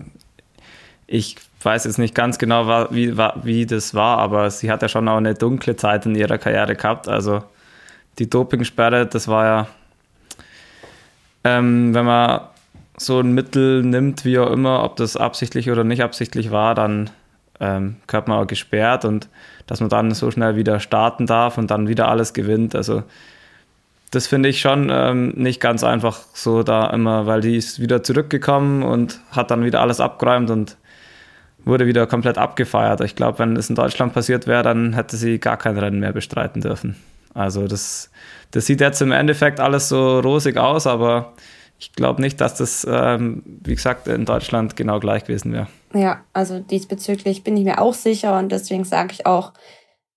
ich 1.06 1.36
weiß 1.62 1.84
jetzt 1.84 1.98
nicht 1.98 2.14
ganz 2.14 2.38
genau, 2.38 2.88
wie, 2.90 3.16
wie 3.16 3.66
das 3.66 3.94
war, 3.94 4.18
aber 4.18 4.50
sie 4.50 4.70
hat 4.70 4.82
ja 4.82 4.88
schon 4.88 5.08
auch 5.08 5.16
eine 5.16 5.34
dunkle 5.34 5.76
Zeit 5.76 6.06
in 6.06 6.14
ihrer 6.14 6.38
Karriere 6.38 6.76
gehabt. 6.76 7.08
Also, 7.08 7.42
die 8.18 8.28
Dopingsperre, 8.28 9.06
das 9.06 9.28
war 9.28 9.44
ja, 9.44 9.66
ähm, 11.44 11.94
wenn 11.94 12.04
man 12.04 12.40
so 12.98 13.20
ein 13.20 13.32
Mittel 13.32 13.82
nimmt, 13.82 14.26
wie 14.26 14.38
auch 14.38 14.50
immer, 14.50 14.84
ob 14.84 14.96
das 14.96 15.16
absichtlich 15.16 15.70
oder 15.70 15.84
nicht 15.84 16.02
absichtlich 16.02 16.50
war, 16.50 16.74
dann 16.74 17.08
ähm, 17.60 17.96
gehört 18.06 18.28
man 18.28 18.42
auch 18.42 18.46
gesperrt 18.46 19.06
und 19.06 19.28
dass 19.66 19.80
man 19.80 19.88
dann 19.88 20.12
so 20.12 20.30
schnell 20.30 20.56
wieder 20.56 20.80
starten 20.80 21.26
darf 21.26 21.56
und 21.56 21.70
dann 21.70 21.88
wieder 21.88 22.08
alles 22.08 22.34
gewinnt. 22.34 22.74
Also 22.74 23.02
das 24.10 24.26
finde 24.26 24.48
ich 24.48 24.60
schon 24.60 24.88
ähm, 24.90 25.32
nicht 25.36 25.60
ganz 25.60 25.84
einfach 25.84 26.20
so 26.34 26.62
da 26.62 26.90
immer, 26.90 27.26
weil 27.26 27.40
die 27.40 27.56
ist 27.56 27.80
wieder 27.80 28.02
zurückgekommen 28.02 28.82
und 28.82 29.20
hat 29.30 29.50
dann 29.50 29.64
wieder 29.64 29.80
alles 29.80 30.00
abgeräumt 30.00 30.50
und 30.50 30.76
wurde 31.64 31.86
wieder 31.86 32.06
komplett 32.06 32.38
abgefeiert. 32.38 33.00
Ich 33.02 33.14
glaube, 33.14 33.38
wenn 33.38 33.56
es 33.56 33.68
in 33.68 33.76
Deutschland 33.76 34.12
passiert 34.12 34.46
wäre, 34.46 34.62
dann 34.62 34.94
hätte 34.94 35.16
sie 35.16 35.38
gar 35.38 35.56
kein 35.56 35.78
Rennen 35.78 36.00
mehr 36.00 36.12
bestreiten 36.12 36.60
dürfen. 36.60 36.96
Also 37.34 37.68
das, 37.68 38.10
das 38.50 38.66
sieht 38.66 38.80
jetzt 38.80 39.00
im 39.00 39.12
Endeffekt 39.12 39.60
alles 39.60 39.88
so 39.88 40.18
rosig 40.20 40.56
aus, 40.56 40.86
aber 40.86 41.34
ich 41.78 41.92
glaube 41.92 42.20
nicht, 42.20 42.40
dass 42.40 42.56
das, 42.56 42.86
ähm, 42.90 43.42
wie 43.44 43.74
gesagt, 43.74 44.08
in 44.08 44.24
Deutschland 44.24 44.76
genau 44.76 44.98
gleich 44.98 45.24
gewesen 45.24 45.52
wäre. 45.52 45.68
Ja, 45.94 46.20
also 46.32 46.58
diesbezüglich 46.58 47.44
bin 47.44 47.56
ich 47.56 47.64
mir 47.64 47.80
auch 47.80 47.94
sicher 47.94 48.38
und 48.38 48.50
deswegen 48.50 48.84
sage 48.84 49.12
ich 49.12 49.26
auch, 49.26 49.52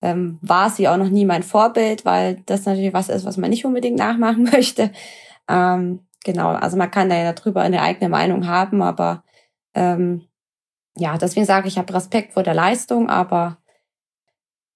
ähm, 0.04 0.38
war 0.42 0.68
sie 0.68 0.86
auch 0.86 0.98
noch 0.98 1.08
nie 1.08 1.24
mein 1.24 1.42
Vorbild, 1.42 2.04
weil 2.04 2.42
das 2.44 2.66
natürlich 2.66 2.92
was 2.92 3.08
ist, 3.08 3.24
was 3.24 3.38
man 3.38 3.48
nicht 3.48 3.64
unbedingt 3.64 3.96
nachmachen 3.96 4.44
möchte. 4.52 4.92
Ähm, 5.48 6.00
genau, 6.22 6.50
also 6.50 6.76
man 6.76 6.90
kann 6.90 7.08
da 7.08 7.16
ja 7.16 7.32
darüber 7.32 7.62
eine 7.62 7.80
eigene 7.80 8.10
Meinung 8.10 8.46
haben, 8.46 8.82
aber 8.82 9.24
ähm, 9.72 10.28
ja, 10.94 11.16
deswegen 11.16 11.46
sage 11.46 11.68
ich, 11.68 11.74
ich 11.74 11.78
habe 11.78 11.94
Respekt 11.94 12.34
vor 12.34 12.42
der 12.42 12.52
Leistung, 12.52 13.08
aber 13.08 13.56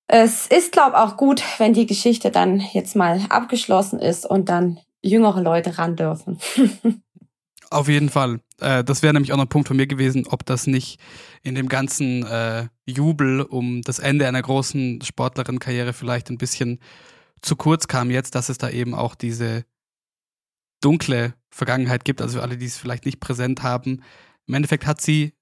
es 0.06 0.46
ist, 0.46 0.72
glaube 0.72 0.92
ich, 0.92 0.96
auch 0.96 1.18
gut, 1.18 1.42
wenn 1.58 1.74
die 1.74 1.86
Geschichte 1.86 2.30
dann 2.30 2.60
jetzt 2.72 2.96
mal 2.96 3.20
abgeschlossen 3.28 4.00
ist 4.00 4.24
und 4.24 4.48
dann 4.48 4.80
jüngere 5.02 5.42
Leute 5.42 5.76
ran 5.76 5.94
dürfen. 5.94 6.38
Auf 7.70 7.88
jeden 7.88 8.08
Fall. 8.08 8.40
Äh, 8.60 8.84
das 8.84 9.02
wäre 9.02 9.12
nämlich 9.14 9.32
auch 9.32 9.36
noch 9.36 9.44
ein 9.44 9.50
Punkt 9.50 9.68
von 9.68 9.76
mir 9.76 9.86
gewesen, 9.86 10.26
ob 10.26 10.44
das 10.44 10.66
nicht 10.66 11.00
in 11.42 11.54
dem 11.54 11.68
ganzen 11.68 12.24
äh, 12.24 12.68
Jubel 12.86 13.42
um 13.42 13.82
das 13.82 13.98
Ende 13.98 14.26
einer 14.26 14.42
großen 14.42 15.02
Sportlerin-Karriere 15.02 15.92
vielleicht 15.92 16.30
ein 16.30 16.38
bisschen 16.38 16.78
zu 17.40 17.56
kurz 17.56 17.86
kam 17.86 18.10
jetzt, 18.10 18.34
dass 18.34 18.48
es 18.48 18.58
da 18.58 18.68
eben 18.68 18.94
auch 18.94 19.14
diese 19.14 19.64
dunkle 20.80 21.34
Vergangenheit 21.50 22.04
gibt. 22.04 22.20
Also 22.20 22.38
für 22.38 22.42
alle, 22.42 22.56
die 22.56 22.66
es 22.66 22.78
vielleicht 22.78 23.06
nicht 23.06 23.20
präsent 23.20 23.62
haben. 23.62 24.02
Im 24.46 24.54
Endeffekt 24.54 24.86
hat 24.86 25.00
sie 25.00 25.34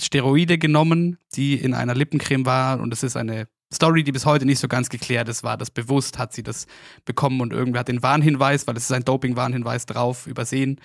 Steroide 0.00 0.58
genommen, 0.58 1.18
die 1.34 1.54
in 1.54 1.74
einer 1.74 1.94
Lippencreme 1.94 2.46
war 2.46 2.80
und 2.80 2.92
es 2.92 3.02
ist 3.02 3.16
eine 3.16 3.46
Story, 3.72 4.04
die 4.04 4.12
bis 4.12 4.26
heute 4.26 4.46
nicht 4.46 4.58
so 4.58 4.68
ganz 4.68 4.88
geklärt 4.88 5.28
ist, 5.28 5.42
war 5.42 5.56
das 5.56 5.70
bewusst, 5.70 6.18
hat 6.18 6.32
sie 6.32 6.42
das 6.42 6.66
bekommen 7.04 7.40
und 7.40 7.52
irgendwer 7.52 7.80
hat 7.80 7.88
den 7.88 8.02
Warnhinweis, 8.02 8.66
weil 8.66 8.76
es 8.76 8.84
ist 8.84 8.92
ein 8.92 9.04
Doping-Warnhinweis 9.04 9.86
drauf, 9.86 10.26
übersehen. 10.26 10.80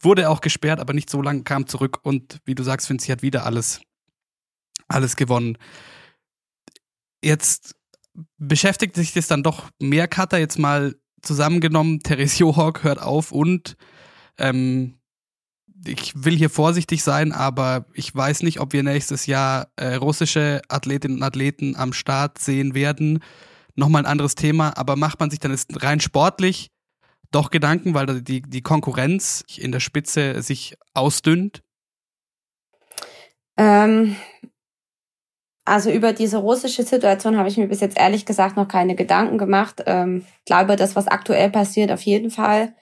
Wurde 0.00 0.30
auch 0.30 0.40
gesperrt, 0.40 0.80
aber 0.80 0.92
nicht 0.92 1.10
so 1.10 1.22
lange, 1.22 1.42
kam 1.42 1.66
zurück 1.66 1.98
und 2.02 2.40
wie 2.44 2.54
du 2.54 2.62
sagst, 2.62 2.86
sie 2.86 3.12
hat 3.12 3.22
wieder 3.22 3.44
alles, 3.44 3.80
alles 4.86 5.16
gewonnen. 5.16 5.58
Jetzt 7.22 7.74
beschäftigt 8.36 8.94
sich 8.94 9.12
das 9.12 9.26
dann 9.26 9.42
doch 9.42 9.70
mehr 9.80 10.06
Cutter 10.06 10.38
jetzt 10.38 10.58
mal 10.58 10.94
zusammengenommen. 11.22 12.00
Therese 12.04 12.38
Johawk 12.38 12.84
hört 12.84 13.02
auf 13.02 13.32
und 13.32 13.76
Ähm, 14.38 14.98
ich 15.86 16.12
will 16.14 16.36
hier 16.36 16.50
vorsichtig 16.50 17.02
sein, 17.02 17.32
aber 17.32 17.86
ich 17.94 18.14
weiß 18.14 18.42
nicht, 18.42 18.60
ob 18.60 18.72
wir 18.72 18.82
nächstes 18.82 19.26
Jahr 19.26 19.68
äh, 19.76 19.94
russische 19.94 20.62
Athletinnen 20.68 21.18
und 21.18 21.22
Athleten 21.22 21.76
am 21.76 21.92
Start 21.92 22.38
sehen 22.38 22.74
werden. 22.74 23.20
Nochmal 23.76 24.02
ein 24.02 24.10
anderes 24.10 24.34
Thema, 24.34 24.76
aber 24.76 24.96
macht 24.96 25.20
man 25.20 25.30
sich 25.30 25.38
dann 25.38 25.56
rein 25.74 26.00
sportlich 26.00 26.70
doch 27.30 27.50
Gedanken, 27.50 27.94
weil 27.94 28.22
die, 28.22 28.42
die 28.42 28.62
Konkurrenz 28.62 29.44
in 29.56 29.72
der 29.72 29.80
Spitze 29.80 30.42
sich 30.42 30.76
ausdünnt? 30.94 31.62
Ähm, 33.56 34.16
also 35.64 35.90
über 35.90 36.12
diese 36.12 36.38
russische 36.38 36.82
Situation 36.82 37.36
habe 37.36 37.48
ich 37.48 37.58
mir 37.58 37.68
bis 37.68 37.80
jetzt 37.80 37.98
ehrlich 37.98 38.24
gesagt 38.24 38.56
noch 38.56 38.68
keine 38.68 38.94
Gedanken 38.94 39.36
gemacht. 39.36 39.82
Ähm, 39.86 40.24
glaube, 40.46 40.76
das, 40.76 40.96
was 40.96 41.08
aktuell 41.08 41.50
passiert, 41.50 41.92
auf 41.92 42.00
jeden 42.02 42.30
Fall. 42.30 42.74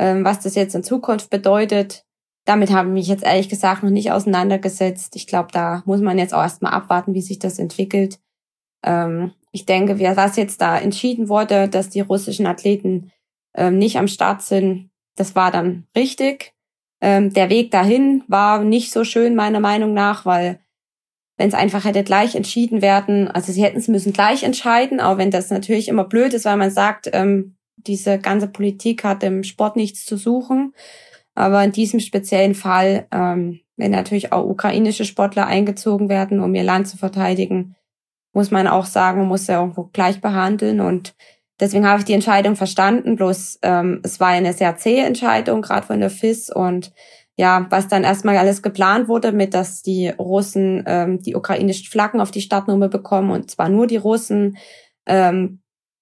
Ähm, 0.00 0.24
was 0.24 0.40
das 0.40 0.56
jetzt 0.56 0.74
in 0.74 0.82
Zukunft 0.82 1.30
bedeutet, 1.30 2.04
damit 2.44 2.72
habe 2.72 2.88
ich 2.88 2.94
mich 2.94 3.06
jetzt 3.06 3.22
ehrlich 3.22 3.48
gesagt 3.48 3.84
noch 3.84 3.90
nicht 3.90 4.10
auseinandergesetzt. 4.10 5.14
Ich 5.14 5.26
glaube, 5.26 5.48
da 5.52 5.82
muss 5.86 6.00
man 6.00 6.18
jetzt 6.18 6.34
auch 6.34 6.42
erstmal 6.42 6.72
abwarten, 6.72 7.14
wie 7.14 7.22
sich 7.22 7.38
das 7.38 7.58
entwickelt. 7.58 8.18
Ähm, 8.84 9.32
ich 9.52 9.66
denke, 9.66 10.00
was 10.00 10.36
jetzt 10.36 10.60
da 10.60 10.76
entschieden 10.76 11.28
wurde, 11.28 11.68
dass 11.68 11.88
die 11.88 12.00
russischen 12.00 12.46
Athleten 12.46 13.12
ähm, 13.54 13.78
nicht 13.78 13.98
am 13.98 14.08
Start 14.08 14.42
sind, 14.42 14.90
das 15.16 15.34
war 15.34 15.50
dann 15.50 15.86
richtig. 15.96 16.52
Ähm, 17.00 17.32
der 17.32 17.50
Weg 17.50 17.70
dahin 17.70 18.24
war 18.28 18.62
nicht 18.64 18.92
so 18.92 19.04
schön, 19.04 19.34
meiner 19.34 19.60
Meinung 19.60 19.94
nach, 19.94 20.24
weil 20.26 20.60
wenn 21.36 21.48
es 21.48 21.54
einfach 21.54 21.84
hätte 21.84 22.04
gleich 22.04 22.36
entschieden 22.36 22.80
werden, 22.80 23.28
also 23.28 23.52
sie 23.52 23.62
hätten 23.62 23.78
es 23.78 23.88
müssen 23.88 24.12
gleich 24.12 24.44
entscheiden, 24.44 25.00
auch 25.00 25.18
wenn 25.18 25.30
das 25.30 25.50
natürlich 25.50 25.88
immer 25.88 26.04
blöd 26.04 26.32
ist, 26.32 26.44
weil 26.44 26.56
man 26.56 26.70
sagt, 26.70 27.10
ähm, 27.12 27.56
diese 27.76 28.18
ganze 28.18 28.48
Politik 28.48 29.04
hat 29.04 29.22
im 29.22 29.42
Sport 29.42 29.76
nichts 29.76 30.04
zu 30.04 30.16
suchen. 30.16 30.74
Aber 31.34 31.64
in 31.64 31.72
diesem 31.72 32.00
speziellen 32.00 32.54
Fall, 32.54 33.08
ähm, 33.10 33.60
wenn 33.76 33.90
natürlich 33.90 34.32
auch 34.32 34.44
ukrainische 34.44 35.04
Sportler 35.04 35.46
eingezogen 35.46 36.08
werden, 36.08 36.40
um 36.40 36.54
ihr 36.54 36.62
Land 36.62 36.86
zu 36.86 36.96
verteidigen, 36.96 37.74
muss 38.32 38.50
man 38.50 38.68
auch 38.68 38.86
sagen, 38.86 39.18
man 39.18 39.28
muss 39.28 39.48
ja 39.48 39.60
irgendwo 39.60 39.90
gleich 39.92 40.20
behandeln. 40.20 40.80
Und 40.80 41.14
deswegen 41.60 41.86
habe 41.86 42.00
ich 42.00 42.04
die 42.04 42.12
Entscheidung 42.12 42.56
verstanden. 42.56 43.16
Bloß 43.16 43.58
ähm, 43.62 44.00
es 44.02 44.20
war 44.20 44.28
eine 44.28 44.52
sehr 44.52 44.76
zähe 44.76 45.04
Entscheidung, 45.04 45.62
gerade 45.62 45.86
von 45.86 46.00
der 46.00 46.10
FIS. 46.10 46.50
Und 46.50 46.92
ja, 47.36 47.66
was 47.70 47.88
dann 47.88 48.04
erstmal 48.04 48.36
alles 48.36 48.62
geplant 48.62 49.08
wurde, 49.08 49.32
mit 49.32 49.54
dass 49.54 49.82
die 49.82 50.08
Russen 50.08 50.84
ähm, 50.86 51.20
die 51.20 51.34
ukrainischen 51.34 51.86
Flaggen 51.86 52.20
auf 52.20 52.30
die 52.30 52.40
Startnummer 52.40 52.88
bekommen 52.88 53.30
und 53.30 53.50
zwar 53.50 53.68
nur 53.68 53.86
die 53.86 53.96
Russen, 53.96 54.56
ähm, 55.06 55.60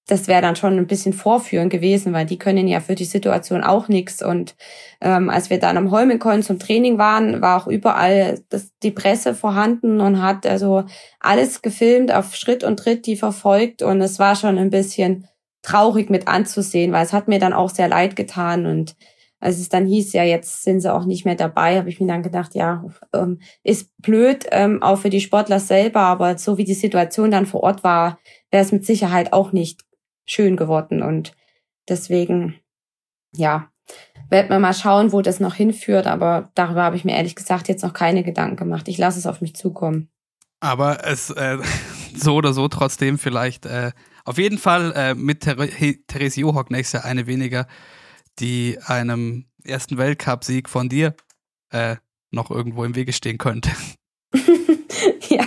das 0.09 0.27
wäre 0.27 0.43
dann 0.43 0.57
schon 0.57 0.77
ein 0.77 0.87
bisschen 0.87 1.13
vorführend 1.13 1.71
gewesen, 1.71 2.13
weil 2.13 2.27
die 2.27 2.39
können 2.39 2.67
ja 2.67 2.81
für 2.81 2.97
die 2.97 3.05
Situation 3.05 3.63
auch 3.63 3.89
nichts. 3.89 4.21
Und 4.23 4.57
ähm, 5.01 5.31
als 5.31 5.49
wir 5.49 5.59
dann 5.59 5.77
am 5.77 5.93
Holmenkollen 5.93 6.43
zum 6.43 6.59
Training 6.59 6.99
waren, 6.99 7.41
war 7.41 7.63
auch 7.63 7.69
überall 7.69 8.41
das, 8.49 8.73
die 8.83 8.91
Presse 8.91 9.35
vorhanden 9.35 10.01
und 10.01 10.21
hat 10.21 10.45
also 10.45 10.85
alles 11.21 11.63
gefilmt, 11.63 12.13
auf 12.13 12.35
Schritt 12.35 12.65
und 12.65 12.79
Tritt 12.79 13.07
die 13.07 13.17
verfolgt. 13.17 13.83
Und 13.83 14.01
es 14.01 14.19
war 14.19 14.35
schon 14.35 14.59
ein 14.59 14.71
bisschen 14.71 15.29
traurig 15.63 16.11
mit 16.11 16.29
anzusehen, 16.29 16.93
weil 16.93 17.05
es 17.05 17.13
hat 17.13 17.29
mir 17.29 17.39
dann 17.39 17.53
auch 17.53 17.71
sehr 17.71 17.89
leid 17.89 18.17
getan. 18.17 18.67
Und 18.67 18.97
als 19.41 19.59
es 19.59 19.69
dann 19.69 19.87
hieß, 19.87 20.13
ja, 20.13 20.25
jetzt 20.25 20.63
sind 20.63 20.81
sie 20.81 20.93
auch 20.93 21.05
nicht 21.05 21.25
mehr 21.25 21.35
dabei, 21.35 21.79
habe 21.79 21.89
ich 21.89 22.01
mir 22.01 22.07
dann 22.07 22.23
gedacht, 22.23 22.55
ja, 22.55 22.85
ähm, 23.13 23.41
ist 23.63 23.91
blöd, 23.99 24.47
ähm, 24.51 24.83
auch 24.83 24.99
für 24.99 25.11
die 25.11 25.21
Sportler 25.21 25.61
selber, 25.61 26.01
aber 26.01 26.39
so 26.39 26.59
wie 26.59 26.65
die 26.65 26.75
Situation 26.75 27.31
dann 27.31 27.47
vor 27.47 27.63
Ort 27.63 27.85
war, 27.85 28.19
wäre 28.51 28.63
es 28.65 28.73
mit 28.73 28.85
Sicherheit 28.85 29.33
auch 29.33 29.53
nicht 29.53 29.83
schön 30.27 30.57
geworden. 30.57 31.03
Und 31.03 31.35
deswegen, 31.89 32.57
ja, 33.35 33.69
werden 34.29 34.49
wir 34.51 34.59
mal 34.59 34.75
schauen, 34.75 35.13
wo 35.13 35.23
das 35.23 35.41
noch 35.41 35.55
hinführt. 35.55 36.07
Aber 36.07 36.51
darüber 36.55 36.83
habe 36.83 36.97
ich 36.97 37.05
mir 37.05 37.17
ehrlich 37.17 37.37
gesagt 37.37 37.69
jetzt 37.69 37.83
noch 37.83 37.93
keine 37.93 38.25
Gedanken 38.25 38.57
gemacht. 38.57 38.89
Ich 38.89 38.99
lasse 38.99 39.19
es 39.19 39.27
auf 39.27 39.41
mich 39.41 39.55
zukommen. 39.55 40.09
Aber 40.61 41.05
es 41.07 41.31
äh, 41.31 41.59
so 42.17 42.35
oder 42.35 42.53
so 42.53 42.69
trotzdem 42.69 43.19
vielleicht 43.19 43.67
äh, 43.67 43.93
auf 44.25 44.39
jeden 44.39 44.59
Fall 44.59 44.93
äh, 44.95 45.15
mit 45.15 45.41
Ther 45.41 45.57
Therese 46.07 46.41
Johok 46.41 46.71
nächstes 46.71 47.01
Jahr 47.01 47.05
eine 47.11 47.27
weniger, 47.27 47.67
die 48.39 48.79
einem 48.87 49.47
ersten 49.65 49.99
Weltcup-Sieg 49.99 50.69
von 50.69 50.89
dir 50.89 51.15
äh, 51.71 51.97
noch 52.31 52.51
irgendwo 52.51 52.85
im 52.85 52.95
Wege 52.95 53.13
stehen 53.13 53.39
könnte. 53.39 53.71
ja, 55.29 55.45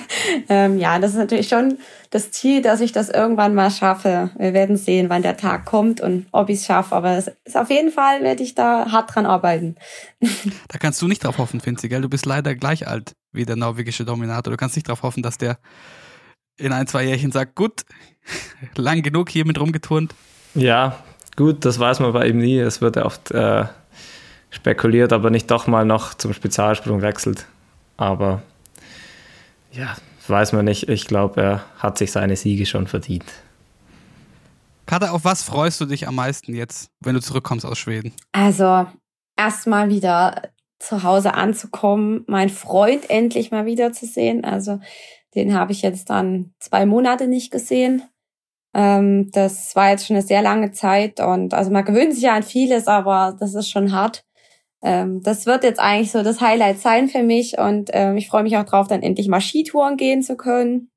ähm, 0.49 0.77
ja, 0.79 0.99
das 0.99 1.11
ist 1.11 1.17
natürlich 1.17 1.47
schon 1.47 1.79
das 2.11 2.31
Ziel, 2.31 2.61
dass 2.61 2.81
ich 2.81 2.91
das 2.91 3.09
irgendwann 3.09 3.55
mal 3.55 3.71
schaffe. 3.71 4.29
Wir 4.37 4.53
werden 4.53 4.77
sehen, 4.77 5.09
wann 5.09 5.21
der 5.21 5.37
Tag 5.37 5.65
kommt 5.65 6.01
und 6.01 6.27
ob 6.31 6.49
ich 6.49 6.59
es 6.59 6.65
schaffe. 6.65 6.95
Aber 6.95 7.17
es 7.17 7.31
ist 7.43 7.57
auf 7.57 7.69
jeden 7.69 7.91
Fall, 7.91 8.21
werde 8.21 8.43
ich 8.43 8.55
da 8.55 8.91
hart 8.91 9.13
dran 9.15 9.25
arbeiten. 9.25 9.75
Da 10.67 10.79
kannst 10.79 11.01
du 11.01 11.07
nicht 11.07 11.23
drauf 11.23 11.37
hoffen, 11.37 11.61
Finzi, 11.61 11.87
gell? 11.87 12.01
Du 12.01 12.09
bist 12.09 12.25
leider 12.25 12.53
gleich 12.53 12.87
alt 12.87 13.15
wie 13.31 13.45
der 13.45 13.55
norwegische 13.55 14.03
Dominator. 14.03 14.51
Du 14.51 14.57
kannst 14.57 14.75
nicht 14.75 14.89
drauf 14.89 15.03
hoffen, 15.03 15.23
dass 15.23 15.37
der 15.37 15.57
in 16.57 16.71
ein, 16.71 16.87
zwei 16.87 17.05
Jährchen 17.05 17.31
sagt, 17.31 17.55
gut, 17.55 17.85
lang 18.75 19.01
genug 19.01 19.29
hier 19.29 19.45
mit 19.45 19.59
rumgeturnt. 19.59 20.13
Ja, 20.53 21.03
gut, 21.35 21.65
das 21.65 21.79
weiß 21.79 21.99
man 21.99 22.13
bei 22.13 22.27
ihm 22.27 22.37
nie. 22.37 22.57
Es 22.57 22.81
wird 22.81 22.95
ja 22.95 23.05
oft 23.05 23.31
äh, 23.31 23.65
spekuliert, 24.49 25.13
aber 25.13 25.29
nicht 25.29 25.51
doch 25.51 25.67
mal 25.67 25.85
noch 25.85 26.13
zum 26.13 26.33
Spezialsprung 26.33 27.01
wechselt. 27.01 27.45
Aber 27.97 28.41
ja, 29.71 29.95
weiß 30.27 30.53
man 30.53 30.65
nicht. 30.65 30.89
Ich 30.89 31.05
glaube, 31.05 31.41
er 31.41 31.65
hat 31.77 31.97
sich 31.97 32.11
seine 32.11 32.35
Siege 32.35 32.65
schon 32.65 32.87
verdient. 32.87 33.25
Katha, 34.85 35.11
auf 35.11 35.25
was 35.25 35.43
freust 35.43 35.81
du 35.81 35.85
dich 35.85 36.07
am 36.07 36.15
meisten 36.15 36.53
jetzt, 36.53 36.91
wenn 36.99 37.15
du 37.15 37.21
zurückkommst 37.21 37.65
aus 37.65 37.77
Schweden? 37.77 38.13
Also, 38.31 38.85
erstmal 39.35 39.89
wieder 39.89 40.49
zu 40.79 41.03
Hause 41.03 41.33
anzukommen, 41.33 42.23
meinen 42.27 42.49
Freund 42.49 43.09
endlich 43.09 43.49
mal 43.49 43.65
wiederzusehen. 43.65 44.43
Also, 44.43 44.79
den 45.35 45.53
habe 45.53 45.71
ich 45.71 45.81
jetzt 45.81 46.09
dann 46.09 46.53
zwei 46.59 46.85
Monate 46.85 47.27
nicht 47.27 47.51
gesehen. 47.51 48.03
Ähm, 48.73 49.29
das 49.31 49.75
war 49.75 49.91
jetzt 49.91 50.07
schon 50.07 50.15
eine 50.15 50.25
sehr 50.25 50.41
lange 50.41 50.71
Zeit 50.71 51.19
und 51.19 51.53
also 51.53 51.71
man 51.71 51.85
gewöhnt 51.85 52.13
sich 52.13 52.23
ja 52.23 52.35
an 52.35 52.43
vieles, 52.43 52.87
aber 52.87 53.35
das 53.39 53.55
ist 53.55 53.69
schon 53.69 53.91
hart 53.91 54.25
ähm, 54.85 55.23
das 55.23 55.47
wird 55.47 55.63
jetzt 55.63 55.79
eigentlich 55.79 56.11
so 56.11 56.21
das 56.21 56.41
Highlight 56.41 56.79
sein 56.79 57.07
für 57.07 57.23
mich 57.23 57.57
und 57.57 57.89
ähm, 57.93 58.17
ich 58.17 58.27
freue 58.27 58.43
mich 58.43 58.55
auch 58.55 58.65
drauf, 58.65 58.87
dann 58.87 59.01
endlich 59.01 59.27
mal 59.27 59.41
Skitouren 59.41 59.97
gehen 59.97 60.21
zu 60.21 60.37
können. 60.37 60.91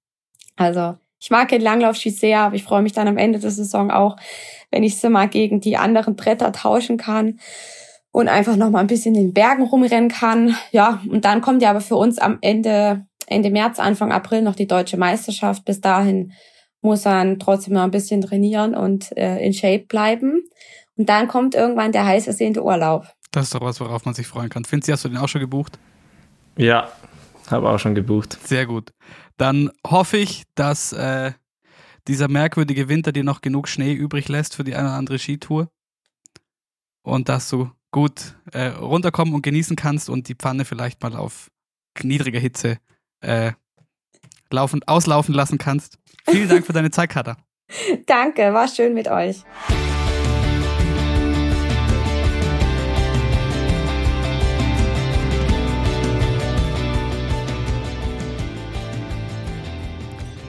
Also 0.57 0.97
ich 1.19 1.31
mag 1.31 1.49
den 1.49 1.63
Langlaufski 1.63 2.11
sehr, 2.11 2.41
aber 2.41 2.55
ich 2.55 2.65
freue 2.65 2.83
mich 2.83 2.93
dann 2.93 3.09
am 3.09 3.17
Ende 3.17 3.39
der 3.39 3.51
Saison 3.51 3.91
auch, 3.91 4.17
wenn 4.71 4.83
ich 4.83 4.99
sie 4.99 5.09
mal 5.09 5.27
gegen 5.27 5.61
die 5.61 5.79
anderen 5.79 6.17
Bretter 6.17 6.53
tauschen 6.53 6.99
kann 6.99 7.41
und 8.13 8.29
einfach 8.29 8.57
noch 8.57 8.69
mal 8.69 8.81
ein 8.81 8.89
bisschen 8.89 9.15
in 9.15 9.29
den 9.29 9.35
Bergen 9.35 9.63
rumrennen 9.63 10.11
kann. 10.11 10.55
Ja, 10.71 11.01
und 11.09 11.25
dann 11.25 11.41
kommt 11.41 11.63
ja 11.63 11.71
aber 11.71 11.81
für 11.81 11.97
uns 11.97 12.19
am 12.19 12.37
Ende 12.43 13.07
Ende 13.29 13.51
März, 13.51 13.79
Anfang 13.79 14.13
April 14.13 14.43
noch 14.43 14.57
die 14.57 14.67
deutsche 14.67 14.97
Meisterschaft. 14.97 15.65
Bis 15.65 15.81
dahin 15.81 16.33
muss 16.81 17.05
man 17.05 17.39
trotzdem 17.39 17.75
noch 17.75 17.83
ein 17.83 17.91
bisschen 17.91 18.21
trainieren 18.21 18.75
und 18.75 19.17
äh, 19.17 19.39
in 19.45 19.53
Shape 19.53 19.85
bleiben. 19.89 20.43
Und 20.97 21.09
dann 21.09 21.29
kommt 21.29 21.55
irgendwann 21.55 21.93
der 21.93 22.07
heiß 22.07 22.27
ersehnte 22.27 22.65
Urlaub. 22.65 23.07
Das 23.31 23.45
ist 23.45 23.55
doch 23.55 23.61
was, 23.61 23.81
worauf 23.81 24.05
man 24.05 24.15
sich 24.15 24.27
freuen 24.27 24.49
kann. 24.49 24.65
Finzi, 24.65 24.91
hast 24.91 25.05
du 25.05 25.09
den 25.09 25.19
auch 25.19 25.29
schon 25.29 25.41
gebucht? 25.41 25.79
Ja, 26.57 26.91
habe 27.51 27.69
auch 27.69 27.79
schon 27.79 27.95
gebucht. 27.95 28.39
Sehr 28.45 28.67
gut. 28.67 28.93
Dann 29.37 29.71
hoffe 29.87 30.17
ich, 30.17 30.45
dass 30.55 30.93
äh, 30.93 31.33
dieser 32.09 32.29
merkwürdige 32.29 32.89
Winter 32.89 33.13
dir 33.13 33.25
noch 33.25 33.41
genug 33.41 33.69
Schnee 33.69 33.93
übrig 33.93 34.29
lässt 34.29 34.57
für 34.57 34.65
die 34.65 34.75
eine 34.75 34.89
oder 34.89 34.97
andere 34.97 35.19
Skitour. 35.19 35.69
Und 37.03 37.29
dass 37.29 37.49
du 37.49 37.71
gut 37.91 38.35
äh, 38.53 38.69
runterkommen 38.69 39.35
und 39.35 39.43
genießen 39.43 39.77
kannst 39.77 40.11
und 40.11 40.29
die 40.29 40.35
Pfanne 40.35 40.65
vielleicht 40.65 41.03
mal 41.03 41.15
auf 41.15 41.51
niedriger 42.03 42.41
Hitze 42.41 42.79
äh, 43.21 43.53
laufen, 44.51 44.83
auslaufen 44.87 45.35
lassen 45.35 45.59
kannst. 45.59 45.99
Vielen 46.29 46.49
Dank 46.49 46.67
für 46.67 46.73
deine 46.73 46.91
Zeit, 46.91 47.11
Katha. 47.11 47.37
Danke, 48.07 48.53
war 48.53 48.69
schön 48.69 48.95
mit 48.95 49.09
euch. 49.09 49.45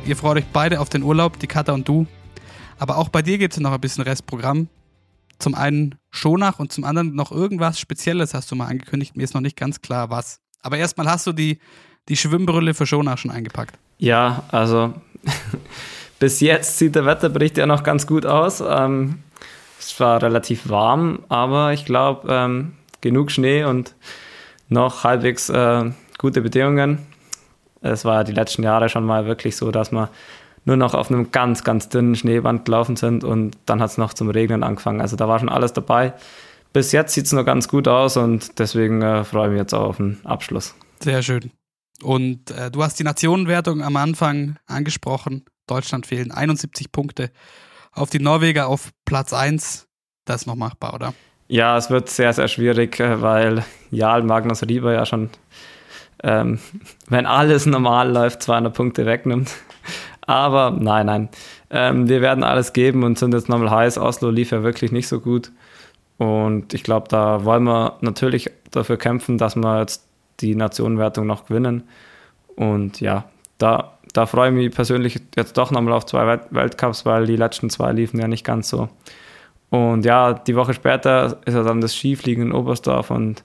Ihr 0.05 0.15
freut 0.15 0.37
euch 0.37 0.47
beide 0.51 0.79
auf 0.79 0.89
den 0.89 1.03
Urlaub, 1.03 1.37
die 1.37 1.45
Katha 1.45 1.71
und 1.71 1.87
du. 1.87 2.07
Aber 2.79 2.97
auch 2.97 3.09
bei 3.09 3.21
dir 3.21 3.37
gibt 3.37 3.53
es 3.53 3.59
noch 3.59 3.71
ein 3.71 3.79
bisschen 3.79 4.03
Restprogramm. 4.03 4.67
Zum 5.37 5.53
einen 5.53 5.95
Schonach 6.09 6.57
und 6.57 6.73
zum 6.73 6.83
anderen 6.83 7.13
noch 7.13 7.31
irgendwas 7.31 7.79
Spezielles 7.79 8.33
hast 8.33 8.49
du 8.49 8.55
mal 8.55 8.65
angekündigt. 8.65 9.15
Mir 9.15 9.23
ist 9.23 9.35
noch 9.35 9.41
nicht 9.41 9.55
ganz 9.55 9.81
klar, 9.81 10.09
was. 10.09 10.39
Aber 10.61 10.77
erstmal 10.77 11.07
hast 11.07 11.27
du 11.27 11.31
die, 11.31 11.59
die 12.09 12.17
Schwimmbrille 12.17 12.73
für 12.73 12.85
Schonach 12.85 13.17
schon 13.17 13.31
eingepackt. 13.31 13.77
Ja, 13.97 14.43
also 14.49 14.93
bis 16.19 16.39
jetzt 16.39 16.77
sieht 16.77 16.95
der 16.95 17.05
Wetterbericht 17.05 17.57
ja 17.57 17.65
noch 17.65 17.83
ganz 17.83 18.07
gut 18.07 18.25
aus. 18.25 18.61
Ähm, 18.61 19.19
es 19.79 19.97
war 19.99 20.21
relativ 20.21 20.69
warm, 20.69 21.19
aber 21.29 21.73
ich 21.73 21.85
glaube, 21.85 22.27
ähm, 22.29 22.73
genug 23.01 23.31
Schnee 23.31 23.63
und 23.63 23.95
noch 24.67 25.03
halbwegs 25.03 25.49
äh, 25.49 25.91
gute 26.17 26.41
Bedingungen. 26.41 26.99
Es 27.81 28.03
war 28.03 28.23
die 28.23 28.33
letzten 28.33 28.63
Jahre 28.63 28.89
schon 28.89 29.05
mal 29.05 29.25
wirklich 29.25 29.55
so, 29.55 29.71
dass 29.71 29.91
wir 29.91 30.09
nur 30.65 30.75
noch 30.75 30.93
auf 30.93 31.09
einem 31.09 31.31
ganz, 31.31 31.63
ganz 31.63 31.89
dünnen 31.89 32.15
Schneeband 32.15 32.65
gelaufen 32.65 32.95
sind 32.95 33.23
und 33.23 33.57
dann 33.65 33.81
hat 33.81 33.91
es 33.91 33.97
noch 33.97 34.13
zum 34.13 34.29
Regnen 34.29 34.63
angefangen. 34.63 35.01
Also 35.01 35.15
da 35.15 35.27
war 35.27 35.39
schon 35.39 35.49
alles 35.49 35.73
dabei. 35.73 36.13
bis 36.73 36.91
jetzt 36.91 37.13
sieht 37.13 37.25
es 37.25 37.31
noch 37.31 37.45
ganz 37.45 37.67
gut 37.67 37.87
aus 37.87 38.17
und 38.17 38.59
deswegen 38.59 39.01
äh, 39.01 39.23
freue 39.23 39.47
ich 39.47 39.51
mich 39.51 39.59
jetzt 39.59 39.73
auch 39.73 39.87
auf 39.89 39.97
den 39.97 40.19
Abschluss. 40.23 40.75
Sehr 40.99 41.23
schön. 41.23 41.51
Und 42.03 42.51
äh, 42.51 42.71
du 42.71 42.83
hast 42.83 42.99
die 42.99 43.03
Nationenwertung 43.03 43.81
am 43.81 43.95
Anfang 43.95 44.57
angesprochen. 44.67 45.45
Deutschland 45.67 46.05
fehlen 46.07 46.31
71 46.31 46.91
Punkte. 46.91 47.31
Auf 47.91 48.09
die 48.09 48.19
Norweger 48.19 48.67
auf 48.67 48.91
Platz 49.05 49.33
1. 49.33 49.87
Das 50.25 50.41
ist 50.41 50.47
noch 50.47 50.55
machbar, 50.55 50.93
oder? 50.93 51.13
Ja, 51.47 51.77
es 51.77 51.89
wird 51.89 52.09
sehr, 52.09 52.31
sehr 52.33 52.47
schwierig, 52.47 52.99
äh, 52.99 53.21
weil 53.21 53.65
Jarl 53.91 54.23
Magnus 54.23 54.63
Rieber 54.63 54.93
ja 54.93 55.05
schon, 55.05 55.29
ähm, 56.23 56.59
wenn 57.07 57.25
alles 57.25 57.65
normal 57.65 58.11
läuft, 58.11 58.43
200 58.43 58.73
Punkte 58.73 59.05
wegnimmt. 59.05 59.51
Aber 60.21 60.71
nein, 60.71 61.07
nein. 61.07 61.29
Ähm, 61.71 62.07
wir 62.07 62.21
werden 62.21 62.43
alles 62.43 62.73
geben 62.73 63.03
und 63.03 63.17
sind 63.17 63.33
jetzt 63.33 63.49
nochmal 63.49 63.71
heiß. 63.71 63.97
Oslo 63.97 64.29
lief 64.29 64.51
ja 64.51 64.63
wirklich 64.63 64.91
nicht 64.91 65.07
so 65.07 65.19
gut. 65.19 65.51
Und 66.17 66.73
ich 66.73 66.83
glaube, 66.83 67.07
da 67.09 67.45
wollen 67.45 67.63
wir 67.63 67.97
natürlich 68.01 68.51
dafür 68.71 68.97
kämpfen, 68.97 69.37
dass 69.37 69.55
wir 69.55 69.79
jetzt 69.79 70.08
die 70.41 70.55
Nationenwertung 70.55 71.25
noch 71.25 71.45
gewinnen. 71.45 71.83
Und 72.55 72.99
ja, 73.01 73.25
da, 73.57 73.97
da 74.13 74.25
freue 74.25 74.49
ich 74.49 74.55
mich 74.55 74.71
persönlich 74.71 75.21
jetzt 75.35 75.57
doch 75.57 75.71
nochmal 75.71 75.93
auf 75.93 76.05
zwei 76.05 76.39
Weltcups, 76.49 77.05
weil 77.05 77.25
die 77.25 77.35
letzten 77.35 77.69
zwei 77.69 77.91
liefen 77.91 78.19
ja 78.19 78.27
nicht 78.27 78.45
ganz 78.45 78.69
so. 78.69 78.89
Und 79.69 80.03
ja, 80.03 80.33
die 80.33 80.55
Woche 80.55 80.73
später 80.73 81.39
ist 81.45 81.53
ja 81.53 81.63
dann 81.63 81.81
das 81.81 81.95
Skifliegen 81.95 82.47
in 82.47 82.51
Oberstdorf 82.51 83.11
und 83.11 83.43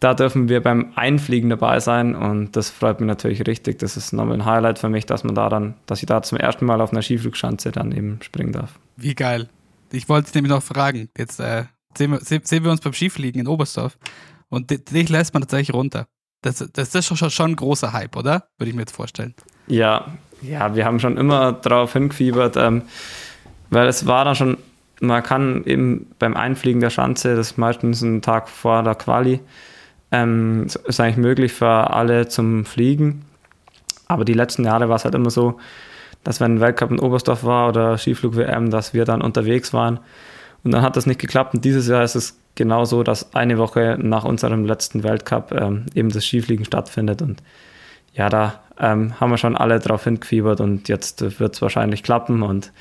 da 0.00 0.14
dürfen 0.14 0.48
wir 0.48 0.62
beim 0.62 0.92
Einfliegen 0.96 1.50
dabei 1.50 1.80
sein 1.80 2.14
und 2.14 2.56
das 2.56 2.70
freut 2.70 3.00
mich 3.00 3.06
natürlich 3.06 3.46
richtig. 3.46 3.78
Das 3.78 3.96
ist 3.96 4.12
nochmal 4.12 4.34
ein 4.34 4.44
Highlight 4.44 4.78
für 4.78 4.88
mich, 4.88 5.06
dass 5.06 5.24
man 5.24 5.34
da 5.34 5.48
dann, 5.48 5.74
dass 5.86 6.00
ich 6.02 6.06
da 6.06 6.22
zum 6.22 6.38
ersten 6.38 6.66
Mal 6.66 6.80
auf 6.80 6.92
einer 6.92 7.02
Skiflugschanze 7.02 7.72
dann 7.72 7.92
eben 7.92 8.18
springen 8.22 8.52
darf. 8.52 8.78
Wie 8.96 9.14
geil. 9.14 9.48
Ich 9.92 10.08
wollte 10.08 10.26
dich 10.26 10.34
nämlich 10.34 10.50
noch 10.50 10.62
fragen. 10.62 11.08
Jetzt 11.16 11.40
äh, 11.40 11.64
sehen, 11.96 12.12
wir, 12.12 12.20
sehen 12.20 12.64
wir 12.64 12.70
uns 12.70 12.80
beim 12.80 12.92
Skifliegen 12.92 13.40
in 13.40 13.46
Oberstdorf 13.46 13.96
und 14.48 14.70
dich 14.70 15.08
lässt 15.08 15.34
man 15.34 15.42
tatsächlich 15.42 15.74
runter. 15.74 16.06
Das, 16.42 16.64
das 16.72 16.94
ist 16.94 17.06
schon, 17.06 17.30
schon 17.30 17.52
ein 17.52 17.56
großer 17.56 17.92
Hype, 17.92 18.16
oder? 18.16 18.48
Würde 18.58 18.70
ich 18.70 18.74
mir 18.74 18.82
jetzt 18.82 18.94
vorstellen. 18.94 19.34
Ja, 19.66 20.14
ja, 20.42 20.74
wir 20.74 20.84
haben 20.84 21.00
schon 21.00 21.16
immer 21.16 21.52
darauf 21.52 21.94
hingefiebert, 21.94 22.56
ähm, 22.56 22.82
weil 23.70 23.88
es 23.88 24.06
war 24.06 24.24
dann 24.24 24.34
schon, 24.34 24.58
man 25.00 25.22
kann 25.22 25.64
eben 25.64 26.10
beim 26.18 26.36
Einfliegen 26.36 26.80
der 26.80 26.90
Schanze, 26.90 27.34
das 27.34 27.52
ist 27.52 27.58
meistens 27.58 28.02
ein 28.02 28.20
Tag 28.20 28.48
vor 28.48 28.82
der 28.82 28.94
Quali, 28.94 29.40
ähm, 30.12 30.66
ist 30.84 31.00
eigentlich 31.00 31.16
möglich 31.16 31.52
für 31.52 31.66
alle 31.66 32.28
zum 32.28 32.66
Fliegen. 32.66 33.24
Aber 34.06 34.24
die 34.24 34.34
letzten 34.34 34.64
Jahre 34.64 34.88
war 34.90 34.96
es 34.96 35.04
halt 35.04 35.14
immer 35.14 35.30
so, 35.30 35.58
dass 36.24 36.40
wenn 36.40 36.60
Weltcup 36.60 36.90
in 36.90 37.00
Oberstdorf 37.00 37.44
war 37.44 37.68
oder 37.68 37.96
Skiflug-WM, 37.96 38.70
dass 38.70 38.94
wir 38.94 39.04
dann 39.04 39.22
unterwegs 39.22 39.72
waren. 39.72 39.98
Und 40.62 40.72
dann 40.72 40.82
hat 40.82 40.96
das 40.96 41.06
nicht 41.06 41.20
geklappt. 41.20 41.54
Und 41.54 41.64
dieses 41.64 41.88
Jahr 41.88 42.02
ist 42.02 42.14
es 42.14 42.38
genau 42.54 42.84
so, 42.84 43.02
dass 43.02 43.34
eine 43.34 43.58
Woche 43.58 43.98
nach 44.00 44.24
unserem 44.24 44.64
letzten 44.64 45.02
Weltcup 45.02 45.52
ähm, 45.52 45.86
eben 45.94 46.10
das 46.10 46.24
Skifliegen 46.24 46.64
stattfindet. 46.64 47.22
Und 47.22 47.42
ja, 48.12 48.28
da 48.28 48.60
ähm, 48.78 49.18
haben 49.20 49.30
wir 49.30 49.38
schon 49.38 49.56
alle 49.56 49.78
drauf 49.78 50.04
hingefiebert 50.04 50.60
und 50.60 50.88
jetzt 50.88 51.38
wird 51.40 51.54
es 51.54 51.62
wahrscheinlich 51.62 52.02
klappen. 52.02 52.42
Und 52.42 52.72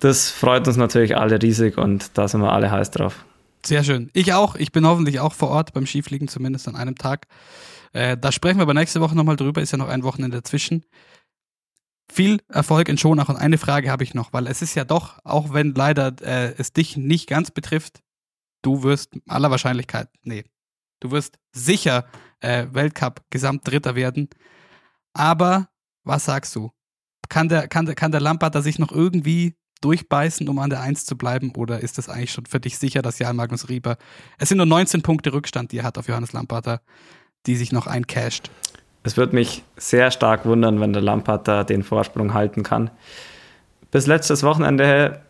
das 0.00 0.30
freut 0.30 0.66
uns 0.66 0.76
natürlich 0.76 1.16
alle 1.16 1.40
riesig 1.40 1.78
und 1.78 2.16
da 2.16 2.28
sind 2.28 2.40
wir 2.40 2.52
alle 2.52 2.70
heiß 2.70 2.90
drauf. 2.90 3.24
Sehr 3.64 3.82
schön. 3.82 4.10
Ich 4.12 4.32
auch. 4.32 4.54
Ich 4.54 4.72
bin 4.72 4.86
hoffentlich 4.86 5.20
auch 5.20 5.34
vor 5.34 5.50
Ort 5.50 5.72
beim 5.72 5.86
Skifliegen, 5.86 6.28
zumindest 6.28 6.68
an 6.68 6.76
einem 6.76 6.96
Tag. 6.96 7.26
Äh, 7.92 8.16
da 8.16 8.32
sprechen 8.32 8.58
wir 8.58 8.62
aber 8.62 8.74
nächste 8.74 9.00
Woche 9.00 9.16
nochmal 9.16 9.36
drüber. 9.36 9.60
Ist 9.60 9.72
ja 9.72 9.78
noch 9.78 9.88
ein 9.88 10.04
Wochenende 10.04 10.36
dazwischen. 10.36 10.84
Viel 12.10 12.40
Erfolg 12.48 12.88
in 12.88 12.96
Schonach 12.96 13.28
und 13.28 13.36
eine 13.36 13.58
Frage 13.58 13.90
habe 13.90 14.04
ich 14.04 14.14
noch, 14.14 14.32
weil 14.32 14.46
es 14.46 14.62
ist 14.62 14.74
ja 14.74 14.84
doch, 14.84 15.18
auch 15.24 15.52
wenn 15.52 15.74
leider 15.74 16.14
äh, 16.22 16.54
es 16.56 16.72
dich 16.72 16.96
nicht 16.96 17.28
ganz 17.28 17.50
betrifft, 17.50 18.00
du 18.62 18.82
wirst 18.82 19.12
aller 19.26 19.50
Wahrscheinlichkeit, 19.50 20.08
nee, 20.22 20.44
du 21.00 21.10
wirst 21.10 21.38
sicher 21.52 22.06
äh, 22.40 22.66
Weltcup 22.70 23.22
Gesamtdritter 23.30 23.94
werden. 23.94 24.28
Aber 25.12 25.68
was 26.04 26.24
sagst 26.24 26.54
du? 26.56 26.70
Kann 27.28 27.48
der, 27.48 27.68
kann 27.68 27.86
der, 27.86 27.94
kann 27.94 28.12
der 28.12 28.20
Lampard 28.20 28.54
da 28.54 28.62
sich 28.62 28.78
noch 28.78 28.92
irgendwie 28.92 29.54
durchbeißen, 29.80 30.48
um 30.48 30.58
an 30.58 30.70
der 30.70 30.80
Eins 30.80 31.04
zu 31.04 31.16
bleiben? 31.16 31.52
Oder 31.56 31.80
ist 31.80 31.98
das 31.98 32.08
eigentlich 32.08 32.32
schon 32.32 32.46
für 32.46 32.60
dich 32.60 32.78
sicher, 32.78 33.02
dass 33.02 33.18
Jan 33.18 33.36
Magnus 33.36 33.68
Rieber, 33.68 33.96
es 34.38 34.48
sind 34.48 34.58
nur 34.58 34.66
19 34.66 35.02
Punkte 35.02 35.32
Rückstand, 35.32 35.72
die 35.72 35.78
er 35.78 35.84
hat 35.84 35.98
auf 35.98 36.08
Johannes 36.08 36.32
Lamparter, 36.32 36.80
die 37.46 37.56
sich 37.56 37.72
noch 37.72 37.86
eincasht? 37.86 38.50
Es 39.04 39.16
würde 39.16 39.34
mich 39.34 39.62
sehr 39.76 40.10
stark 40.10 40.44
wundern, 40.44 40.80
wenn 40.80 40.92
der 40.92 41.02
Lamparter 41.02 41.64
den 41.64 41.82
Vorsprung 41.82 42.34
halten 42.34 42.62
kann. 42.62 42.90
Bis 43.90 44.06
letztes 44.06 44.42
Wochenende, 44.42 45.22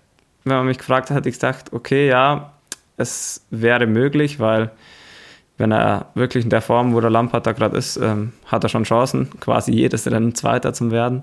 wenn 0.45 0.57
man 0.57 0.67
mich 0.67 0.79
gefragt 0.79 1.11
hat, 1.11 1.19
hätte 1.19 1.29
ich 1.29 1.37
gesagt, 1.37 1.73
okay, 1.73 2.09
ja, 2.09 2.53
es 2.99 3.47
wäre 3.51 3.87
möglich, 3.87 4.39
weil 4.39 4.71
wenn 5.57 5.73
er 5.73 6.07
wirklich 6.15 6.45
in 6.45 6.51
der 6.51 6.61
Form, 6.61 6.95
wo 6.95 7.01
der 7.01 7.11
Lampard 7.11 7.47
da 7.47 7.53
gerade 7.53 7.77
ist, 7.77 7.97
ähm, 7.97 8.33
hat 8.47 8.63
er 8.63 8.69
schon 8.69 8.85
Chancen, 8.85 9.29
quasi 9.41 9.73
jedes 9.73 10.07
Rennen 10.11 10.35
Zweiter 10.35 10.73
zu 10.73 10.91
werden. 10.91 11.23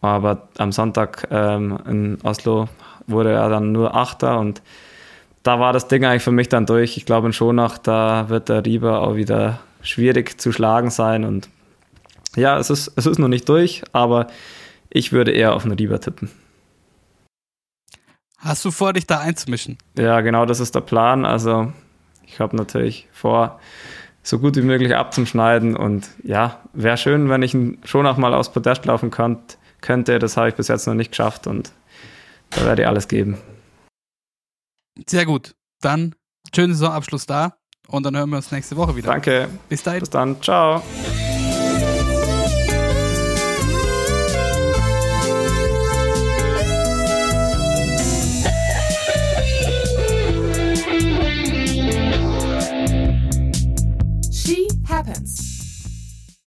Aber 0.00 0.48
am 0.58 0.72
Sonntag 0.72 1.26
ähm, 1.30 1.78
in 1.86 2.18
Oslo 2.22 2.68
wurde 3.06 3.32
er 3.32 3.48
dann 3.48 3.72
nur 3.72 3.94
Achter 3.94 4.38
und 4.38 4.62
da 5.42 5.58
war 5.58 5.72
das 5.72 5.88
Ding 5.88 6.04
eigentlich 6.04 6.22
für 6.22 6.32
mich 6.32 6.48
dann 6.48 6.66
durch. 6.66 6.96
Ich 6.96 7.06
glaube 7.06 7.26
in 7.26 7.32
Schonach, 7.32 7.78
da 7.78 8.28
wird 8.28 8.48
der 8.48 8.64
Rieber 8.64 9.00
auch 9.00 9.16
wieder 9.16 9.60
schwierig 9.82 10.40
zu 10.40 10.52
schlagen 10.52 10.90
sein 10.90 11.24
und 11.24 11.48
ja, 12.36 12.58
es 12.58 12.70
ist, 12.70 12.92
es 12.96 13.06
ist 13.06 13.18
noch 13.18 13.28
nicht 13.28 13.48
durch, 13.48 13.82
aber 13.92 14.28
ich 14.90 15.12
würde 15.12 15.32
eher 15.32 15.54
auf 15.54 15.64
einen 15.64 15.76
Rieber 15.76 16.00
tippen. 16.00 16.30
Hast 18.40 18.64
du 18.64 18.70
vor, 18.70 18.92
dich 18.92 19.06
da 19.06 19.20
einzumischen? 19.20 19.78
Ja, 19.96 20.20
genau, 20.22 20.46
das 20.46 20.60
ist 20.60 20.74
der 20.74 20.80
Plan. 20.80 21.24
Also 21.24 21.72
ich 22.26 22.40
habe 22.40 22.56
natürlich 22.56 23.06
vor, 23.12 23.60
so 24.22 24.38
gut 24.38 24.56
wie 24.56 24.62
möglich 24.62 24.94
abzuschneiden. 24.94 25.76
Und 25.76 26.08
ja, 26.22 26.60
wäre 26.72 26.96
schön, 26.96 27.28
wenn 27.28 27.42
ich 27.42 27.56
schon 27.84 28.06
auch 28.06 28.16
mal 28.16 28.34
aus 28.34 28.52
Podest 28.52 28.84
laufen 28.86 29.10
könnt, 29.10 29.58
könnte. 29.80 30.18
Das 30.18 30.36
habe 30.36 30.48
ich 30.48 30.54
bis 30.54 30.68
jetzt 30.68 30.86
noch 30.86 30.94
nicht 30.94 31.10
geschafft 31.10 31.46
und 31.46 31.72
da 32.50 32.64
werde 32.64 32.82
ich 32.82 32.88
alles 32.88 33.08
geben. 33.08 33.38
Sehr 35.06 35.24
gut. 35.24 35.54
Dann 35.80 36.14
schönen 36.54 36.74
Saisonabschluss 36.74 37.26
da 37.26 37.56
und 37.88 38.04
dann 38.04 38.16
hören 38.16 38.30
wir 38.30 38.36
uns 38.36 38.50
nächste 38.50 38.76
Woche 38.76 38.96
wieder. 38.96 39.10
Danke. 39.10 39.48
Bis 39.68 39.82
dahin. 39.82 40.00
Bis 40.00 40.10
dann. 40.10 40.40
Ciao. 40.42 40.82
Happens. 55.06 55.49